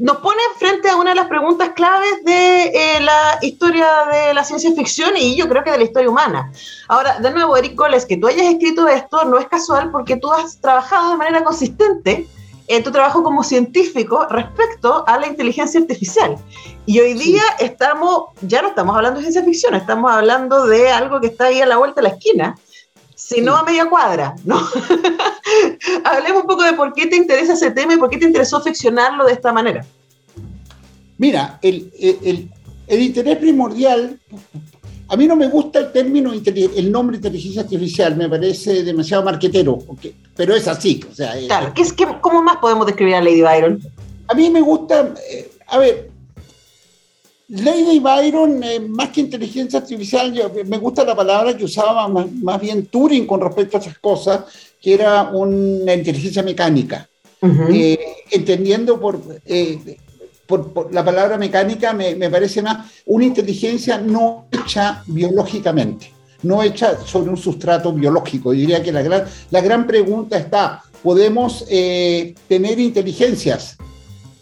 nos 0.00 0.16
pone 0.18 0.40
frente 0.58 0.88
a 0.88 0.96
una 0.96 1.10
de 1.10 1.16
las 1.16 1.28
preguntas 1.28 1.70
claves 1.76 2.24
de 2.24 2.62
eh, 2.68 3.00
la 3.00 3.38
historia 3.42 3.86
de 4.10 4.32
la 4.32 4.44
ciencia 4.44 4.72
ficción 4.74 5.10
y 5.16 5.36
yo 5.36 5.46
creo 5.46 5.62
que 5.62 5.70
de 5.70 5.78
la 5.78 5.84
historia 5.84 6.08
humana. 6.08 6.50
Ahora, 6.88 7.18
de 7.20 7.30
nuevo, 7.30 7.54
Eric 7.56 7.74
Coles, 7.74 8.06
que 8.06 8.16
tú 8.16 8.26
hayas 8.26 8.46
escrito 8.46 8.88
esto 8.88 9.24
no 9.26 9.38
es 9.38 9.46
casual 9.46 9.90
porque 9.90 10.16
tú 10.16 10.32
has 10.32 10.58
trabajado 10.58 11.10
de 11.10 11.16
manera 11.18 11.44
consistente 11.44 12.26
en 12.66 12.82
tu 12.82 12.90
trabajo 12.90 13.22
como 13.22 13.42
científico 13.42 14.26
respecto 14.30 15.04
a 15.06 15.18
la 15.18 15.26
inteligencia 15.26 15.80
artificial. 15.80 16.36
Y 16.86 17.00
hoy 17.00 17.14
día 17.14 17.42
estamos, 17.58 18.26
ya 18.40 18.62
no 18.62 18.68
estamos 18.68 18.96
hablando 18.96 19.18
de 19.18 19.24
ciencia 19.24 19.44
ficción, 19.44 19.74
estamos 19.74 20.10
hablando 20.10 20.66
de 20.66 20.88
algo 20.90 21.20
que 21.20 21.26
está 21.26 21.46
ahí 21.46 21.60
a 21.60 21.66
la 21.66 21.76
vuelta 21.76 22.00
de 22.00 22.08
la 22.08 22.14
esquina, 22.14 22.56
si 23.20 23.42
no 23.42 23.54
a 23.54 23.62
media 23.64 23.88
cuadra, 23.88 24.34
¿no? 24.44 24.56
Hablemos 26.04 26.42
un 26.42 26.48
poco 26.48 26.62
de 26.62 26.72
por 26.72 26.94
qué 26.94 27.06
te 27.06 27.16
interesa 27.16 27.52
ese 27.52 27.70
tema 27.70 27.94
y 27.94 27.98
por 27.98 28.08
qué 28.08 28.16
te 28.16 28.24
interesó 28.24 28.62
ficcionarlo 28.62 29.26
de 29.26 29.34
esta 29.34 29.52
manera. 29.52 29.84
Mira, 31.18 31.58
el, 31.60 31.92
interés 32.88 33.36
primordial, 33.36 34.18
a 35.08 35.16
mí 35.16 35.26
no 35.26 35.36
me 35.36 35.48
gusta 35.48 35.80
el 35.80 35.92
término, 35.92 36.32
el 36.32 36.90
nombre 36.90 37.16
inteligencia 37.16 37.60
artificial, 37.60 38.16
me 38.16 38.26
parece 38.26 38.82
demasiado 38.82 39.22
marquetero, 39.22 39.78
pero 40.34 40.56
es 40.56 40.66
así. 40.66 41.04
O 41.08 41.14
sea, 41.14 41.34
claro, 41.46 41.72
¿qué 41.74 41.82
es, 41.82 41.92
qué, 41.92 42.06
¿cómo 42.22 42.42
más 42.42 42.56
podemos 42.56 42.86
describir 42.86 43.16
a 43.16 43.20
Lady 43.20 43.42
Byron? 43.42 43.82
A 44.28 44.34
mí 44.34 44.48
me 44.48 44.62
gusta, 44.62 45.14
eh, 45.30 45.52
a 45.66 45.76
ver, 45.76 46.09
Lady 47.50 47.98
Byron, 47.98 48.62
eh, 48.62 48.78
más 48.78 49.08
que 49.08 49.22
inteligencia 49.22 49.80
artificial, 49.80 50.32
me 50.66 50.78
gusta 50.78 51.04
la 51.04 51.16
palabra 51.16 51.56
que 51.56 51.64
usaba 51.64 52.06
más, 52.06 52.60
bien 52.60 52.86
Turing 52.86 53.26
con 53.26 53.40
respecto 53.40 53.76
a 53.76 53.80
esas 53.80 53.98
cosas, 53.98 54.44
que 54.80 54.94
era 54.94 55.24
una 55.30 55.92
inteligencia 55.92 56.42
mecánica. 56.42 57.08
Eh, 57.42 57.98
entendiendo 58.30 59.00
eh, 59.46 59.96
por, 60.46 60.72
por, 60.72 60.94
la 60.94 61.04
palabra 61.04 61.38
mecánica, 61.38 61.92
me, 61.92 62.14
me, 62.14 62.28
parece 62.30 62.62
más 62.62 62.86
una 63.06 63.24
inteligencia 63.24 63.98
no 63.98 64.46
hecha 64.52 65.02
biológicamente, 65.06 66.12
no 66.42 66.62
hecha 66.62 66.98
sobre 67.04 67.30
un 67.30 67.36
sustrato 67.36 67.92
biológico. 67.92 68.52
diría 68.52 68.82
que 68.82 68.92
la 68.92 69.02
gran, 69.02 69.24
la 69.50 69.60
gran 69.60 69.86
pregunta 69.86 70.38
está, 70.38 70.82
¿podemos 71.02 71.66
tener 71.66 72.78
inteligencias 72.78 73.76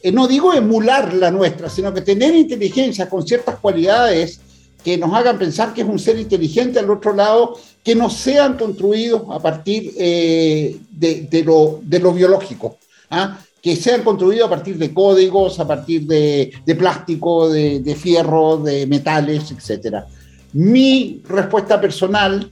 eh, 0.03 0.13
no 0.13 0.29
digo 0.29 0.53
emular 0.53 1.13
la 1.15 1.31
nuestra, 1.31 1.69
sino 1.69 1.93
que 1.93 2.03
tener 2.03 2.35
inteligencia 2.35 3.09
con 3.09 3.27
ciertas 3.27 3.57
cualidades 3.57 4.41
que 4.85 4.97
nos 4.97 5.13
hagan 5.13 5.39
pensar 5.39 5.75
que 5.75 5.83
es 5.83 5.89
un 5.89 5.99
ser 5.99 6.19
inteligente 6.19 6.79
al 6.79 6.91
otro 6.91 7.13
lado, 7.13 7.59
que 7.83 7.95
no 7.95 8.09
sean 8.09 8.57
construidos 8.57 9.23
a 9.31 9.41
partir 9.41 9.93
eh, 9.99 10.77
de, 10.91 11.43
lo, 11.45 11.81
biológico, 12.13 12.79
¿ah? 13.11 13.39
que 13.61 13.75
sean 13.75 14.03
construidos 14.03 14.47
a 14.47 14.51
partir 14.51 14.79
de 14.79 14.95
códigos, 14.95 15.59
a 15.59 15.67
partir 15.67 16.07
de, 16.07 16.53
plástico, 16.79 17.49
de, 17.51 17.97
fierro, 18.01 18.59
de 18.59 18.87
metales, 18.87 19.51
etc. 19.51 20.05
Mi 20.53 21.21
respuesta 21.29 21.81
personal 21.81 22.49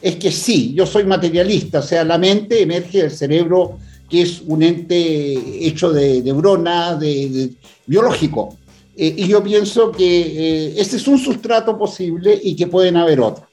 es 0.00 0.16
que 0.16 0.32
sí, 0.32 0.74
yo 0.74 0.84
soy 0.84 1.04
materialista, 1.04 1.78
o 1.78 1.82
sea, 1.82 2.04
la 2.04 2.18
mente 2.18 2.60
emerge 2.60 3.02
del 3.02 3.12
cerebro 3.12 3.78
que 4.12 4.20
es 4.20 4.42
un 4.46 4.62
ente 4.62 5.66
hecho 5.66 5.90
de 5.90 6.20
neurona, 6.20 6.96
de, 6.96 7.50
biológico. 7.86 8.58
Eh, 8.94 9.14
y 9.16 9.26
yo 9.26 9.42
pienso 9.42 9.90
que 9.90 10.04
eh, 10.04 10.74
este 10.76 10.96
es 10.96 11.08
un 11.08 11.18
sustrato 11.18 11.78
posible 11.78 12.38
y 12.42 12.54
que 12.54 12.66
pueden 12.66 12.98
haber 12.98 13.20
otros. 13.20 13.48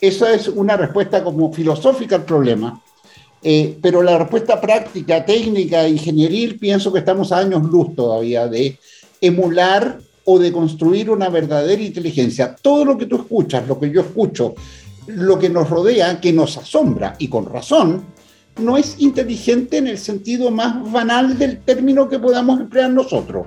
Esa 0.00 0.32
es 0.32 0.46
una 0.46 0.76
respuesta 0.76 1.24
como 1.24 1.52
filosófica 1.52 2.14
al 2.14 2.24
problema. 2.24 2.80
Eh, 3.42 3.78
pero 3.82 4.00
la 4.00 4.16
respuesta 4.16 4.60
práctica, 4.60 5.24
técnica, 5.26 5.88
ingenieril, 5.88 6.56
pienso 6.56 6.92
que 6.92 7.00
estamos 7.00 7.32
a 7.32 7.38
años 7.38 7.64
luz 7.64 7.96
todavía 7.96 8.46
de 8.46 8.78
emular 9.20 9.98
o 10.24 10.38
de 10.38 10.52
construir 10.52 11.10
una 11.10 11.30
verdadera 11.30 11.82
inteligencia. 11.82 12.54
Todo 12.54 12.84
lo 12.84 12.96
que 12.96 13.06
tú 13.06 13.16
escuchas, 13.16 13.66
lo 13.66 13.80
que 13.80 13.90
yo 13.90 14.02
escucho, 14.02 14.54
lo 15.08 15.36
que 15.36 15.48
nos 15.48 15.68
rodea, 15.68 16.20
que 16.20 16.32
nos 16.32 16.56
asombra, 16.58 17.16
y 17.18 17.26
con 17.26 17.46
razón, 17.46 18.04
no 18.60 18.76
es 18.76 18.96
inteligente 18.98 19.78
en 19.78 19.86
el 19.86 19.98
sentido 19.98 20.50
más 20.50 20.90
banal 20.90 21.38
del 21.38 21.60
término 21.60 22.08
que 22.08 22.18
podamos 22.18 22.60
emplear 22.60 22.90
nosotros. 22.90 23.46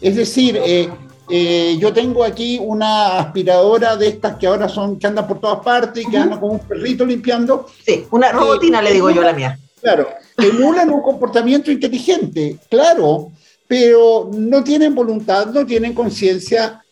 Es 0.00 0.16
decir, 0.16 0.58
eh, 0.62 0.88
eh, 1.30 1.76
yo 1.78 1.92
tengo 1.92 2.24
aquí 2.24 2.58
una 2.60 3.18
aspiradora 3.18 3.96
de 3.96 4.08
estas 4.08 4.36
que 4.36 4.46
ahora 4.46 4.68
son, 4.68 4.98
que 4.98 5.06
andan 5.06 5.26
por 5.26 5.40
todas 5.40 5.64
partes 5.64 6.04
y 6.04 6.10
que 6.10 6.18
andan 6.18 6.40
como 6.40 6.54
un 6.54 6.58
perrito 6.60 7.06
limpiando. 7.06 7.66
Sí, 7.84 8.04
una 8.10 8.32
robotina 8.32 8.82
le 8.82 8.92
digo 8.92 9.10
yo 9.10 9.22
a 9.22 9.26
la 9.26 9.32
mía. 9.32 9.58
Claro, 9.80 10.08
emulan 10.38 10.90
un 10.90 11.02
comportamiento 11.02 11.70
inteligente, 11.70 12.58
claro, 12.70 13.32
pero 13.66 14.30
no 14.32 14.64
tienen 14.64 14.94
voluntad, 14.94 15.46
no 15.46 15.64
tienen 15.64 15.94
conciencia, 15.94 16.82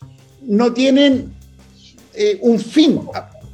no 0.41 0.73
tienen 0.73 1.33
eh, 2.13 2.37
un 2.41 2.59
fin 2.59 3.01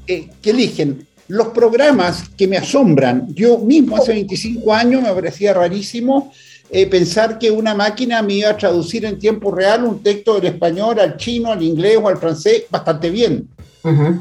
que 0.06 0.50
eligen 0.50 1.08
los 1.30 1.50
programas 1.50 2.28
que 2.36 2.48
me 2.48 2.58
asombran, 2.58 3.34
yo 3.36 3.60
mismo 3.60 3.96
hace 3.96 4.14
25 4.14 4.74
años 4.74 5.04
me 5.04 5.14
parecía 5.14 5.54
rarísimo 5.54 6.32
eh, 6.72 6.88
pensar 6.88 7.38
que 7.38 7.52
una 7.52 7.76
máquina 7.76 8.22
me 8.24 8.34
iba 8.34 8.50
a 8.50 8.58
traducir 8.58 9.06
en 9.06 9.20
tiempo 9.20 9.52
real 9.52 9.84
un 9.84 10.02
texto 10.02 10.36
del 10.36 10.54
español 10.54 11.00
al 11.00 11.18
chino, 11.18 11.52
al 11.52 11.62
inglés 11.62 12.00
o 12.02 12.08
al 12.08 12.18
francés 12.18 12.64
bastante 12.70 13.12
bien. 13.12 13.48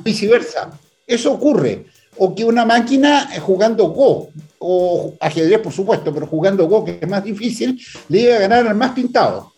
Viceversa. 0.05 0.71
Eso 1.07 1.33
ocurre. 1.33 1.87
O 2.19 2.35
que 2.35 2.45
una 2.45 2.67
máquina 2.67 3.31
eh, 3.35 3.41
jugando 3.41 3.89
Go, 3.89 4.29
o 4.59 5.15
ajedrez 5.19 5.61
por 5.61 5.73
supuesto, 5.73 6.13
pero 6.13 6.27
jugando 6.27 6.69
Go, 6.69 6.85
que 6.85 6.99
es 7.01 7.09
más 7.09 7.25
difícil, 7.25 7.81
le 8.09 8.21
iba 8.21 8.37
a 8.37 8.41
ganar 8.41 8.67
al 8.67 8.75
más 8.75 8.93
pintado. 8.93 9.53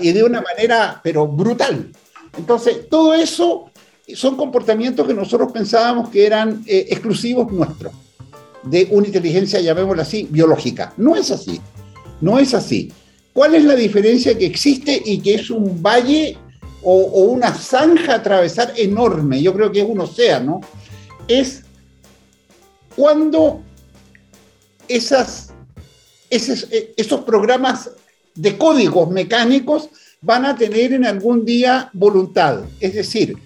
Y 0.00 0.10
de 0.10 0.24
una 0.24 0.40
manera, 0.40 1.00
pero 1.04 1.28
brutal. 1.28 1.92
Entonces, 2.36 2.88
todo 2.88 3.14
eso 3.14 3.69
son 4.14 4.36
comportamientos 4.36 5.06
que 5.06 5.14
nosotros 5.14 5.52
pensábamos 5.52 6.08
que 6.08 6.26
eran 6.26 6.62
eh, 6.66 6.86
exclusivos 6.90 7.50
nuestros, 7.52 7.92
de 8.62 8.88
una 8.90 9.06
inteligencia, 9.06 9.60
llamémosla 9.60 10.02
así, 10.02 10.28
biológica. 10.30 10.92
No 10.96 11.16
es 11.16 11.30
así, 11.30 11.60
no 12.20 12.38
es 12.38 12.54
así. 12.54 12.92
¿Cuál 13.32 13.54
es 13.54 13.64
la 13.64 13.74
diferencia 13.74 14.36
que 14.36 14.46
existe 14.46 15.00
y 15.04 15.20
que 15.20 15.34
es 15.34 15.50
un 15.50 15.82
valle 15.82 16.36
o, 16.82 17.22
una 17.24 17.54
zanja 17.54 18.12
a 18.12 18.16
atravesar 18.16 18.72
enorme? 18.76 19.40
Yo 19.40 19.54
creo 19.54 19.70
que 19.70 19.80
es 19.80 19.88
un 19.88 20.00
océano. 20.00 20.60
Es 21.28 21.62
cuando 22.96 23.62
esas, 24.88 25.52
eh, 26.28 26.92
esos 26.96 27.20
programas 27.20 27.90
de 28.34 28.58
códigos 28.58 29.10
mecánicos 29.10 29.88
van 30.20 30.44
a 30.44 30.56
tener 30.56 30.92
en 30.92 31.06
algún 31.06 31.44
día 31.44 31.88
voluntad. 31.92 32.64
Es 32.80 32.94
decir, 32.94 33.36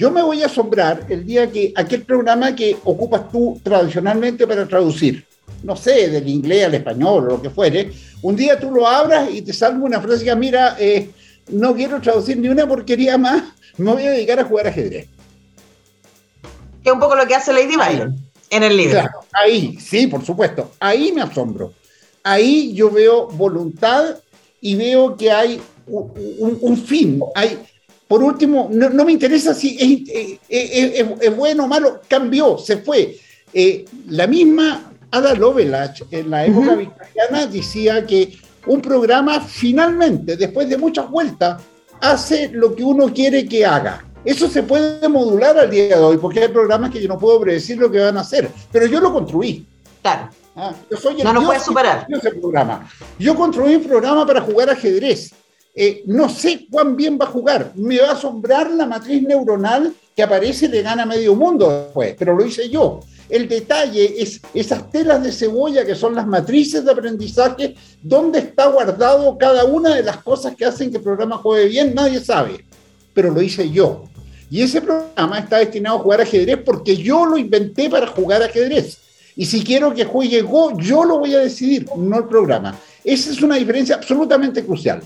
yo 0.00 0.10
me 0.10 0.22
voy 0.22 0.42
a 0.42 0.46
asombrar 0.46 1.04
el 1.10 1.26
día 1.26 1.50
que 1.50 1.74
aquel 1.76 2.04
programa 2.04 2.56
que 2.56 2.74
ocupas 2.84 3.30
tú 3.30 3.60
tradicionalmente 3.62 4.46
para 4.46 4.66
traducir, 4.66 5.26
no 5.62 5.76
sé, 5.76 6.08
del 6.08 6.26
inglés 6.26 6.64
al 6.64 6.74
español 6.74 7.24
o 7.24 7.32
lo 7.32 7.42
que 7.42 7.50
fuere, 7.50 7.92
un 8.22 8.34
día 8.34 8.58
tú 8.58 8.70
lo 8.70 8.88
abras 8.88 9.28
y 9.30 9.42
te 9.42 9.52
salga 9.52 9.84
una 9.84 10.00
frase 10.00 10.24
que, 10.24 10.34
mira, 10.34 10.74
eh, 10.80 11.10
no 11.48 11.74
quiero 11.74 12.00
traducir 12.00 12.38
ni 12.38 12.48
una 12.48 12.66
porquería 12.66 13.18
más, 13.18 13.42
me 13.76 13.92
voy 13.92 14.06
a 14.06 14.12
dedicar 14.12 14.40
a 14.40 14.44
jugar 14.44 14.68
ajedrez. 14.68 15.06
Que 16.82 16.88
es 16.88 16.92
un 16.94 16.98
poco 16.98 17.14
lo 17.14 17.26
que 17.26 17.34
hace 17.34 17.52
Lady 17.52 17.76
Byron 17.76 18.16
en 18.48 18.62
el 18.62 18.74
libro. 18.78 19.00
Claro, 19.00 19.20
ahí, 19.34 19.76
sí, 19.78 20.06
por 20.06 20.24
supuesto, 20.24 20.70
ahí 20.80 21.12
me 21.12 21.20
asombro. 21.20 21.74
Ahí 22.24 22.72
yo 22.72 22.90
veo 22.90 23.26
voluntad 23.26 24.16
y 24.62 24.76
veo 24.76 25.14
que 25.14 25.30
hay 25.30 25.60
un, 25.86 26.56
un 26.58 26.76
fin, 26.78 27.20
hay, 27.34 27.58
por 28.10 28.24
último, 28.24 28.68
no, 28.72 29.04
me 29.04 29.12
interesa 29.12 29.54
si 29.54 30.10
es, 30.48 31.36
bueno 31.36 31.62
o 31.62 31.68
malo, 31.68 32.00
cambió, 32.08 32.58
se 32.58 32.78
fue. 32.78 33.16
Eh, 33.54 33.84
la 34.08 34.26
misma 34.26 34.90
Ada 35.12 35.32
Lovelace 35.34 36.04
en 36.10 36.28
la 36.28 36.44
época 36.44 36.74
victoriana 36.74 37.46
decía 37.46 38.04
que 38.04 38.36
un 38.66 38.82
programa 38.82 39.40
finalmente, 39.40 40.36
después 40.36 40.68
de 40.68 40.76
muchas 40.76 41.08
vueltas, 41.08 41.62
hace 42.00 42.48
lo 42.48 42.74
que 42.74 42.82
uno 42.82 43.14
quiere 43.14 43.46
que 43.46 43.64
haga. 43.64 44.04
Eso 44.24 44.48
se 44.48 44.64
puede 44.64 45.08
modular 45.08 45.56
al 45.56 45.70
día 45.70 45.96
de 45.96 46.02
hoy, 46.02 46.16
porque 46.16 46.40
hay 46.40 46.48
programas 46.48 46.90
que 46.90 47.00
yo 47.00 47.06
no 47.06 47.16
puedo 47.16 47.40
predecir 47.40 47.78
lo 47.78 47.92
que 47.92 48.00
van 48.00 48.16
a 48.16 48.22
hacer, 48.22 48.50
pero 48.72 48.86
yo 48.86 48.98
lo 48.98 49.12
construí. 49.12 49.64
Claro. 50.02 50.30
Ah, 50.56 50.74
yo 50.90 50.96
soy 50.96 51.20
el 51.20 51.24
no 51.24 51.32
lo 51.32 51.46
puedes 51.46 51.62
superar. 51.62 52.08
Programa. 52.40 52.90
Yo 53.20 53.36
construí 53.36 53.76
un 53.76 53.84
programa 53.84 54.26
para 54.26 54.40
jugar 54.40 54.68
ajedrez 54.68 55.32
eh, 55.74 56.02
no 56.06 56.28
sé 56.28 56.66
cuán 56.70 56.96
bien 56.96 57.18
va 57.20 57.26
a 57.26 57.30
jugar. 57.30 57.72
Me 57.76 58.00
va 58.00 58.10
a 58.10 58.12
asombrar 58.12 58.70
la 58.70 58.86
matriz 58.86 59.22
neuronal 59.22 59.94
que 60.14 60.22
aparece 60.22 60.66
y 60.66 60.68
le 60.68 60.82
gana 60.82 61.06
medio 61.06 61.34
mundo 61.34 61.70
después, 61.70 62.14
pero 62.18 62.36
lo 62.36 62.44
hice 62.44 62.68
yo. 62.68 63.00
El 63.28 63.48
detalle 63.48 64.20
es 64.20 64.40
esas 64.52 64.90
telas 64.90 65.22
de 65.22 65.30
cebolla 65.30 65.86
que 65.86 65.94
son 65.94 66.16
las 66.16 66.26
matrices 66.26 66.84
de 66.84 66.90
aprendizaje, 66.90 67.76
dónde 68.02 68.40
está 68.40 68.66
guardado 68.66 69.38
cada 69.38 69.64
una 69.64 69.94
de 69.94 70.02
las 70.02 70.16
cosas 70.18 70.56
que 70.56 70.64
hacen 70.64 70.90
que 70.90 70.96
el 70.96 71.02
programa 71.04 71.38
juegue 71.38 71.68
bien, 71.68 71.94
nadie 71.94 72.18
sabe, 72.18 72.64
pero 73.14 73.30
lo 73.30 73.40
hice 73.40 73.70
yo. 73.70 74.04
Y 74.50 74.62
ese 74.62 74.82
programa 74.82 75.38
está 75.38 75.58
destinado 75.58 75.98
a 75.98 76.00
jugar 76.00 76.20
ajedrez 76.22 76.58
porque 76.64 76.96
yo 76.96 77.24
lo 77.24 77.38
inventé 77.38 77.88
para 77.88 78.08
jugar 78.08 78.42
ajedrez. 78.42 78.98
Y 79.36 79.46
si 79.46 79.62
quiero 79.62 79.94
que 79.94 80.04
juegue 80.04 80.42
Go, 80.42 80.76
yo 80.76 81.04
lo 81.04 81.20
voy 81.20 81.34
a 81.34 81.38
decidir, 81.38 81.86
no 81.96 82.18
el 82.18 82.24
programa. 82.24 82.76
Esa 83.04 83.30
es 83.30 83.40
una 83.42 83.54
diferencia 83.54 83.94
absolutamente 83.94 84.64
crucial. 84.64 85.00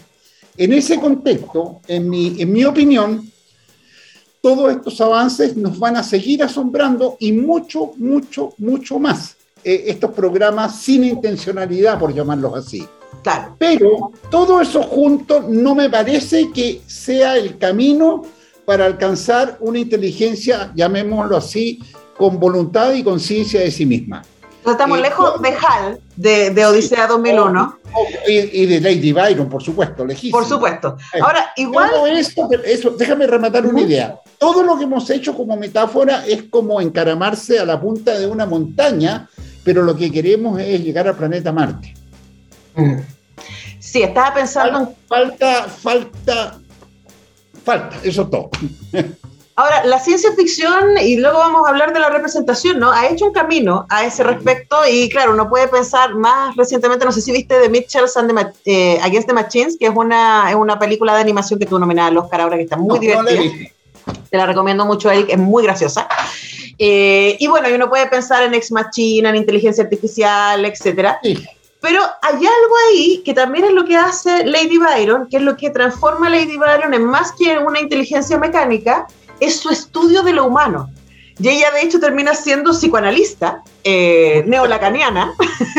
En 0.57 0.73
ese 0.73 1.01
contexto, 1.01 1.81
en 1.88 2.09
mi, 2.09 2.40
en 2.40 2.53
mi 2.53 2.64
opinión, 2.64 3.31
todos 4.40 4.73
estos 4.73 5.01
avances 5.01 5.57
nos 5.57 5.79
van 5.79 5.97
a 5.97 6.03
seguir 6.03 6.43
asombrando 6.43 7.17
y 7.19 7.33
mucho, 7.33 7.93
mucho, 7.97 8.53
mucho 8.59 8.99
más. 8.99 9.37
Eh, 9.64 9.85
estos 9.87 10.11
programas 10.11 10.81
sin 10.81 11.05
intencionalidad, 11.05 11.99
por 11.99 12.14
llamarlos 12.14 12.55
así. 12.55 12.87
Claro. 13.23 13.57
Pero 13.59 14.12
todo 14.31 14.61
eso 14.61 14.83
junto 14.83 15.40
no 15.49 15.75
me 15.75 15.88
parece 15.88 16.51
que 16.53 16.83
sea 16.87 17.37
el 17.38 17.57
camino 17.57 18.23
para 18.67 18.85
alcanzar 18.85 19.57
una 19.61 19.79
inteligencia, 19.79 20.71
llamémoslo 20.75 21.37
así, 21.37 21.81
con 22.17 22.38
voluntad 22.38 22.93
y 22.93 23.03
conciencia 23.03 23.61
de 23.61 23.71
sí 23.71 23.87
misma. 23.87 24.23
Estamos 24.64 24.99
eh, 24.99 25.03
lejos 25.03 25.43
de 25.43 25.49
HAL, 25.49 26.01
de, 26.17 26.51
de 26.51 26.67
Odisea 26.67 27.07
2001. 27.07 27.79
Y, 28.26 28.66
de 28.66 28.80
Lady 28.80 29.12
Byron, 29.12 29.48
por 29.48 29.62
supuesto, 29.62 30.04
lejísimo. 30.04 30.38
Por 30.38 30.48
supuesto. 30.48 30.96
Ahora, 31.20 31.52
igual. 31.57 31.90
eso, 32.64 32.90
déjame 32.90 33.26
rematar 33.26 33.66
una 33.66 33.80
idea. 33.80 34.18
Todo 34.38 34.62
lo 34.62 34.76
que 34.76 34.85
hemos 34.85 35.09
hecho 35.11 35.35
como 35.35 35.57
metáfora 35.57 36.24
es 36.26 36.44
como 36.44 36.80
encaramarse 36.80 37.59
a 37.59 37.64
la 37.64 37.80
punta 37.80 38.18
de 38.18 38.26
una 38.26 38.46
montaña, 38.46 39.28
pero 39.62 39.83
lo 39.83 39.96
que 39.96 40.11
queremos 40.11 40.61
es 40.61 40.83
llegar 40.83 41.09
al 41.09 41.16
planeta 41.16 41.52
Marte. 41.52 41.94
Mm. 42.74 42.98
Sí, 43.78 44.02
estaba 44.02 44.35
pensando. 44.35 44.94
Falta, 45.07 45.64
falta, 45.64 46.59
falta, 47.64 47.96
eso 48.02 48.22
es 48.22 48.30
todo. 48.30 48.50
Ahora, 49.57 49.85
la 49.85 50.01
ciencia 50.01 50.33
ficción, 50.33 50.99
y 51.01 51.17
luego 51.17 51.38
vamos 51.38 51.64
a 51.64 51.71
hablar 51.71 51.93
de 51.93 52.01
la 52.01 52.11
representación, 52.11 52.81
¿no? 52.81 52.90
Ha 52.90 53.07
hecho 53.07 53.27
un 53.27 53.33
camino 53.33 53.87
a 53.88 54.05
ese 54.05 54.25
respecto 54.25 54.77
y 54.90 55.09
claro, 55.09 55.33
uno 55.33 55.49
puede 55.49 55.69
pensar 55.69 56.17
más 56.17 56.57
recientemente, 56.57 57.05
no 57.05 57.12
sé 57.12 57.21
si 57.21 57.31
viste 57.31 57.61
The 57.61 57.69
Mitchells 57.69 58.17
and 58.17 58.35
the, 58.35 58.53
eh, 58.64 58.99
Against 59.01 59.29
the 59.29 59.33
Machines, 59.33 59.77
que 59.79 59.87
es 59.87 59.93
una, 59.95 60.51
es 60.51 60.57
una 60.57 60.77
película 60.77 61.14
de 61.14 61.21
animación 61.21 61.61
que 61.61 61.67
tuvo 61.67 61.79
nominada 61.79 62.09
al 62.09 62.19
Oscar 62.19 62.40
ahora, 62.40 62.57
que 62.57 62.64
está 62.64 62.77
muy 62.77 62.99
divertida. 62.99 63.43
Te 64.29 64.37
la 64.37 64.47
recomiendo 64.47 64.85
mucho, 64.87 65.09
Eric, 65.09 65.29
es 65.31 65.38
muy 65.38 65.62
graciosa. 65.62 66.09
Eh, 66.77 67.37
y 67.38 67.47
bueno, 67.47 67.69
uno 67.73 67.88
puede 67.88 68.09
pensar 68.09 68.43
en 68.43 68.55
Ex 68.55 68.73
Machina, 68.73 69.31
en 69.31 69.37
inteligencia 69.37 69.85
artificial, 69.85 70.64
etcétera. 70.64 71.21
Pero 71.81 72.01
hay 72.23 72.35
algo 72.35 72.75
ahí 72.88 73.23
que 73.25 73.35
también 73.35 73.67
es 73.67 73.73
lo 73.73 73.85
que 73.85 73.97
hace 73.97 74.45
Lady 74.47 74.79
Byron, 74.79 75.29
que 75.29 75.37
es 75.37 75.43
lo 75.43 75.57
que 75.57 75.71
transforma 75.71 76.27
a 76.27 76.31
Lady 76.31 76.57
Byron 76.57 76.93
en 76.93 77.05
más 77.05 77.33
que 77.33 77.57
una 77.59 77.79
inteligencia 77.79 78.37
mecánica, 78.38 79.07
es 79.40 79.61
su 79.61 79.70
estudio 79.70 80.23
de 80.23 80.33
lo 80.33 80.47
humano. 80.47 80.90
Y 81.38 81.49
ella 81.49 81.70
de 81.73 81.83
hecho 81.83 81.99
termina 81.99 82.35
siendo 82.35 82.70
psicoanalista, 82.70 83.62
eh, 83.83 84.44
neolacaniana, 84.47 85.35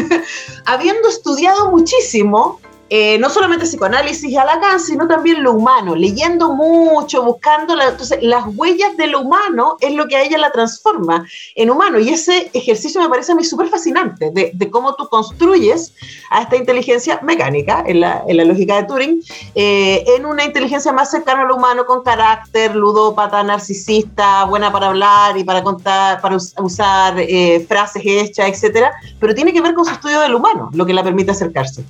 habiendo 0.65 1.07
estudiado 1.07 1.71
muchísimo 1.71 2.59
eh, 2.89 3.17
no 3.17 3.29
solamente 3.29 3.65
psicoanálisis 3.65 4.29
y 4.29 4.35
Lacan, 4.35 4.79
sino 4.79 5.07
también 5.07 5.41
lo 5.41 5.53
humano, 5.53 5.95
leyendo 5.95 6.53
mucho, 6.53 7.23
buscando, 7.23 7.79
entonces 7.81 8.19
las 8.21 8.45
huellas 8.55 8.95
de 8.95 9.07
lo 9.07 9.21
humano 9.21 9.77
es 9.81 9.93
lo 9.93 10.07
que 10.07 10.15
a 10.15 10.23
ella 10.23 10.37
la 10.37 10.51
transforma 10.51 11.25
en 11.55 11.71
humano. 11.71 11.99
Y 11.99 12.09
ese 12.09 12.51
ejercicio 12.53 13.01
me 13.01 13.09
parece 13.09 13.31
a 13.31 13.35
mí 13.35 13.43
súper 13.43 13.69
fascinante, 13.69 14.31
de, 14.31 14.69
cómo 14.69 14.95
tú 14.95 15.07
construyes 15.07 15.93
a 16.29 16.43
esta 16.43 16.57
inteligencia 16.57 17.19
mecánica, 17.23 17.83
en 17.87 18.01
la, 18.01 18.23
en 18.27 18.37
la 18.37 18.45
lógica 18.45 18.75
de 18.75 18.83
Turing, 18.83 19.21
eh, 19.55 20.03
en 20.15 20.25
una 20.25 20.43
inteligencia 20.43 20.91
más 20.91 21.09
cercana 21.09 21.41
a 21.41 21.45
lo 21.45 21.55
humano, 21.55 21.85
con 21.85 22.03
carácter, 22.03 22.75
ludópata, 22.75 23.41
narcisista, 23.43 24.43
buena 24.45 24.71
para 24.71 24.87
hablar 24.87 25.37
y 25.37 25.43
para 25.43 25.63
contar, 25.63 26.21
para 26.21 26.35
usar 26.35 27.15
eh, 27.17 27.65
frases 27.67 28.03
hechas, 28.05 28.49
etcétera, 28.49 28.91
pero 29.19 29.33
tiene 29.33 29.53
que 29.53 29.61
ver 29.61 29.73
con 29.73 29.85
su 29.85 29.91
estudio 29.91 30.19
del 30.19 30.35
humano, 30.35 30.69
lo 30.73 30.85
que 30.85 30.93
la 30.93 31.03
permite 31.03 31.31
acercarse. 31.31 31.83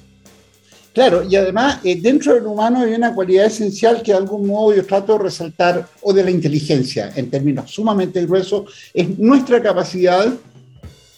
Claro, 0.95 1.23
y 1.29 1.35
además 1.35 1.81
eh, 1.83 1.99
dentro 1.99 2.33
del 2.35 2.45
humano 2.45 2.79
hay 2.79 2.93
una 2.93 3.13
cualidad 3.13 3.47
esencial 3.47 4.01
que 4.01 4.13
de 4.13 4.17
algún 4.17 4.47
modo 4.47 4.73
yo 4.73 4.85
trato 4.85 5.17
de 5.17 5.25
resaltar, 5.25 5.89
o 6.01 6.13
de 6.13 6.23
la 6.23 6.31
inteligencia, 6.31 7.11
en 7.17 7.29
términos 7.29 7.69
sumamente 7.69 8.25
gruesos, 8.25 8.71
es 8.93 9.19
nuestra 9.19 9.61
capacidad 9.61 10.33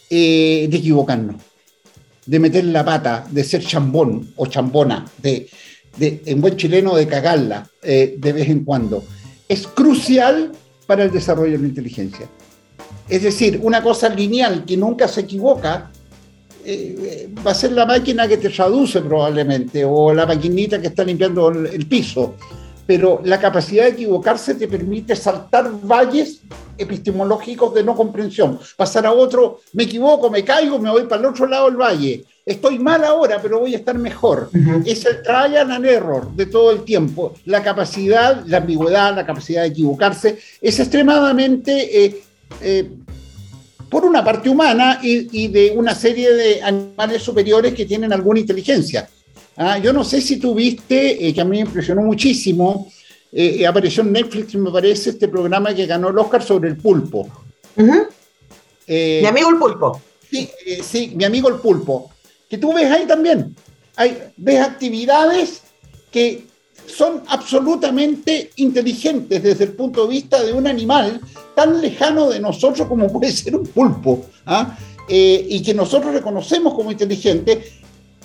eh, 0.10 0.68
de 0.68 0.78
equivocarnos, 0.78 1.36
de 2.26 2.40
meter 2.40 2.66
la 2.66 2.84
pata, 2.84 3.28
de 3.30 3.44
ser 3.44 3.64
chambón 3.64 4.34
o 4.36 4.48
chambona, 4.48 5.06
de, 5.20 5.48
en 6.00 6.42
buen 6.42 6.58
chileno, 6.58 6.96
de 6.96 7.08
cagarla 7.08 7.70
eh, 7.84 8.16
de 8.18 8.34
vez 8.34 8.50
en 8.50 8.66
cuando. 8.66 9.04
Es 9.48 9.68
crucial 9.68 10.54
para 10.88 11.04
el 11.04 11.12
desarrollo 11.12 11.52
de 11.52 11.60
la 11.60 11.68
inteligencia. 11.68 12.28
Es 13.08 13.22
decir, 13.22 13.60
una 13.62 13.84
cosa 13.84 14.10
lineal 14.10 14.66
que 14.66 14.76
nunca 14.76 15.08
se 15.08 15.22
equivoca 15.22 15.92
eh, 16.70 17.30
va 17.46 17.52
a 17.52 17.56
ser 17.56 17.72
la 17.72 17.86
máquina 17.86 18.28
que 18.28 18.36
te 18.36 18.50
traduce 18.50 19.00
probablemente, 19.00 19.86
o 19.86 20.14
la 20.14 20.26
maquinita 20.26 20.82
que 20.82 20.88
está 20.88 21.06
limpiando 21.06 21.48
el, 21.50 21.86
piso. 21.86 22.36
Pero 22.86 23.22
la 23.24 23.40
capacidad 23.40 23.86
de 23.86 23.92
equivocarse 23.92 24.56
te 24.56 24.68
permite 24.68 25.16
saltar 25.16 25.72
valles 25.82 26.42
epistemológicos 26.78 27.74
de 27.74 27.84
no 27.84 27.96
comprensión. 27.96 28.60
Pasar 28.76 29.06
a 29.06 29.14
otro, 29.14 29.62
me 29.74 29.84
equivoco, 29.84 30.30
me 30.30 30.44
caigo, 30.44 30.78
me 30.78 30.90
voy 30.90 31.04
para 31.04 31.22
el 31.22 31.28
otro 31.28 31.48
lado 31.48 31.68
del 31.68 31.78
valle. 31.78 32.26
Estoy 32.46 32.80
mal 32.80 33.04
ahora, 33.04 33.42
pero 33.42 33.60
voy 33.60 33.74
a 33.74 33.78
estar 33.78 33.98
mejor. 33.98 34.50
Es 34.86 35.06
el 35.06 35.22
trial 35.22 35.72
and 35.72 35.86
error 35.86 36.32
de 36.34 36.46
todo 36.48 36.72
el 36.72 36.84
tiempo. 36.84 37.34
La 37.46 37.64
capacidad, 37.64 38.44
la 38.46 38.58
ambigüedad, 38.58 39.16
la 39.16 39.26
capacidad 39.26 39.62
de 39.62 39.70
equivocarse 39.70 40.40
es 40.62 40.80
extremadamente 40.80 42.06
eh, 42.06 42.24
eh, 42.62 42.90
por 43.90 44.06
una 44.06 44.24
parte 44.24 44.50
humana 44.50 45.00
y, 45.02 45.48
de 45.48 45.74
una 45.76 45.96
serie 45.96 46.34
de 46.34 46.62
animales 46.62 47.22
superiores 47.22 47.74
que 47.74 47.86
tienen 47.86 48.12
alguna 48.12 48.40
inteligencia. 48.40 49.10
Ah, 49.56 49.78
yo 49.78 49.92
no 49.94 50.04
sé 50.04 50.22
si 50.22 50.38
tú 50.38 50.54
viste, 50.54 51.28
eh, 51.28 51.34
que 51.34 51.42
a 51.42 51.46
mí 51.46 51.58
me 51.58 51.62
impresionó 51.62 52.02
muchísimo, 52.02 52.92
eh, 53.32 53.66
apareció 53.66 54.04
en 54.04 54.12
Netflix, 54.12 54.56
me 54.56 54.72
parece, 54.72 55.12
este 55.12 55.28
programa 55.28 55.74
que 55.74 55.86
ganó 55.86 56.10
el 56.10 56.18
Oscar 56.18 56.44
sobre 56.44 56.70
el 56.70 56.78
pulpo. 56.78 57.28
Eh, 58.86 59.20
mi 59.22 59.28
amigo 59.28 59.50
el 59.50 59.58
pulpo. 59.58 60.02
Sí, 60.30 60.50
sí, 60.84 61.14
mi 61.16 61.24
amigo 61.24 61.50
el 61.50 61.56
pulpo. 61.56 62.12
Que 62.50 62.58
tú 62.58 62.74
ves 62.74 62.90
ahí 62.92 63.06
también. 63.06 63.56
Hay, 63.96 64.18
ves 64.38 64.62
actividades 64.62 65.62
que 66.12 66.46
son 66.88 67.24
absolutamente 67.28 68.52
inteligentes 68.56 69.44
desde 69.44 69.66
el 69.66 69.74
punto 69.74 70.04
de 70.04 70.14
vista 70.14 70.42
de 70.44 70.54
un 70.54 70.68
animal 70.68 71.20
tan 71.56 71.82
lejano 71.82 72.30
de 72.30 72.40
nosotros 72.40 72.88
como 72.88 73.12
puede 73.12 73.32
ser 73.32 73.56
un 73.56 73.68
pulpo, 73.68 74.26
¿ah? 74.46 74.78
eh, 75.08 75.46
y 75.50 75.62
que 75.62 75.74
nosotros 75.74 76.14
reconocemos 76.14 76.74
como 76.74 76.92
inteligente, 76.92 77.62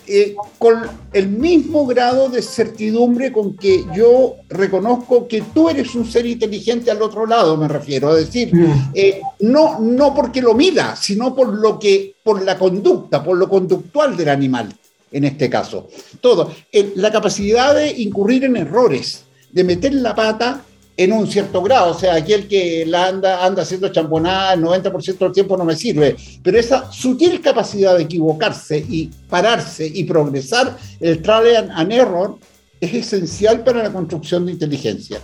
eh, 0.07 0.35
con 0.59 0.83
el 1.12 1.29
mismo 1.29 1.87
grado 1.87 2.29
de 2.29 2.42
certidumbre 2.42 3.33
con 3.33 3.57
que 3.57 3.85
yo 3.94 4.35
reconozco 4.48 5.29
que 5.29 5.42
tú 5.55 5.68
eres 5.68 5.94
un 5.94 6.11
ser 6.11 6.27
inteligente 6.27 6.90
al 6.90 7.01
otro 7.03 7.25
lado, 7.25 7.57
me 7.57 7.68
refiero, 7.68 8.16
es 8.16 8.27
decir, 8.27 8.53
eh, 8.94 9.20
no, 9.40 9.79
no 9.81 10.14
porque 10.14 10.42
lo 10.42 10.55
mida, 10.55 10.96
sino 10.96 11.35
por 11.35 11.48
lo 11.48 11.79
que, 11.79 12.16
por 12.22 12.42
la 12.42 12.59
conducta, 12.59 13.22
por 13.22 13.37
lo 13.37 13.48
conductual 13.48 14.16
del 14.16 14.29
animal 14.29 14.75
en 15.12 15.25
este 15.25 15.48
caso. 15.48 15.88
Todo. 16.20 16.53
la 16.96 17.12
capacidad 17.12 17.75
de 17.75 17.90
incurrir 17.90 18.44
en 18.44 18.57
errores, 18.57 19.25
de 19.51 19.64
meter 19.64 19.92
la 19.94 20.14
pata 20.14 20.62
en 20.96 21.12
un 21.12 21.27
cierto 21.27 21.62
grado. 21.62 21.92
O 21.92 21.98
sea, 21.98 22.14
aquel 22.14 22.48
que 22.48 22.85
la 22.87 23.07
anda, 23.07 23.44
anda 23.44 23.62
haciendo 23.62 23.88
champonada 23.90 24.55
el 24.55 24.62
90% 24.62 25.18
del 25.18 25.33
tiempo 25.33 25.57
no 25.57 25.64
me 25.64 25.77
sirve. 25.77 26.16
Pero 26.42 26.59
esa 26.59 26.90
sutil 26.90 27.40
capacidad 27.40 27.96
de 27.96 28.05
equivocarse 28.05 28.79
y 28.79 29.11
pararse 29.29 29.87
y 29.87 30.05
progresar, 30.05 30.77
el 31.01 31.22
trial 31.22 31.70
and 31.75 31.92
error, 31.92 32.38
es 32.81 32.94
esencial 32.94 33.62
para 33.62 33.83
la 33.83 33.92
construcción 33.92 34.46
de 34.46 34.53
inteligencia. 34.53 35.20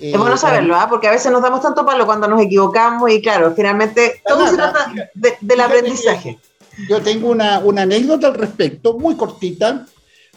Es 0.00 0.16
bueno 0.16 0.34
eh, 0.34 0.38
saberlo, 0.38 0.76
¿ah? 0.76 0.86
porque 0.88 1.08
a 1.08 1.10
veces 1.10 1.30
nos 1.32 1.42
damos 1.42 1.60
tanto 1.60 1.84
palo 1.84 2.06
cuando 2.06 2.28
nos 2.28 2.40
equivocamos 2.40 3.10
y 3.10 3.20
claro, 3.20 3.52
finalmente 3.54 4.22
todo 4.26 4.46
se 4.46 4.54
trata 4.54 4.92
del 5.40 5.60
aprendizaje 5.60 6.38
yo 6.88 7.00
tengo 7.00 7.30
una, 7.30 7.56
anécdota 7.56 8.28
al 8.28 8.34
respecto, 8.34 8.98
muy 8.98 9.16
cortita. 9.16 9.86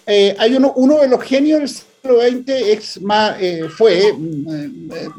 Eh, 0.06 0.36
hay 0.40 0.56
uno, 0.56 0.74
uno 0.76 1.00
de 1.00 1.08
los 1.08 1.22
genios 1.22 1.60
del 1.60 1.70
siglo 1.70 2.22
XX 2.22 3.00
eh, 3.40 3.70
fue 3.70 4.08
eh, 4.08 5.10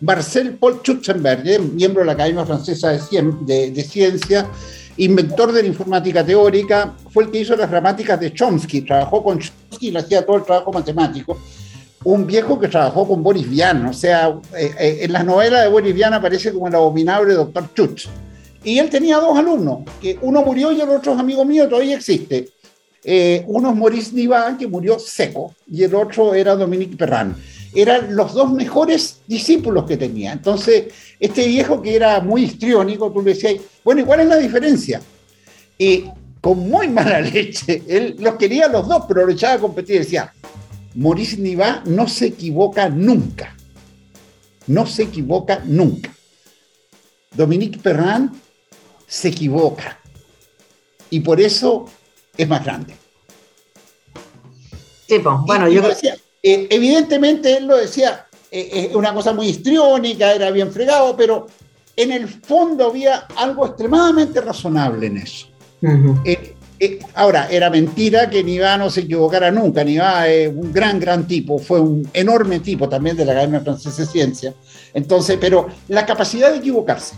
Marcel 0.00 0.54
Paul 0.54 0.80
Schutzenberg, 0.82 1.44
miembro 1.74 2.00
de 2.00 2.06
la 2.06 2.12
Academia 2.12 2.46
Francesa 2.46 2.90
de, 2.90 3.70
de, 3.70 3.84
Ciencia, 3.84 4.48
inventor 4.96 5.52
de 5.52 5.62
la 5.62 5.68
informática 5.68 6.24
teórica, 6.24 6.94
fue 7.10 7.24
el 7.24 7.30
que 7.30 7.40
hizo 7.40 7.54
las 7.54 7.70
gramáticas 7.70 8.18
de 8.18 8.32
Chomsky, 8.32 8.82
trabajó 8.82 9.22
con 9.22 9.38
Chomsky 9.38 9.88
y 9.88 9.90
le 9.90 9.98
hacía 9.98 10.24
todo 10.24 10.36
el 10.36 10.44
trabajo 10.44 10.72
matemático. 10.72 11.38
un 12.04 12.26
viejo 12.26 12.58
que 12.58 12.68
trabajó 12.68 13.06
con 13.06 13.22
Boris 13.22 13.48
Vian, 13.48 13.84
o 13.84 13.92
sea, 13.92 14.34
eh, 14.56 14.74
eh, 14.78 14.98
en 15.02 15.12
las 15.12 15.24
novelas 15.24 15.64
de 15.64 15.68
Boris 15.68 15.94
Vian 15.94 16.14
aparece 16.14 16.50
como 16.50 16.68
el 16.68 16.74
abominable 16.74 17.34
doctor 17.34 17.68
Chutz. 17.74 18.08
Y 18.62 18.78
él 18.78 18.90
tenía 18.90 19.16
dos 19.18 19.38
alumnos, 19.38 19.80
que 20.00 20.18
uno 20.20 20.42
murió 20.42 20.70
y 20.72 20.80
el 20.80 20.90
otro 20.90 21.14
es 21.14 21.18
amigo 21.18 21.44
mío, 21.44 21.68
todavía 21.68 21.96
existe. 21.96 22.48
Eh, 23.02 23.42
uno 23.46 23.70
es 23.70 23.76
Maurice 23.76 24.14
Nivan, 24.14 24.58
que 24.58 24.66
murió 24.66 24.98
seco, 24.98 25.54
y 25.66 25.82
el 25.82 25.94
otro 25.94 26.34
era 26.34 26.54
Dominique 26.54 26.96
Perrin. 26.96 27.34
Eran 27.74 28.14
los 28.14 28.34
dos 28.34 28.52
mejores 28.52 29.20
discípulos 29.26 29.84
que 29.86 29.96
tenía. 29.96 30.32
Entonces, 30.32 30.92
este 31.18 31.46
viejo 31.46 31.80
que 31.80 31.94
era 31.94 32.20
muy 32.20 32.44
histriónico, 32.44 33.10
tú 33.10 33.22
le 33.22 33.34
decías, 33.34 33.54
bueno, 33.82 34.02
¿y 34.02 34.04
cuál 34.04 34.20
es 34.20 34.26
la 34.26 34.36
diferencia? 34.36 35.00
Y 35.78 36.04
con 36.40 36.68
muy 36.68 36.88
mala 36.88 37.20
leche, 37.20 37.82
él 37.88 38.16
los 38.18 38.34
quería 38.34 38.68
los 38.68 38.86
dos, 38.86 39.04
pero 39.08 39.24
lo 39.24 39.32
echaba 39.32 39.54
a 39.54 39.58
competir 39.58 39.96
y 39.96 39.98
decía, 40.00 40.34
Maurice 40.94 41.38
Niva 41.38 41.82
no 41.86 42.08
se 42.08 42.26
equivoca 42.26 42.90
nunca. 42.90 43.56
No 44.66 44.86
se 44.86 45.04
equivoca 45.04 45.62
nunca. 45.64 46.14
Dominique 47.34 47.78
Perrin 47.78 48.30
se 49.10 49.28
equivoca. 49.28 49.98
Y 51.10 51.20
por 51.20 51.40
eso 51.40 51.86
es 52.36 52.48
más 52.48 52.64
grande. 52.64 52.94
Sí, 55.08 55.18
pues, 55.18 55.36
bueno, 55.44 55.68
yo 55.68 55.82
decía, 55.82 56.16
eh, 56.40 56.68
evidentemente 56.70 57.56
él 57.56 57.66
lo 57.66 57.76
decía, 57.76 58.28
eh, 58.52 58.70
eh, 58.72 58.96
una 58.96 59.12
cosa 59.12 59.32
muy 59.32 59.48
histriónica, 59.48 60.32
era 60.32 60.52
bien 60.52 60.70
fregado, 60.70 61.16
pero 61.16 61.48
en 61.96 62.12
el 62.12 62.28
fondo 62.28 62.86
había 62.86 63.26
algo 63.36 63.66
extremadamente 63.66 64.40
razonable 64.40 65.08
en 65.08 65.16
eso. 65.16 65.48
ahora, 67.14 67.48
era 67.50 67.68
mentira 67.68 68.30
que 68.30 68.44
Nivá 68.44 68.76
no 68.76 68.90
se 68.90 69.00
equivocara 69.00 69.50
nunca. 69.50 69.82
Nivá 69.82 70.28
es 70.28 70.48
un 70.54 70.72
gran, 70.72 71.00
gran 71.00 71.26
tipo, 71.26 71.58
fue 71.58 71.80
un 71.80 72.08
enorme 72.14 72.60
tipo 72.60 72.88
también 72.88 73.16
de 73.16 73.24
la 73.24 73.32
Academia 73.32 73.60
Francesa 73.60 74.02
de 74.02 74.08
Ciencia. 74.08 74.54
Entonces, 74.94 75.36
pero 75.40 75.66
la 75.88 76.06
capacidad 76.06 76.52
de 76.52 76.58
equivocarse, 76.58 77.16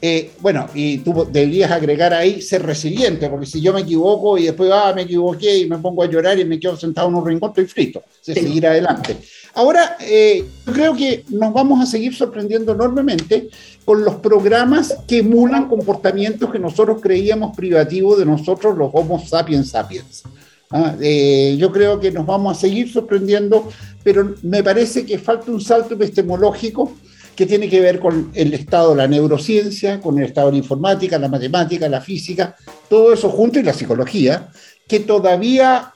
eh, 0.00 0.30
bueno, 0.40 0.68
y 0.74 0.98
tú 0.98 1.26
deberías 1.30 1.72
agregar 1.72 2.14
ahí 2.14 2.40
ser 2.40 2.64
resiliente, 2.64 3.28
porque 3.28 3.46
si 3.46 3.60
yo 3.60 3.72
me 3.72 3.80
equivoco 3.80 4.38
y 4.38 4.44
después 4.44 4.70
ah, 4.72 4.92
me 4.94 5.02
equivoqué 5.02 5.58
y 5.58 5.68
me 5.68 5.78
pongo 5.78 6.04
a 6.04 6.06
llorar 6.06 6.38
y 6.38 6.44
me 6.44 6.60
quedo 6.60 6.76
sentado 6.76 7.08
en 7.08 7.16
un 7.16 7.26
rincón, 7.26 7.50
estoy 7.50 7.66
frito. 7.66 8.02
Se 8.20 8.34
seguir 8.34 8.64
adelante. 8.66 9.16
Ahora, 9.54 9.96
eh, 10.00 10.44
yo 10.66 10.72
creo 10.72 10.94
que 10.94 11.24
nos 11.30 11.52
vamos 11.52 11.82
a 11.82 11.86
seguir 11.86 12.14
sorprendiendo 12.14 12.72
enormemente 12.72 13.48
con 13.84 14.04
los 14.04 14.16
programas 14.16 14.98
que 15.08 15.18
emulan 15.18 15.68
comportamientos 15.68 16.52
que 16.52 16.60
nosotros 16.60 17.00
creíamos 17.02 17.56
privativos 17.56 18.18
de 18.18 18.26
nosotros, 18.26 18.78
los 18.78 18.90
Homo 18.92 19.18
sapiens 19.18 19.70
sapiens. 19.70 20.22
Ah, 20.70 20.94
eh, 21.00 21.56
yo 21.58 21.72
creo 21.72 21.98
que 21.98 22.12
nos 22.12 22.24
vamos 22.24 22.56
a 22.56 22.60
seguir 22.60 22.92
sorprendiendo, 22.92 23.68
pero 24.04 24.34
me 24.42 24.62
parece 24.62 25.04
que 25.04 25.18
falta 25.18 25.50
un 25.50 25.60
salto 25.60 25.94
epistemológico 25.94 26.92
que 27.38 27.46
tiene 27.46 27.68
que 27.68 27.80
ver 27.80 28.00
con 28.00 28.32
el 28.34 28.52
estado 28.52 28.90
de 28.90 28.96
la 28.96 29.06
neurociencia, 29.06 30.00
con 30.00 30.18
el 30.18 30.24
estado 30.24 30.48
de 30.48 30.54
la 30.54 30.58
informática, 30.58 31.20
la 31.20 31.28
matemática, 31.28 31.88
la 31.88 32.00
física, 32.00 32.56
todo 32.88 33.12
eso 33.12 33.30
junto 33.30 33.60
y 33.60 33.62
la 33.62 33.72
psicología, 33.72 34.48
que 34.88 34.98
todavía 34.98 35.94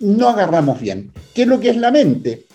no 0.00 0.30
agarramos 0.30 0.80
bien. 0.80 1.12
¿Qué 1.34 1.42
es 1.42 1.48
lo 1.48 1.60
que 1.60 1.68
es 1.68 1.76
la 1.76 1.90
mente? 1.90 2.46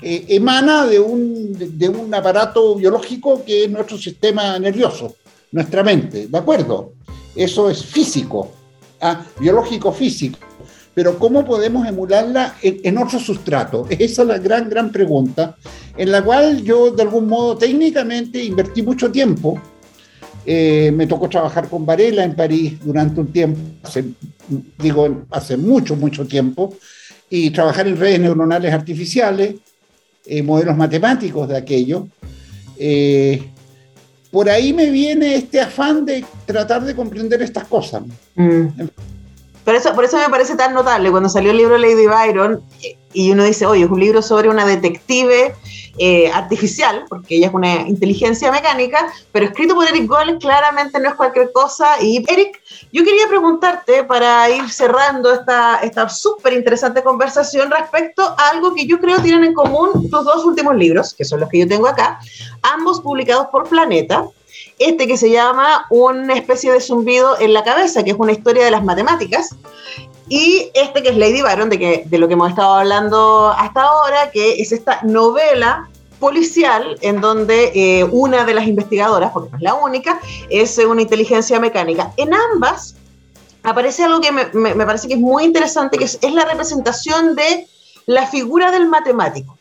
Eh, 0.00 0.26
emana 0.28 0.86
de 0.86 1.00
un, 1.00 1.76
de 1.76 1.88
un 1.88 2.14
aparato 2.14 2.76
biológico 2.76 3.44
que 3.44 3.64
es 3.64 3.70
nuestro 3.70 3.98
sistema 3.98 4.56
nervioso, 4.60 5.16
nuestra 5.50 5.82
mente, 5.82 6.28
¿de 6.28 6.38
acuerdo? 6.38 6.92
Eso 7.34 7.68
es 7.68 7.84
físico, 7.84 8.52
¿ah? 9.00 9.24
biológico 9.40 9.90
físico 9.90 10.38
pero 10.94 11.18
¿cómo 11.18 11.44
podemos 11.44 11.86
emularla 11.86 12.56
en, 12.62 12.98
otro 12.98 13.18
sustrato? 13.18 13.86
Esa 13.90 14.22
es 14.22 14.28
la 14.28 14.38
gran, 14.38 14.68
gran 14.68 14.90
pregunta, 14.90 15.56
en 15.96 16.10
la 16.10 16.22
cual 16.22 16.62
yo 16.62 16.90
de 16.90 17.02
algún 17.02 17.28
modo 17.28 17.56
técnicamente 17.56 18.42
invertí 18.42 18.82
mucho 18.82 19.10
tiempo. 19.10 19.60
Eh, 20.46 20.90
me 20.94 21.06
tocó 21.06 21.28
trabajar 21.28 21.68
con 21.68 21.84
Varela 21.84 22.24
en 22.24 22.34
París 22.34 22.78
durante 22.82 23.20
un 23.20 23.30
tiempo, 23.30 23.60
digo, 24.78 25.24
hace 25.30 25.56
mucho, 25.56 25.96
mucho 25.96 26.26
tiempo, 26.26 26.74
y 27.28 27.50
trabajar 27.50 27.86
en 27.86 27.96
redes 27.96 28.20
neuronales 28.20 28.72
artificiales, 28.72 29.56
eh, 30.26 30.42
modelos 30.42 30.76
matemáticos 30.76 31.48
de 31.48 31.56
aquello. 31.56 32.08
Eh, 32.78 33.42
por 34.30 34.48
ahí 34.48 34.72
me 34.72 34.90
viene 34.90 35.34
este 35.34 35.60
afán 35.60 36.04
de 36.04 36.24
tratar 36.46 36.84
de 36.84 36.94
comprender 36.94 37.42
estas 37.42 37.64
cosas. 37.64 38.02
Mm. 38.34 38.66
Por 39.64 39.74
eso, 39.74 39.94
por 39.94 40.04
eso 40.04 40.16
me 40.18 40.28
parece 40.28 40.56
tan 40.56 40.74
notable 40.74 41.10
cuando 41.10 41.28
salió 41.28 41.50
el 41.50 41.58
libro 41.58 41.78
Lady 41.78 42.06
Byron 42.06 42.62
y 43.12 43.30
uno 43.32 43.44
dice, 43.44 43.66
oye, 43.66 43.84
es 43.84 43.90
un 43.90 44.00
libro 44.00 44.22
sobre 44.22 44.48
una 44.48 44.64
detective 44.64 45.54
eh, 45.98 46.30
artificial, 46.32 47.04
porque 47.08 47.36
ella 47.36 47.48
es 47.48 47.52
una 47.52 47.86
inteligencia 47.86 48.50
mecánica, 48.50 49.12
pero 49.32 49.46
escrito 49.46 49.74
por 49.74 49.86
Eric 49.86 50.06
Gold 50.06 50.40
claramente 50.40 50.98
no 50.98 51.10
es 51.10 51.14
cualquier 51.14 51.52
cosa. 51.52 52.00
Y 52.00 52.24
Eric, 52.26 52.58
yo 52.92 53.04
quería 53.04 53.26
preguntarte 53.28 54.04
para 54.04 54.48
ir 54.48 54.70
cerrando 54.70 55.32
esta, 55.32 55.76
esta 55.82 56.08
súper 56.08 56.54
interesante 56.54 57.02
conversación 57.02 57.70
respecto 57.70 58.22
a 58.22 58.48
algo 58.50 58.74
que 58.74 58.86
yo 58.86 58.98
creo 58.98 59.20
tienen 59.20 59.44
en 59.44 59.54
común 59.54 60.08
tus 60.10 60.24
dos 60.24 60.44
últimos 60.44 60.74
libros, 60.76 61.12
que 61.12 61.24
son 61.24 61.40
los 61.40 61.48
que 61.48 61.58
yo 61.58 61.68
tengo 61.68 61.86
acá, 61.86 62.18
ambos 62.62 63.00
publicados 63.00 63.48
por 63.48 63.68
Planeta 63.68 64.24
este 64.80 65.06
que 65.06 65.16
se 65.16 65.30
llama 65.30 65.86
Una 65.90 66.34
especie 66.34 66.72
de 66.72 66.80
zumbido 66.80 67.38
en 67.38 67.52
la 67.52 67.62
cabeza, 67.62 68.02
que 68.02 68.10
es 68.10 68.16
una 68.18 68.32
historia 68.32 68.64
de 68.64 68.70
las 68.72 68.82
matemáticas, 68.82 69.54
y 70.28 70.70
este 70.74 71.02
que 71.02 71.10
es 71.10 71.16
Lady 71.16 71.42
Byron, 71.42 71.68
de, 71.68 71.78
que, 71.78 72.04
de 72.06 72.18
lo 72.18 72.26
que 72.26 72.34
hemos 72.34 72.50
estado 72.50 72.74
hablando 72.74 73.50
hasta 73.56 73.82
ahora, 73.82 74.30
que 74.30 74.60
es 74.60 74.72
esta 74.72 75.00
novela 75.02 75.88
policial 76.18 76.98
en 77.00 77.20
donde 77.20 77.72
eh, 77.74 78.04
una 78.04 78.44
de 78.44 78.54
las 78.54 78.66
investigadoras, 78.66 79.32
porque 79.32 79.50
no 79.50 79.56
es 79.56 79.62
la 79.62 79.74
única, 79.74 80.20
es 80.48 80.78
una 80.78 81.02
inteligencia 81.02 81.60
mecánica. 81.60 82.12
En 82.16 82.32
ambas 82.32 82.94
aparece 83.62 84.04
algo 84.04 84.20
que 84.20 84.32
me, 84.32 84.86
parece 84.86 85.08
que 85.08 85.14
es 85.14 85.20
muy 85.20 85.44
interesante, 85.44 85.98
que 85.98 86.04
es 86.04 86.32
la 86.32 86.44
representación 86.44 87.34
de 87.34 87.66
la 88.06 88.26
figura 88.26 88.70
del 88.70 88.88
matemático. 88.88 89.58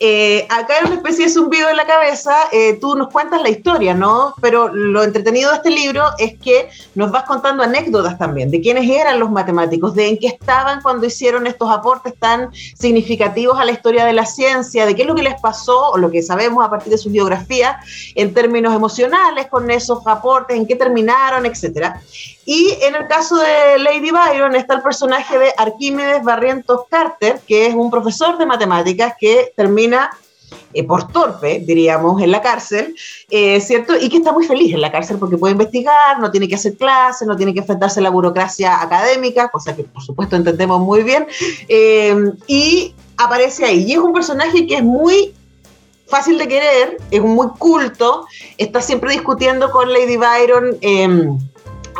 Eh, 0.00 0.46
acá 0.48 0.74
hay 0.80 0.86
una 0.86 0.96
especie 0.96 1.26
de 1.26 1.30
zumbido 1.30 1.68
en 1.68 1.76
la 1.76 1.86
cabeza, 1.86 2.34
eh, 2.50 2.78
tú 2.80 2.96
nos 2.96 3.08
cuentas 3.08 3.40
la 3.40 3.50
historia, 3.50 3.94
¿no? 3.94 4.34
Pero 4.40 4.68
lo 4.68 5.02
entretenido 5.02 5.50
de 5.50 5.56
este 5.56 5.70
libro 5.70 6.04
es 6.18 6.38
que 6.38 6.68
nos 6.94 7.10
vas 7.10 7.24
contando 7.24 7.62
anécdotas 7.62 8.18
también, 8.18 8.50
de 8.50 8.60
quiénes 8.60 8.88
eran 8.90 9.20
los 9.20 9.30
matemáticos, 9.30 9.94
de 9.94 10.08
en 10.08 10.18
qué 10.18 10.26
estaban 10.28 10.82
cuando 10.82 11.06
hicieron 11.06 11.46
estos 11.46 11.70
aportes 11.70 12.14
tan 12.18 12.50
significativos 12.52 13.58
a 13.58 13.64
la 13.64 13.72
historia 13.72 14.04
de 14.04 14.12
la 14.12 14.26
ciencia, 14.26 14.86
de 14.86 14.94
qué 14.94 15.02
es 15.02 15.08
lo 15.08 15.14
que 15.14 15.22
les 15.22 15.40
pasó, 15.40 15.90
o 15.90 15.98
lo 15.98 16.10
que 16.10 16.22
sabemos 16.22 16.64
a 16.64 16.70
partir 16.70 16.90
de 16.90 16.98
su 16.98 17.10
biografía, 17.10 17.78
en 18.14 18.34
términos 18.34 18.74
emocionales 18.74 19.46
con 19.46 19.70
esos 19.70 20.06
aportes, 20.06 20.56
en 20.56 20.66
qué 20.66 20.76
terminaron, 20.76 21.46
etcétera. 21.46 22.00
Y 22.44 22.76
en 22.82 22.94
el 22.94 23.06
caso 23.06 23.36
de 23.36 23.78
Lady 23.78 24.10
Byron 24.10 24.56
está 24.56 24.74
el 24.74 24.82
personaje 24.82 25.38
de 25.38 25.52
Arquímedes 25.56 26.22
Barrientos 26.24 26.82
Carter, 26.88 27.40
que 27.46 27.66
es 27.66 27.74
un 27.74 27.90
profesor 27.90 28.36
de 28.38 28.46
matemáticas 28.46 29.14
que 29.18 29.52
termina 29.56 30.10
eh, 30.74 30.84
por 30.84 31.08
torpe, 31.08 31.62
diríamos, 31.64 32.20
en 32.22 32.30
la 32.30 32.40
cárcel, 32.40 32.94
eh, 33.30 33.60
¿cierto? 33.60 33.94
Y 33.98 34.08
que 34.08 34.16
está 34.16 34.32
muy 34.32 34.46
feliz 34.46 34.72
en 34.74 34.80
la 34.80 34.90
cárcel 34.90 35.18
porque 35.18 35.36
puede 35.36 35.52
investigar, 35.52 36.18
no 36.18 36.30
tiene 36.30 36.48
que 36.48 36.54
hacer 36.54 36.76
clases, 36.76 37.28
no 37.28 37.36
tiene 37.36 37.52
que 37.52 37.60
enfrentarse 37.60 38.00
a 38.00 38.02
la 38.02 38.10
burocracia 38.10 38.80
académica, 38.80 39.50
cosa 39.50 39.76
que 39.76 39.84
por 39.84 40.02
supuesto 40.02 40.34
entendemos 40.34 40.80
muy 40.80 41.02
bien, 41.02 41.26
eh, 41.68 42.32
y 42.46 42.94
aparece 43.18 43.66
ahí. 43.66 43.84
Y 43.86 43.92
es 43.92 43.98
un 43.98 44.14
personaje 44.14 44.66
que 44.66 44.76
es 44.76 44.82
muy 44.82 45.34
fácil 46.06 46.38
de 46.38 46.48
querer, 46.48 46.96
es 47.10 47.22
muy 47.22 47.48
culto, 47.58 48.26
está 48.56 48.80
siempre 48.80 49.12
discutiendo 49.12 49.70
con 49.70 49.92
Lady 49.92 50.16
Byron 50.16 51.40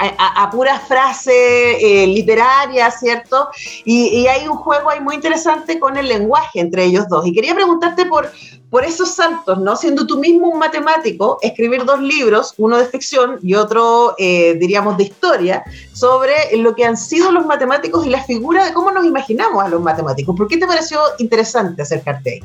em, 0.00 0.10
a, 0.18 0.50
pura 0.50 0.78
frase 0.78 1.32
eh, 1.32 2.06
literaria, 2.06 2.90
¿cierto? 2.90 3.48
Y, 3.84 4.26
hay 4.26 4.46
un 4.48 4.56
juego 4.56 4.90
ahí 4.90 5.00
muy 5.00 5.14
interesante 5.14 5.78
con 5.78 5.96
el 5.96 6.08
lenguaje 6.08 6.60
entre 6.60 6.84
ellos 6.84 7.08
dos. 7.08 7.26
Y 7.26 7.32
quería 7.32 7.54
preguntarte 7.54 8.06
por, 8.06 8.30
por 8.70 8.84
esos 8.84 9.10
saltos, 9.10 9.58
¿no? 9.58 9.76
Siendo 9.76 10.06
tú 10.06 10.18
mismo 10.18 10.48
un 10.48 10.58
matemático, 10.58 11.38
escribir 11.42 11.84
dos 11.84 12.00
libros, 12.00 12.54
uno 12.56 12.78
de 12.78 12.86
ficción 12.86 13.38
y 13.42 13.54
otro, 13.54 14.14
eh, 14.18 14.54
diríamos, 14.58 14.96
de 14.96 15.04
historia, 15.04 15.62
sobre 15.92 16.56
lo 16.56 16.74
que 16.74 16.84
han 16.84 16.96
sido 16.96 17.30
los 17.32 17.44
matemáticos 17.44 18.06
y 18.06 18.10
la 18.10 18.24
figura 18.24 18.64
de 18.64 18.72
cómo 18.72 18.90
nos 18.90 19.04
imaginamos 19.04 19.62
a 19.62 19.68
los 19.68 19.82
matemáticos. 19.82 20.34
¿Por 20.34 20.48
qué 20.48 20.56
te 20.56 20.66
pareció 20.66 21.00
interesante 21.18 21.82
acercarte 21.82 22.30
ahí? 22.30 22.40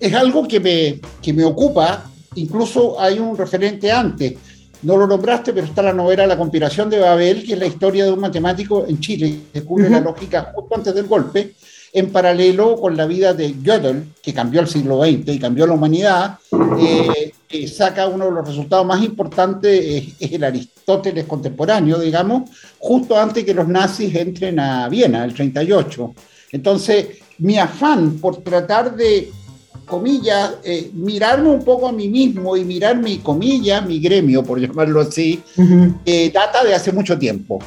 Es 0.00 0.14
algo 0.14 0.48
que 0.48 0.58
me, 0.58 1.00
que 1.20 1.32
me 1.32 1.44
ocupa, 1.44 2.04
incluso 2.34 2.98
hay 2.98 3.18
un 3.18 3.36
referente 3.36 3.92
antes 3.92 4.34
no 4.82 4.96
lo 4.96 5.06
nombraste, 5.06 5.52
pero 5.52 5.66
está 5.66 5.82
la 5.82 5.92
novela 5.92 6.26
La 6.26 6.36
conspiración 6.36 6.90
de 6.90 6.98
Babel, 6.98 7.44
que 7.44 7.54
es 7.54 7.58
la 7.58 7.66
historia 7.66 8.04
de 8.04 8.12
un 8.12 8.20
matemático 8.20 8.84
en 8.86 9.00
Chile, 9.00 9.40
que 9.52 9.60
descubre 9.60 9.88
la 9.88 10.00
lógica 10.00 10.52
justo 10.54 10.74
antes 10.74 10.94
del 10.94 11.06
golpe, 11.06 11.54
en 11.92 12.10
paralelo 12.10 12.80
con 12.80 12.96
la 12.96 13.06
vida 13.06 13.34
de 13.34 13.54
Gödel, 13.62 14.04
que 14.22 14.32
cambió 14.32 14.60
el 14.60 14.68
siglo 14.68 15.02
XX 15.02 15.28
y 15.28 15.38
cambió 15.38 15.66
la 15.66 15.74
humanidad, 15.74 16.38
eh, 16.80 17.32
que 17.46 17.68
saca 17.68 18.08
uno 18.08 18.26
de 18.26 18.30
los 18.32 18.48
resultados 18.48 18.86
más 18.86 19.02
importantes, 19.02 20.14
es 20.18 20.32
el 20.32 20.42
Aristóteles 20.42 21.26
contemporáneo, 21.26 21.98
digamos, 21.98 22.50
justo 22.78 23.18
antes 23.18 23.44
que 23.44 23.52
los 23.52 23.68
nazis 23.68 24.14
entren 24.14 24.58
a 24.58 24.88
Viena, 24.88 25.24
el 25.24 25.34
38. 25.34 26.14
Entonces, 26.52 27.08
mi 27.38 27.58
afán 27.58 28.18
por 28.18 28.38
tratar 28.38 28.96
de, 28.96 29.30
comillas, 29.84 30.54
eh, 30.64 30.90
mirarme 30.94 31.50
un 31.50 31.64
poco 31.64 31.88
a 31.88 31.92
mí 31.92 32.08
mismo 32.08 32.56
y 32.56 32.64
mirar 32.64 32.96
mi 32.96 33.18
comilla, 33.18 33.80
mi 33.80 34.00
gremio, 34.00 34.42
por 34.42 34.60
llamarlo 34.60 35.00
así, 35.00 35.42
eh, 36.04 36.30
data 36.32 36.64
de 36.64 36.74
hace 36.74 36.92
mucho 36.92 37.18
tiempo. 37.18 37.58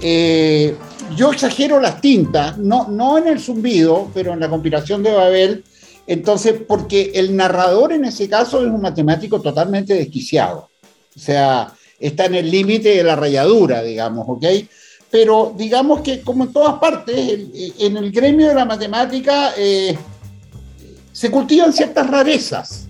Eh, 0.00 0.74
yo 1.16 1.32
exagero 1.32 1.80
las 1.80 2.00
tintas, 2.00 2.58
no, 2.58 2.88
no 2.88 3.18
en 3.18 3.28
el 3.28 3.40
zumbido, 3.40 4.10
pero 4.14 4.32
en 4.32 4.40
la 4.40 4.48
compilación 4.48 5.02
de 5.02 5.12
Babel, 5.12 5.64
entonces, 6.06 6.54
porque 6.66 7.12
el 7.14 7.36
narrador 7.36 7.92
en 7.92 8.04
ese 8.04 8.28
caso 8.28 8.60
es 8.64 8.66
un 8.66 8.80
matemático 8.80 9.40
totalmente 9.40 9.94
desquiciado. 9.94 10.68
O 11.14 11.18
sea, 11.18 11.72
está 11.98 12.24
en 12.24 12.34
el 12.34 12.50
límite 12.50 12.96
de 12.96 13.04
la 13.04 13.14
rayadura, 13.14 13.82
digamos, 13.82 14.24
¿ok? 14.28 14.44
Pero 15.10 15.54
digamos 15.56 16.00
que 16.00 16.20
como 16.22 16.44
en 16.44 16.52
todas 16.52 16.78
partes, 16.78 17.40
en 17.78 17.96
el 17.96 18.10
gremio 18.10 18.48
de 18.48 18.54
la 18.54 18.64
matemática 18.64 19.52
eh, 19.56 19.96
se 21.20 21.30
cultivan 21.30 21.70
ciertas 21.70 22.08
rarezas. 22.08 22.88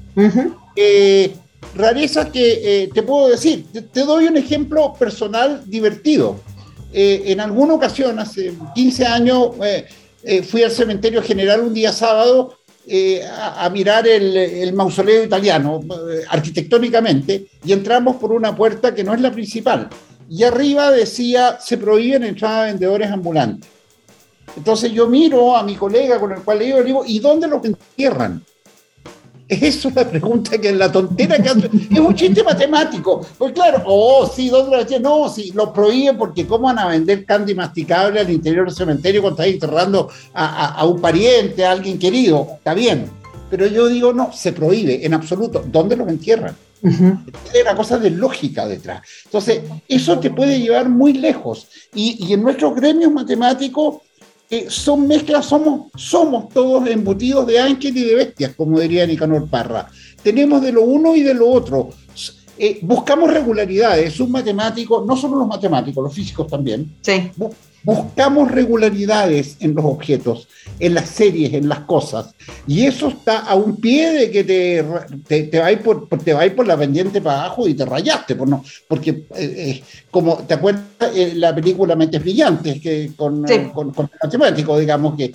Eh, 0.77 1.35
rarezas 1.75 2.31
que 2.31 2.85
eh, 2.85 2.91
te 2.95 3.03
puedo 3.03 3.29
decir, 3.29 3.67
te, 3.93 4.05
doy 4.05 4.27
un 4.27 4.37
ejemplo 4.37 4.95
personal 4.97 5.65
divertido. 5.67 6.39
en 6.93 7.41
alguna 7.41 7.75
ocasión, 7.75 8.21
hace 8.21 8.53
15 8.77 9.07
años, 9.07 9.49
fui 10.49 10.63
al 10.63 10.71
cementerio 10.71 11.21
general 11.23 11.61
un 11.63 11.75
día 11.75 11.93
sábado 11.93 12.55
a, 13.37 13.69
mirar 13.69 14.07
el, 14.07 14.37
el, 14.37 14.73
mausoleo 14.75 15.25
italiano 15.25 15.81
arquitectónicamente 16.29 17.49
y 17.65 17.73
entramos 17.73 18.15
por 18.17 18.31
una 18.31 18.55
puerta 18.55 18.95
que 18.95 19.03
no 19.03 19.13
es 19.13 19.21
la 19.21 19.33
principal, 19.33 19.89
y 20.29 20.45
arriba 20.45 20.93
decía, 20.93 21.59
se 21.61 21.77
prohíben 21.79 22.23
entradas 22.23 22.67
de 22.67 22.73
vendedores 22.75 23.11
ambulantes. 23.11 23.69
Entonces 24.57 24.93
yo 24.93 25.07
miro 25.07 25.57
a 25.57 25.63
mi 25.63 25.77
colega 25.77 26.19
con 26.19 26.33
el 26.33 26.41
cual 26.43 26.59
le 26.59 26.83
digo, 26.83 27.03
¿y 27.07 27.19
dónde 27.19 27.49
los 27.49 27.65
entierran? 27.65 28.43
Eso 29.49 29.89
es 29.89 29.95
la 29.97 30.09
pregunta 30.09 30.59
que 30.59 30.69
es 30.69 30.77
la 30.77 30.93
tontera 30.93 31.37
que 31.43 31.49
hace. 31.49 31.71
Es 31.91 31.99
un 31.99 32.15
chiste 32.15 32.45
matemático. 32.45 33.27
Pues 33.37 33.53
claro, 33.53 33.83
oh, 33.87 34.31
sí, 34.33 34.49
¿dónde 34.49 34.77
lo 34.77 34.83
entierran? 34.83 35.03
No, 35.03 35.29
sí, 35.29 35.51
lo 35.55 35.73
prohíben 35.73 36.17
porque 36.17 36.47
¿cómo 36.47 36.67
van 36.67 36.79
a 36.79 36.87
vender 36.87 37.25
candy 37.25 37.55
masticable 37.55 38.21
al 38.21 38.31
interior 38.31 38.67
del 38.67 38.77
cementerio 38.77 39.23
cuando 39.23 39.43
están 39.43 39.55
enterrando 39.55 40.09
a, 40.33 40.75
a 40.75 40.85
un 40.85 41.01
pariente, 41.01 41.65
a 41.65 41.73
alguien 41.73 41.99
querido? 41.99 42.47
Está 42.59 42.75
bien. 42.75 43.11
Pero 43.51 43.67
yo 43.67 43.89
digo, 43.89 44.13
no, 44.13 44.33
se 44.33 44.53
prohíbe 44.53 45.05
en 45.05 45.15
absoluto. 45.15 45.65
¿Dónde 45.67 45.97
los 45.97 46.09
entierran? 46.09 46.55
Hay 46.83 47.61
una 47.63 47.77
cosa 47.77 47.99
de 47.99 48.11
lógica 48.11 48.67
detrás. 48.67 49.03
Entonces, 49.25 49.63
eso 49.89 50.19
te 50.19 50.31
puede 50.31 50.61
llevar 50.61 50.89
muy 50.89 51.13
lejos. 51.13 51.69
Y, 51.95 52.33
en 52.33 52.43
nuestros 52.43 52.75
gremios 52.75 53.13
matemáticos 53.13 53.97
son 54.69 55.07
mezclas, 55.07 55.47
somos, 55.47 55.91
somos 55.95 56.49
todos 56.49 56.89
embutidos 56.89 57.47
de 57.47 57.61
ángel 57.61 57.97
y 57.97 58.05
de 58.05 58.15
bestias, 58.15 58.55
como 58.55 58.81
diría 58.81 59.07
Nicanor 59.07 59.49
Parra. 59.49 59.89
Tenemos 60.23 60.61
de 60.63 60.73
lo 60.73 60.83
uno 60.83 61.15
y 61.15 61.23
de 61.23 61.35
lo 61.35 61.49
otro. 61.49 61.91
Eh, 62.59 62.81
buscamos 62.83 63.31
regularidades. 63.31 64.19
Un 64.21 64.33
matemático, 64.33 65.05
no 65.07 65.17
solo 65.17 65.39
los 65.39 65.49
matemáticos, 65.49 66.03
los 66.03 66.15
físicos 66.15 66.47
también, 66.47 66.97
sí 67.01 67.31
buscamos 67.83 68.51
regularidades 68.51 69.57
en 69.61 69.75
los 69.75 69.85
objetos, 69.85 70.49
en 70.79 70.95
las 70.95 71.09
series, 71.09 71.55
en 71.55 71.69
las 71.69 71.81
cosas. 71.81 72.35
Y 72.67 72.87
eso 72.87 73.09
está 73.09 73.39
a 73.39 73.55
un 73.55 73.77
pie 73.77 74.13
de 74.13 74.31
que 74.31 74.45
te, 74.45 74.85
te, 75.27 75.43
te 75.45 75.59
vais 75.59 75.79
por, 75.81 76.09
te 76.09 76.51
por 76.51 76.67
la 76.67 76.77
pendiente 76.77 77.21
para 77.21 77.45
abajo 77.45 77.67
y 77.67 77.75
te 77.75 77.85
rayaste. 77.85 78.37
Por 78.37 78.49
no, 78.49 78.65
porque, 78.89 79.11
eh, 79.11 79.27
eh, 79.37 79.85
como 80.11 80.39
te 80.39 80.55
acuerdas, 80.55 80.85
eh, 81.15 81.33
la 81.37 81.55
película 81.55 81.97
Mentes 81.97 82.21
Brillantes, 82.21 82.81
que 82.81 83.13
con, 83.17 83.45
con, 83.73 83.93
con, 83.93 84.07
el 84.07 84.19
matemático, 84.23 84.79
digamos 84.79 85.17
que 85.17 85.33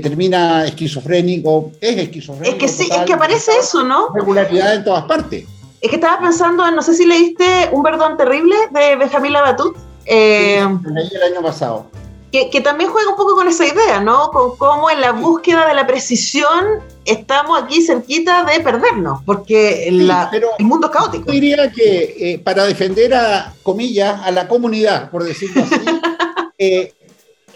termina 0.00 0.64
esquizofrénico, 0.66 1.72
es 1.80 1.96
esquizofrénico. 1.96 2.56
Es 2.56 2.62
que 2.62 2.68
sí, 2.68 2.88
es 2.92 3.02
que 3.04 3.12
aparece 3.12 3.50
eso, 3.58 3.82
¿no? 3.82 4.08
Regularidad 4.14 4.76
en 4.76 4.84
todas 4.84 5.04
partes. 5.04 5.46
Es 5.80 5.90
que 5.90 5.96
estaba 5.96 6.20
pensando, 6.20 6.70
no 6.70 6.80
sé 6.80 6.94
si 6.94 7.04
leíste 7.04 7.44
Un 7.72 7.82
Perdón 7.82 8.16
Terrible 8.16 8.54
de 8.70 8.94
Benjamín 8.94 9.32
Labatut 9.32 9.76
eh, 10.06 10.58
el 10.58 11.22
año 11.22 11.42
pasado. 11.42 11.86
Que, 12.32 12.60
también 12.60 12.90
juega 12.90 13.10
un 13.10 13.16
poco 13.16 13.36
con 13.36 13.46
esa 13.46 13.64
idea, 13.64 14.00
¿no? 14.00 14.30
Con 14.30 14.56
cómo 14.56 14.90
en 14.90 15.00
la 15.00 15.12
búsqueda 15.12 15.68
de 15.68 15.74
la 15.74 15.86
precisión 15.86 16.80
estamos 17.04 17.62
aquí 17.62 17.80
cerquita 17.80 18.42
de 18.42 18.58
perdernos, 18.58 19.22
porque 19.24 19.86
el 19.86 20.10
mundo 20.58 20.88
es 20.88 20.92
caótico. 20.92 21.26
Yo 21.26 21.32
diría 21.32 21.70
que 21.70 22.16
eh, 22.18 22.38
para 22.40 22.64
defender 22.64 23.14
a, 23.14 23.54
comillas, 23.62 24.20
a 24.20 24.32
la 24.32 24.48
comunidad, 24.48 25.12
por 25.12 25.22
decirlo 25.22 25.62
así, 25.62 25.76
eh, 26.58 26.92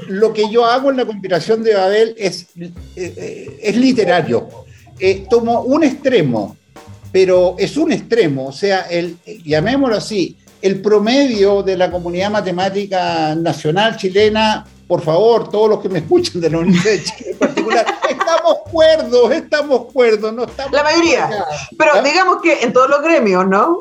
lo 0.07 0.33
que 0.33 0.49
yo 0.49 0.65
hago 0.65 0.91
en 0.91 0.99
la 0.99 1.07
conspiración 1.07 1.65
de 1.65 1.75
Babel 1.75 2.15
es, 2.17 2.47
es 2.95 3.77
literario. 3.77 4.47
tomo 5.29 5.63
un 5.63 5.83
extremo, 5.83 6.57
pero 7.11 7.57
es 7.59 7.77
un 7.77 7.91
extremo, 7.91 8.47
o 8.47 8.53
sea, 8.53 8.83
el, 8.83 9.17
llamémoslo 9.45 9.97
así, 9.97 10.39
el 10.61 10.81
promedio 10.81 11.63
de 11.63 11.77
la 11.77 11.91
comunidad 11.91 12.31
matemática 12.31 13.35
nacional 13.35 13.97
chilena, 13.97 14.67
por 14.87 15.03
favor, 15.03 15.51
todos 15.51 15.69
los 15.69 15.81
que 15.81 15.89
me 15.89 15.99
escuchan 15.99 16.41
de 16.41 16.51
la 16.51 16.59
Universidad 16.59 16.93
de 16.93 17.05
Chile 17.05 17.31
en 17.33 17.39
particular, 17.39 17.87
estamos 18.09 18.59
cuerdos, 18.71 19.33
estamos 19.33 19.93
cuerdos, 19.93 20.33
no 20.33 20.45
estamos. 20.45 20.73
La 20.73 20.83
mayoría. 20.83 21.29
Pero 21.77 21.91
¿Ah? 21.95 22.03
digamos 22.03 22.41
que 22.43 22.63
en 22.63 22.73
todos 22.73 22.89
los 22.89 23.03
gremios, 23.03 23.47
¿no? 23.47 23.81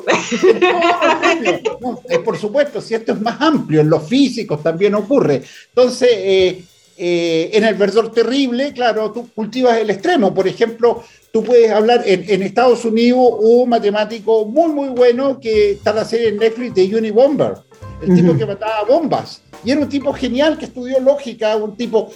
Eh, 2.10 2.18
por 2.18 2.36
supuesto, 2.36 2.80
si 2.80 2.94
esto 2.94 3.12
es 3.12 3.20
más 3.20 3.40
amplio, 3.40 3.80
en 3.80 3.88
los 3.88 4.06
físicos 4.06 4.62
también 4.62 4.94
ocurre. 4.94 5.42
Entonces, 5.68 6.08
eh, 6.12 6.64
eh, 7.00 7.50
en 7.52 7.62
el 7.62 7.76
verdor 7.76 8.10
terrible, 8.10 8.72
claro, 8.72 9.12
tú 9.12 9.28
cultivas 9.32 9.78
el 9.78 9.88
extremo. 9.88 10.34
Por 10.34 10.48
ejemplo, 10.48 11.04
tú 11.32 11.44
puedes 11.44 11.70
hablar, 11.70 12.02
en, 12.04 12.42
Estados 12.42 12.84
Unidos 12.84 13.20
hubo 13.38 13.62
un 13.62 13.68
matemático 13.68 14.44
muy, 14.44 14.72
muy 14.72 14.88
bueno 14.88 15.38
que 15.38 15.72
está 15.72 15.92
la 15.92 16.04
serie 16.04 16.30
en 16.30 16.38
Netflix 16.38 16.74
de 16.74 16.96
Unibomber, 16.96 17.54
el 18.02 18.16
tipo 18.16 18.36
que 18.36 18.44
mataba 18.44 18.82
bombas. 18.82 19.42
Y 19.64 19.70
era 19.70 19.80
un 19.80 19.88
tipo 19.88 20.12
genial 20.12 20.58
que 20.58 20.64
estudió 20.64 20.98
lógica, 20.98 21.54
un 21.56 21.76
tipo... 21.76 22.10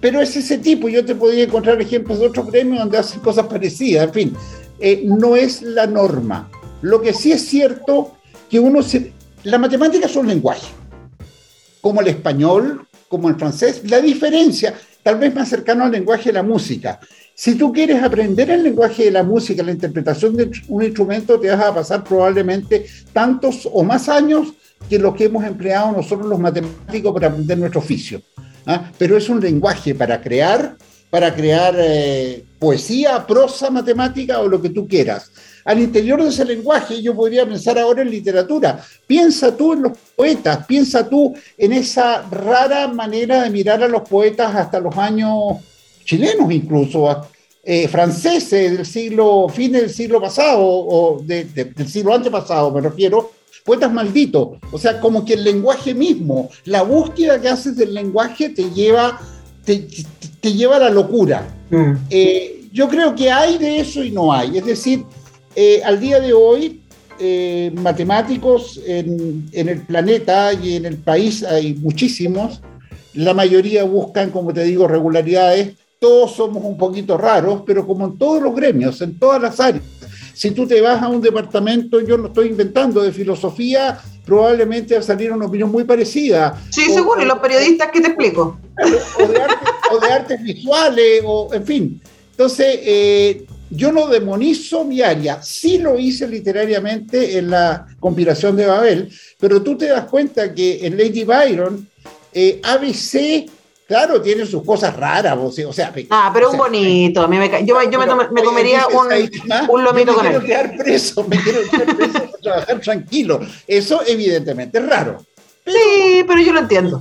Pero 0.00 0.20
es 0.20 0.36
ese 0.36 0.58
tipo, 0.58 0.90
yo 0.90 1.02
te 1.02 1.14
podría 1.14 1.44
encontrar 1.44 1.80
ejemplos 1.80 2.18
de 2.18 2.26
otros 2.26 2.46
gremios 2.48 2.80
donde 2.80 2.98
hacen 2.98 3.20
cosas 3.20 3.46
parecidas, 3.46 4.04
en 4.04 4.12
fin, 4.12 4.36
eh, 4.78 5.02
no 5.06 5.34
es 5.34 5.62
la 5.62 5.86
norma. 5.86 6.50
Lo 6.82 7.00
que 7.00 7.14
sí 7.14 7.32
es 7.32 7.46
cierto 7.46 8.12
que 8.50 8.60
uno 8.60 8.82
se... 8.82 9.12
La 9.44 9.56
matemática 9.56 10.04
es 10.04 10.16
un 10.16 10.28
lenguaje, 10.28 10.66
como 11.80 12.02
el 12.02 12.08
español, 12.08 12.86
como 13.08 13.28
el 13.28 13.36
francés. 13.36 13.82
La 13.84 14.00
diferencia, 14.00 14.74
tal 15.02 15.18
vez 15.18 15.34
más 15.34 15.48
cercano 15.48 15.84
al 15.84 15.92
lenguaje 15.92 16.30
de 16.30 16.34
la 16.34 16.42
música. 16.42 17.00
Si 17.34 17.54
tú 17.54 17.72
quieres 17.72 18.02
aprender 18.02 18.50
el 18.50 18.62
lenguaje 18.62 19.04
de 19.04 19.10
la 19.10 19.22
música, 19.22 19.62
la 19.62 19.72
interpretación 19.72 20.36
de 20.36 20.50
un 20.68 20.82
instrumento, 20.82 21.38
te 21.38 21.50
vas 21.50 21.60
a 21.60 21.74
pasar 21.74 22.02
probablemente 22.02 22.86
tantos 23.12 23.68
o 23.70 23.82
más 23.82 24.08
años 24.08 24.54
que 24.88 24.98
los 24.98 25.14
que 25.14 25.24
hemos 25.24 25.44
empleado 25.44 25.92
nosotros 25.92 26.26
los 26.28 26.38
matemáticos 26.38 27.12
para 27.12 27.28
aprender 27.28 27.58
nuestro 27.58 27.80
oficio. 27.80 28.22
¿ah? 28.66 28.90
Pero 28.96 29.16
es 29.16 29.28
un 29.28 29.40
lenguaje 29.40 29.94
para 29.94 30.20
crear, 30.20 30.76
para 31.10 31.34
crear 31.34 31.74
eh, 31.78 32.44
poesía, 32.58 33.26
prosa, 33.26 33.70
matemática 33.70 34.40
o 34.40 34.48
lo 34.48 34.60
que 34.60 34.70
tú 34.70 34.88
quieras. 34.88 35.30
Al 35.66 35.80
interior 35.80 36.22
de 36.22 36.28
ese 36.28 36.44
lenguaje 36.44 37.02
yo 37.02 37.14
podría 37.14 37.44
pensar 37.44 37.76
ahora 37.78 38.02
en 38.02 38.10
literatura. 38.10 38.80
Piensa 39.06 39.56
tú 39.56 39.72
en 39.72 39.82
los 39.82 39.92
poetas, 40.14 40.64
piensa 40.64 41.08
tú 41.08 41.34
en 41.58 41.72
esa 41.72 42.22
rara 42.30 42.86
manera 42.86 43.42
de 43.42 43.50
mirar 43.50 43.82
a 43.82 43.88
los 43.88 44.08
poetas 44.08 44.54
hasta 44.54 44.78
los 44.78 44.96
años 44.96 45.56
chilenos 46.04 46.52
incluso, 46.52 47.26
eh, 47.64 47.88
franceses 47.88 48.76
del 48.76 48.86
siglo, 48.86 49.48
fin 49.48 49.72
del 49.72 49.90
siglo 49.90 50.20
pasado 50.20 50.62
o 50.64 51.20
del 51.20 51.88
siglo 51.88 52.14
antepasado, 52.14 52.70
me 52.70 52.80
refiero, 52.80 53.32
poetas 53.64 53.92
malditos. 53.92 54.58
O 54.70 54.78
sea, 54.78 55.00
como 55.00 55.24
que 55.24 55.34
el 55.34 55.42
lenguaje 55.42 55.92
mismo, 55.92 56.48
la 56.64 56.82
búsqueda 56.82 57.40
que 57.40 57.48
haces 57.48 57.76
del 57.76 57.92
lenguaje 57.92 58.50
te 58.50 58.70
lleva, 58.70 59.20
te, 59.64 59.88
lleva 60.42 60.76
a 60.76 60.78
la 60.78 60.90
locura. 60.90 61.44
Mm. 61.70 61.92
Eh, 62.08 62.68
yo 62.72 62.88
creo 62.88 63.16
que 63.16 63.32
hay 63.32 63.58
de 63.58 63.80
eso 63.80 64.04
y 64.04 64.12
no 64.12 64.32
hay. 64.32 64.58
Es 64.58 64.64
decir, 64.64 65.04
eh, 65.56 65.82
al 65.82 65.98
día 65.98 66.20
de 66.20 66.34
hoy, 66.34 66.82
eh, 67.18 67.72
matemáticos 67.74 68.78
en, 68.86 69.48
el 69.52 69.80
planeta 69.80 70.52
y 70.52 70.76
en 70.76 70.84
el 70.84 70.98
país 70.98 71.42
hay 71.42 71.72
muchísimos. 71.74 72.60
La 73.14 73.32
mayoría 73.32 73.84
buscan, 73.84 74.30
como 74.30 74.52
te 74.52 74.64
digo, 74.64 74.86
regularidades. 74.86 75.74
Todos 75.98 76.36
somos 76.36 76.62
un 76.62 76.76
poquito 76.76 77.16
raros, 77.16 77.62
pero 77.66 77.86
como 77.86 78.04
en 78.04 78.18
todos 78.18 78.42
los 78.42 78.54
gremios, 78.54 79.00
en 79.00 79.18
todas 79.18 79.40
las 79.40 79.58
áreas. 79.58 79.82
Si 80.34 80.50
tú 80.50 80.66
te 80.66 80.82
vas 80.82 81.02
a 81.02 81.08
un 81.08 81.22
departamento, 81.22 82.02
yo 82.02 82.18
no 82.18 82.26
estoy 82.26 82.48
inventando, 82.48 83.02
de 83.02 83.10
filosofía, 83.10 83.98
probablemente 84.26 84.92
va 84.92 85.00
a 85.00 85.02
salir 85.02 85.32
una 85.32 85.46
opinión 85.46 85.72
muy 85.72 85.84
parecida. 85.84 86.60
Sí, 86.68 86.92
seguro, 86.92 87.22
y 87.22 87.24
los 87.24 87.38
periodistas, 87.38 87.88
¿qué 87.90 88.02
te 88.02 88.08
explico? 88.08 88.58
O 89.90 89.98
de, 89.98 90.12
artes 90.12 90.42
visuales, 90.42 91.22
o 91.24 91.48
en 91.54 91.64
fin. 91.64 92.02
Entonces, 92.32 92.78
eh, 92.82 93.46
yo 93.70 93.92
no 93.92 94.06
demonizo 94.08 94.84
mi 94.84 95.02
área, 95.02 95.42
sí 95.42 95.78
lo 95.78 95.98
hice 95.98 96.26
literariamente 96.28 97.38
en 97.38 97.50
la 97.50 97.86
conspiración 98.00 98.56
de 98.56 98.66
Babel, 98.66 99.12
pero 99.38 99.62
tú 99.62 99.76
te 99.76 99.86
das 99.86 100.04
cuenta 100.06 100.54
que 100.54 100.86
en 100.86 100.96
Lady 100.96 101.24
Byron, 101.24 101.88
eh, 102.32 102.60
ABC 102.62 103.46
Claro, 103.88 104.20
tiene 104.20 104.44
sus 104.46 104.64
cosas 104.64 104.96
raras, 104.96 105.38
o 105.38 105.72
sea. 105.72 105.92
Ah, 106.10 106.32
pero 106.34 106.48
o 106.48 106.52
un 106.52 106.58
bonito. 106.58 107.22
A 107.22 107.28
mí 107.28 107.38
me 107.38 107.48
yo 107.64 107.80
yo 107.88 107.98
me, 108.00 108.04
tome- 108.04 108.28
me 108.32 108.42
comería 108.42 108.84
un, 108.88 109.06
ah, 109.52 109.66
un 109.70 109.84
lomito 109.84 110.10
yo 110.10 110.14
con 110.16 110.24
me 110.24 110.30
quiero 110.30 110.40
él. 110.40 110.46
quedar 110.48 110.76
preso, 110.76 111.22
me 111.28 111.40
quiero 111.40 111.60
quedar 111.70 111.96
preso 111.96 112.12
para 112.12 112.38
trabajar 112.42 112.80
tranquilo. 112.80 113.38
Eso, 113.64 114.00
evidentemente, 114.04 114.78
es 114.78 114.86
raro. 114.86 115.24
Sí, 115.64 116.24
pero 116.26 116.40
yo 116.40 116.52
lo 116.52 116.58
entiendo. 116.58 117.00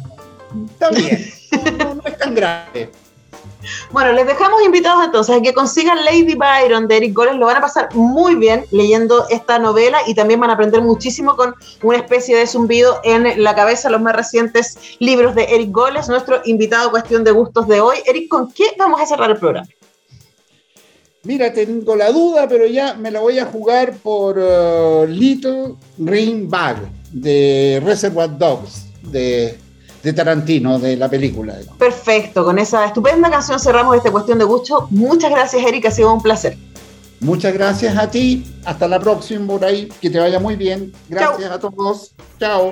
Está 0.74 0.92
bien. 0.92 1.26
No, 1.80 1.96
no 1.96 2.04
es 2.06 2.18
tan 2.20 2.36
grave. 2.36 2.92
Bueno, 3.92 4.12
les 4.14 4.28
dejamos 4.28 4.62
invitados 4.64 5.06
entonces 5.06 5.38
a 5.38 5.42
que 5.42 5.54
consigan 5.54 6.04
Lady 6.06 6.36
Byron 6.36 6.88
de 6.88 6.98
Eric 6.98 7.14
Goles. 7.14 7.36
Lo 7.36 7.48
van 7.48 7.58
a 7.58 7.62
pasar 7.62 7.94
muy 7.96 8.36
bien 8.36 8.66
leyendo 8.72 9.26
esta 9.30 9.60
novela 9.60 10.00
y 10.08 10.16
también 10.16 10.40
van 10.40 10.50
a 10.50 10.54
aprender 10.54 10.82
muchísimo 10.82 11.36
con 11.36 11.56
una 11.82 11.98
especie 11.98 12.36
de 12.36 12.48
zumbido 12.48 13.00
en 13.04 13.44
la 13.44 13.56
cabeza 13.56 13.90
los 13.90 14.02
más 14.02 14.16
recientes 14.16 14.78
libros 15.00 15.36
de 15.36 15.44
Eric 15.44 15.72
Goles, 15.72 16.08
nuestro 16.10 16.42
invitado 16.46 16.92
cuestión 16.92 17.24
de 17.24 17.32
gustos 17.32 17.68
de 17.68 17.82
hoy. 17.82 17.98
Eric, 18.06 18.30
¿con 18.30 18.52
qué 18.52 18.66
vamos 18.78 19.02
a 19.02 19.06
cerrar 19.06 19.32
el 19.32 19.38
programa? 19.38 19.68
Mira, 21.24 21.52
tengo 21.52 21.96
la 21.96 22.12
duda, 22.12 22.48
pero 22.48 22.68
ya 22.68 22.94
me 22.94 23.10
la 23.10 23.20
voy 23.20 23.40
a 23.40 23.46
jugar 23.46 23.94
por 23.98 24.38
uh, 24.38 25.08
Little 25.08 25.74
Green 25.98 26.48
Bag 26.48 26.78
de 27.12 27.82
Reservoir 27.84 28.38
Dogs 28.38 28.86
de, 29.02 29.58
de 30.06 30.14
Tarantino, 30.14 30.78
de 30.78 30.96
la 30.96 31.10
película. 31.10 31.56
digamos. 31.56 31.80
Perfecto, 31.80 32.46
con 32.46 32.60
esa 32.60 32.86
estupenda 32.86 33.28
canción 33.32 33.60
cerramos 33.60 33.98
esta 33.98 34.12
cuestión 34.12 34.38
de 34.38 34.46
gusto. 34.46 34.88
Muchas 34.92 35.32
gracias, 35.32 35.64
Eric, 35.64 35.88
ha 35.88 35.92
sido 35.92 36.14
un 36.14 36.22
placer. 36.22 36.56
Muchas 37.22 37.54
gracias 37.56 37.98
a 37.98 38.12
ti. 38.12 38.46
Hasta 38.66 38.88
la 38.88 39.00
próxima 39.00 39.48
por 39.48 39.66
ahí. 39.66 39.90
Que 40.00 40.12
te 40.12 40.20
vaya 40.20 40.40
muy 40.40 40.56
bien. 40.56 40.94
Gracias 41.10 41.50
a 41.50 41.60
todos. 41.60 42.14
Chao. 42.40 42.72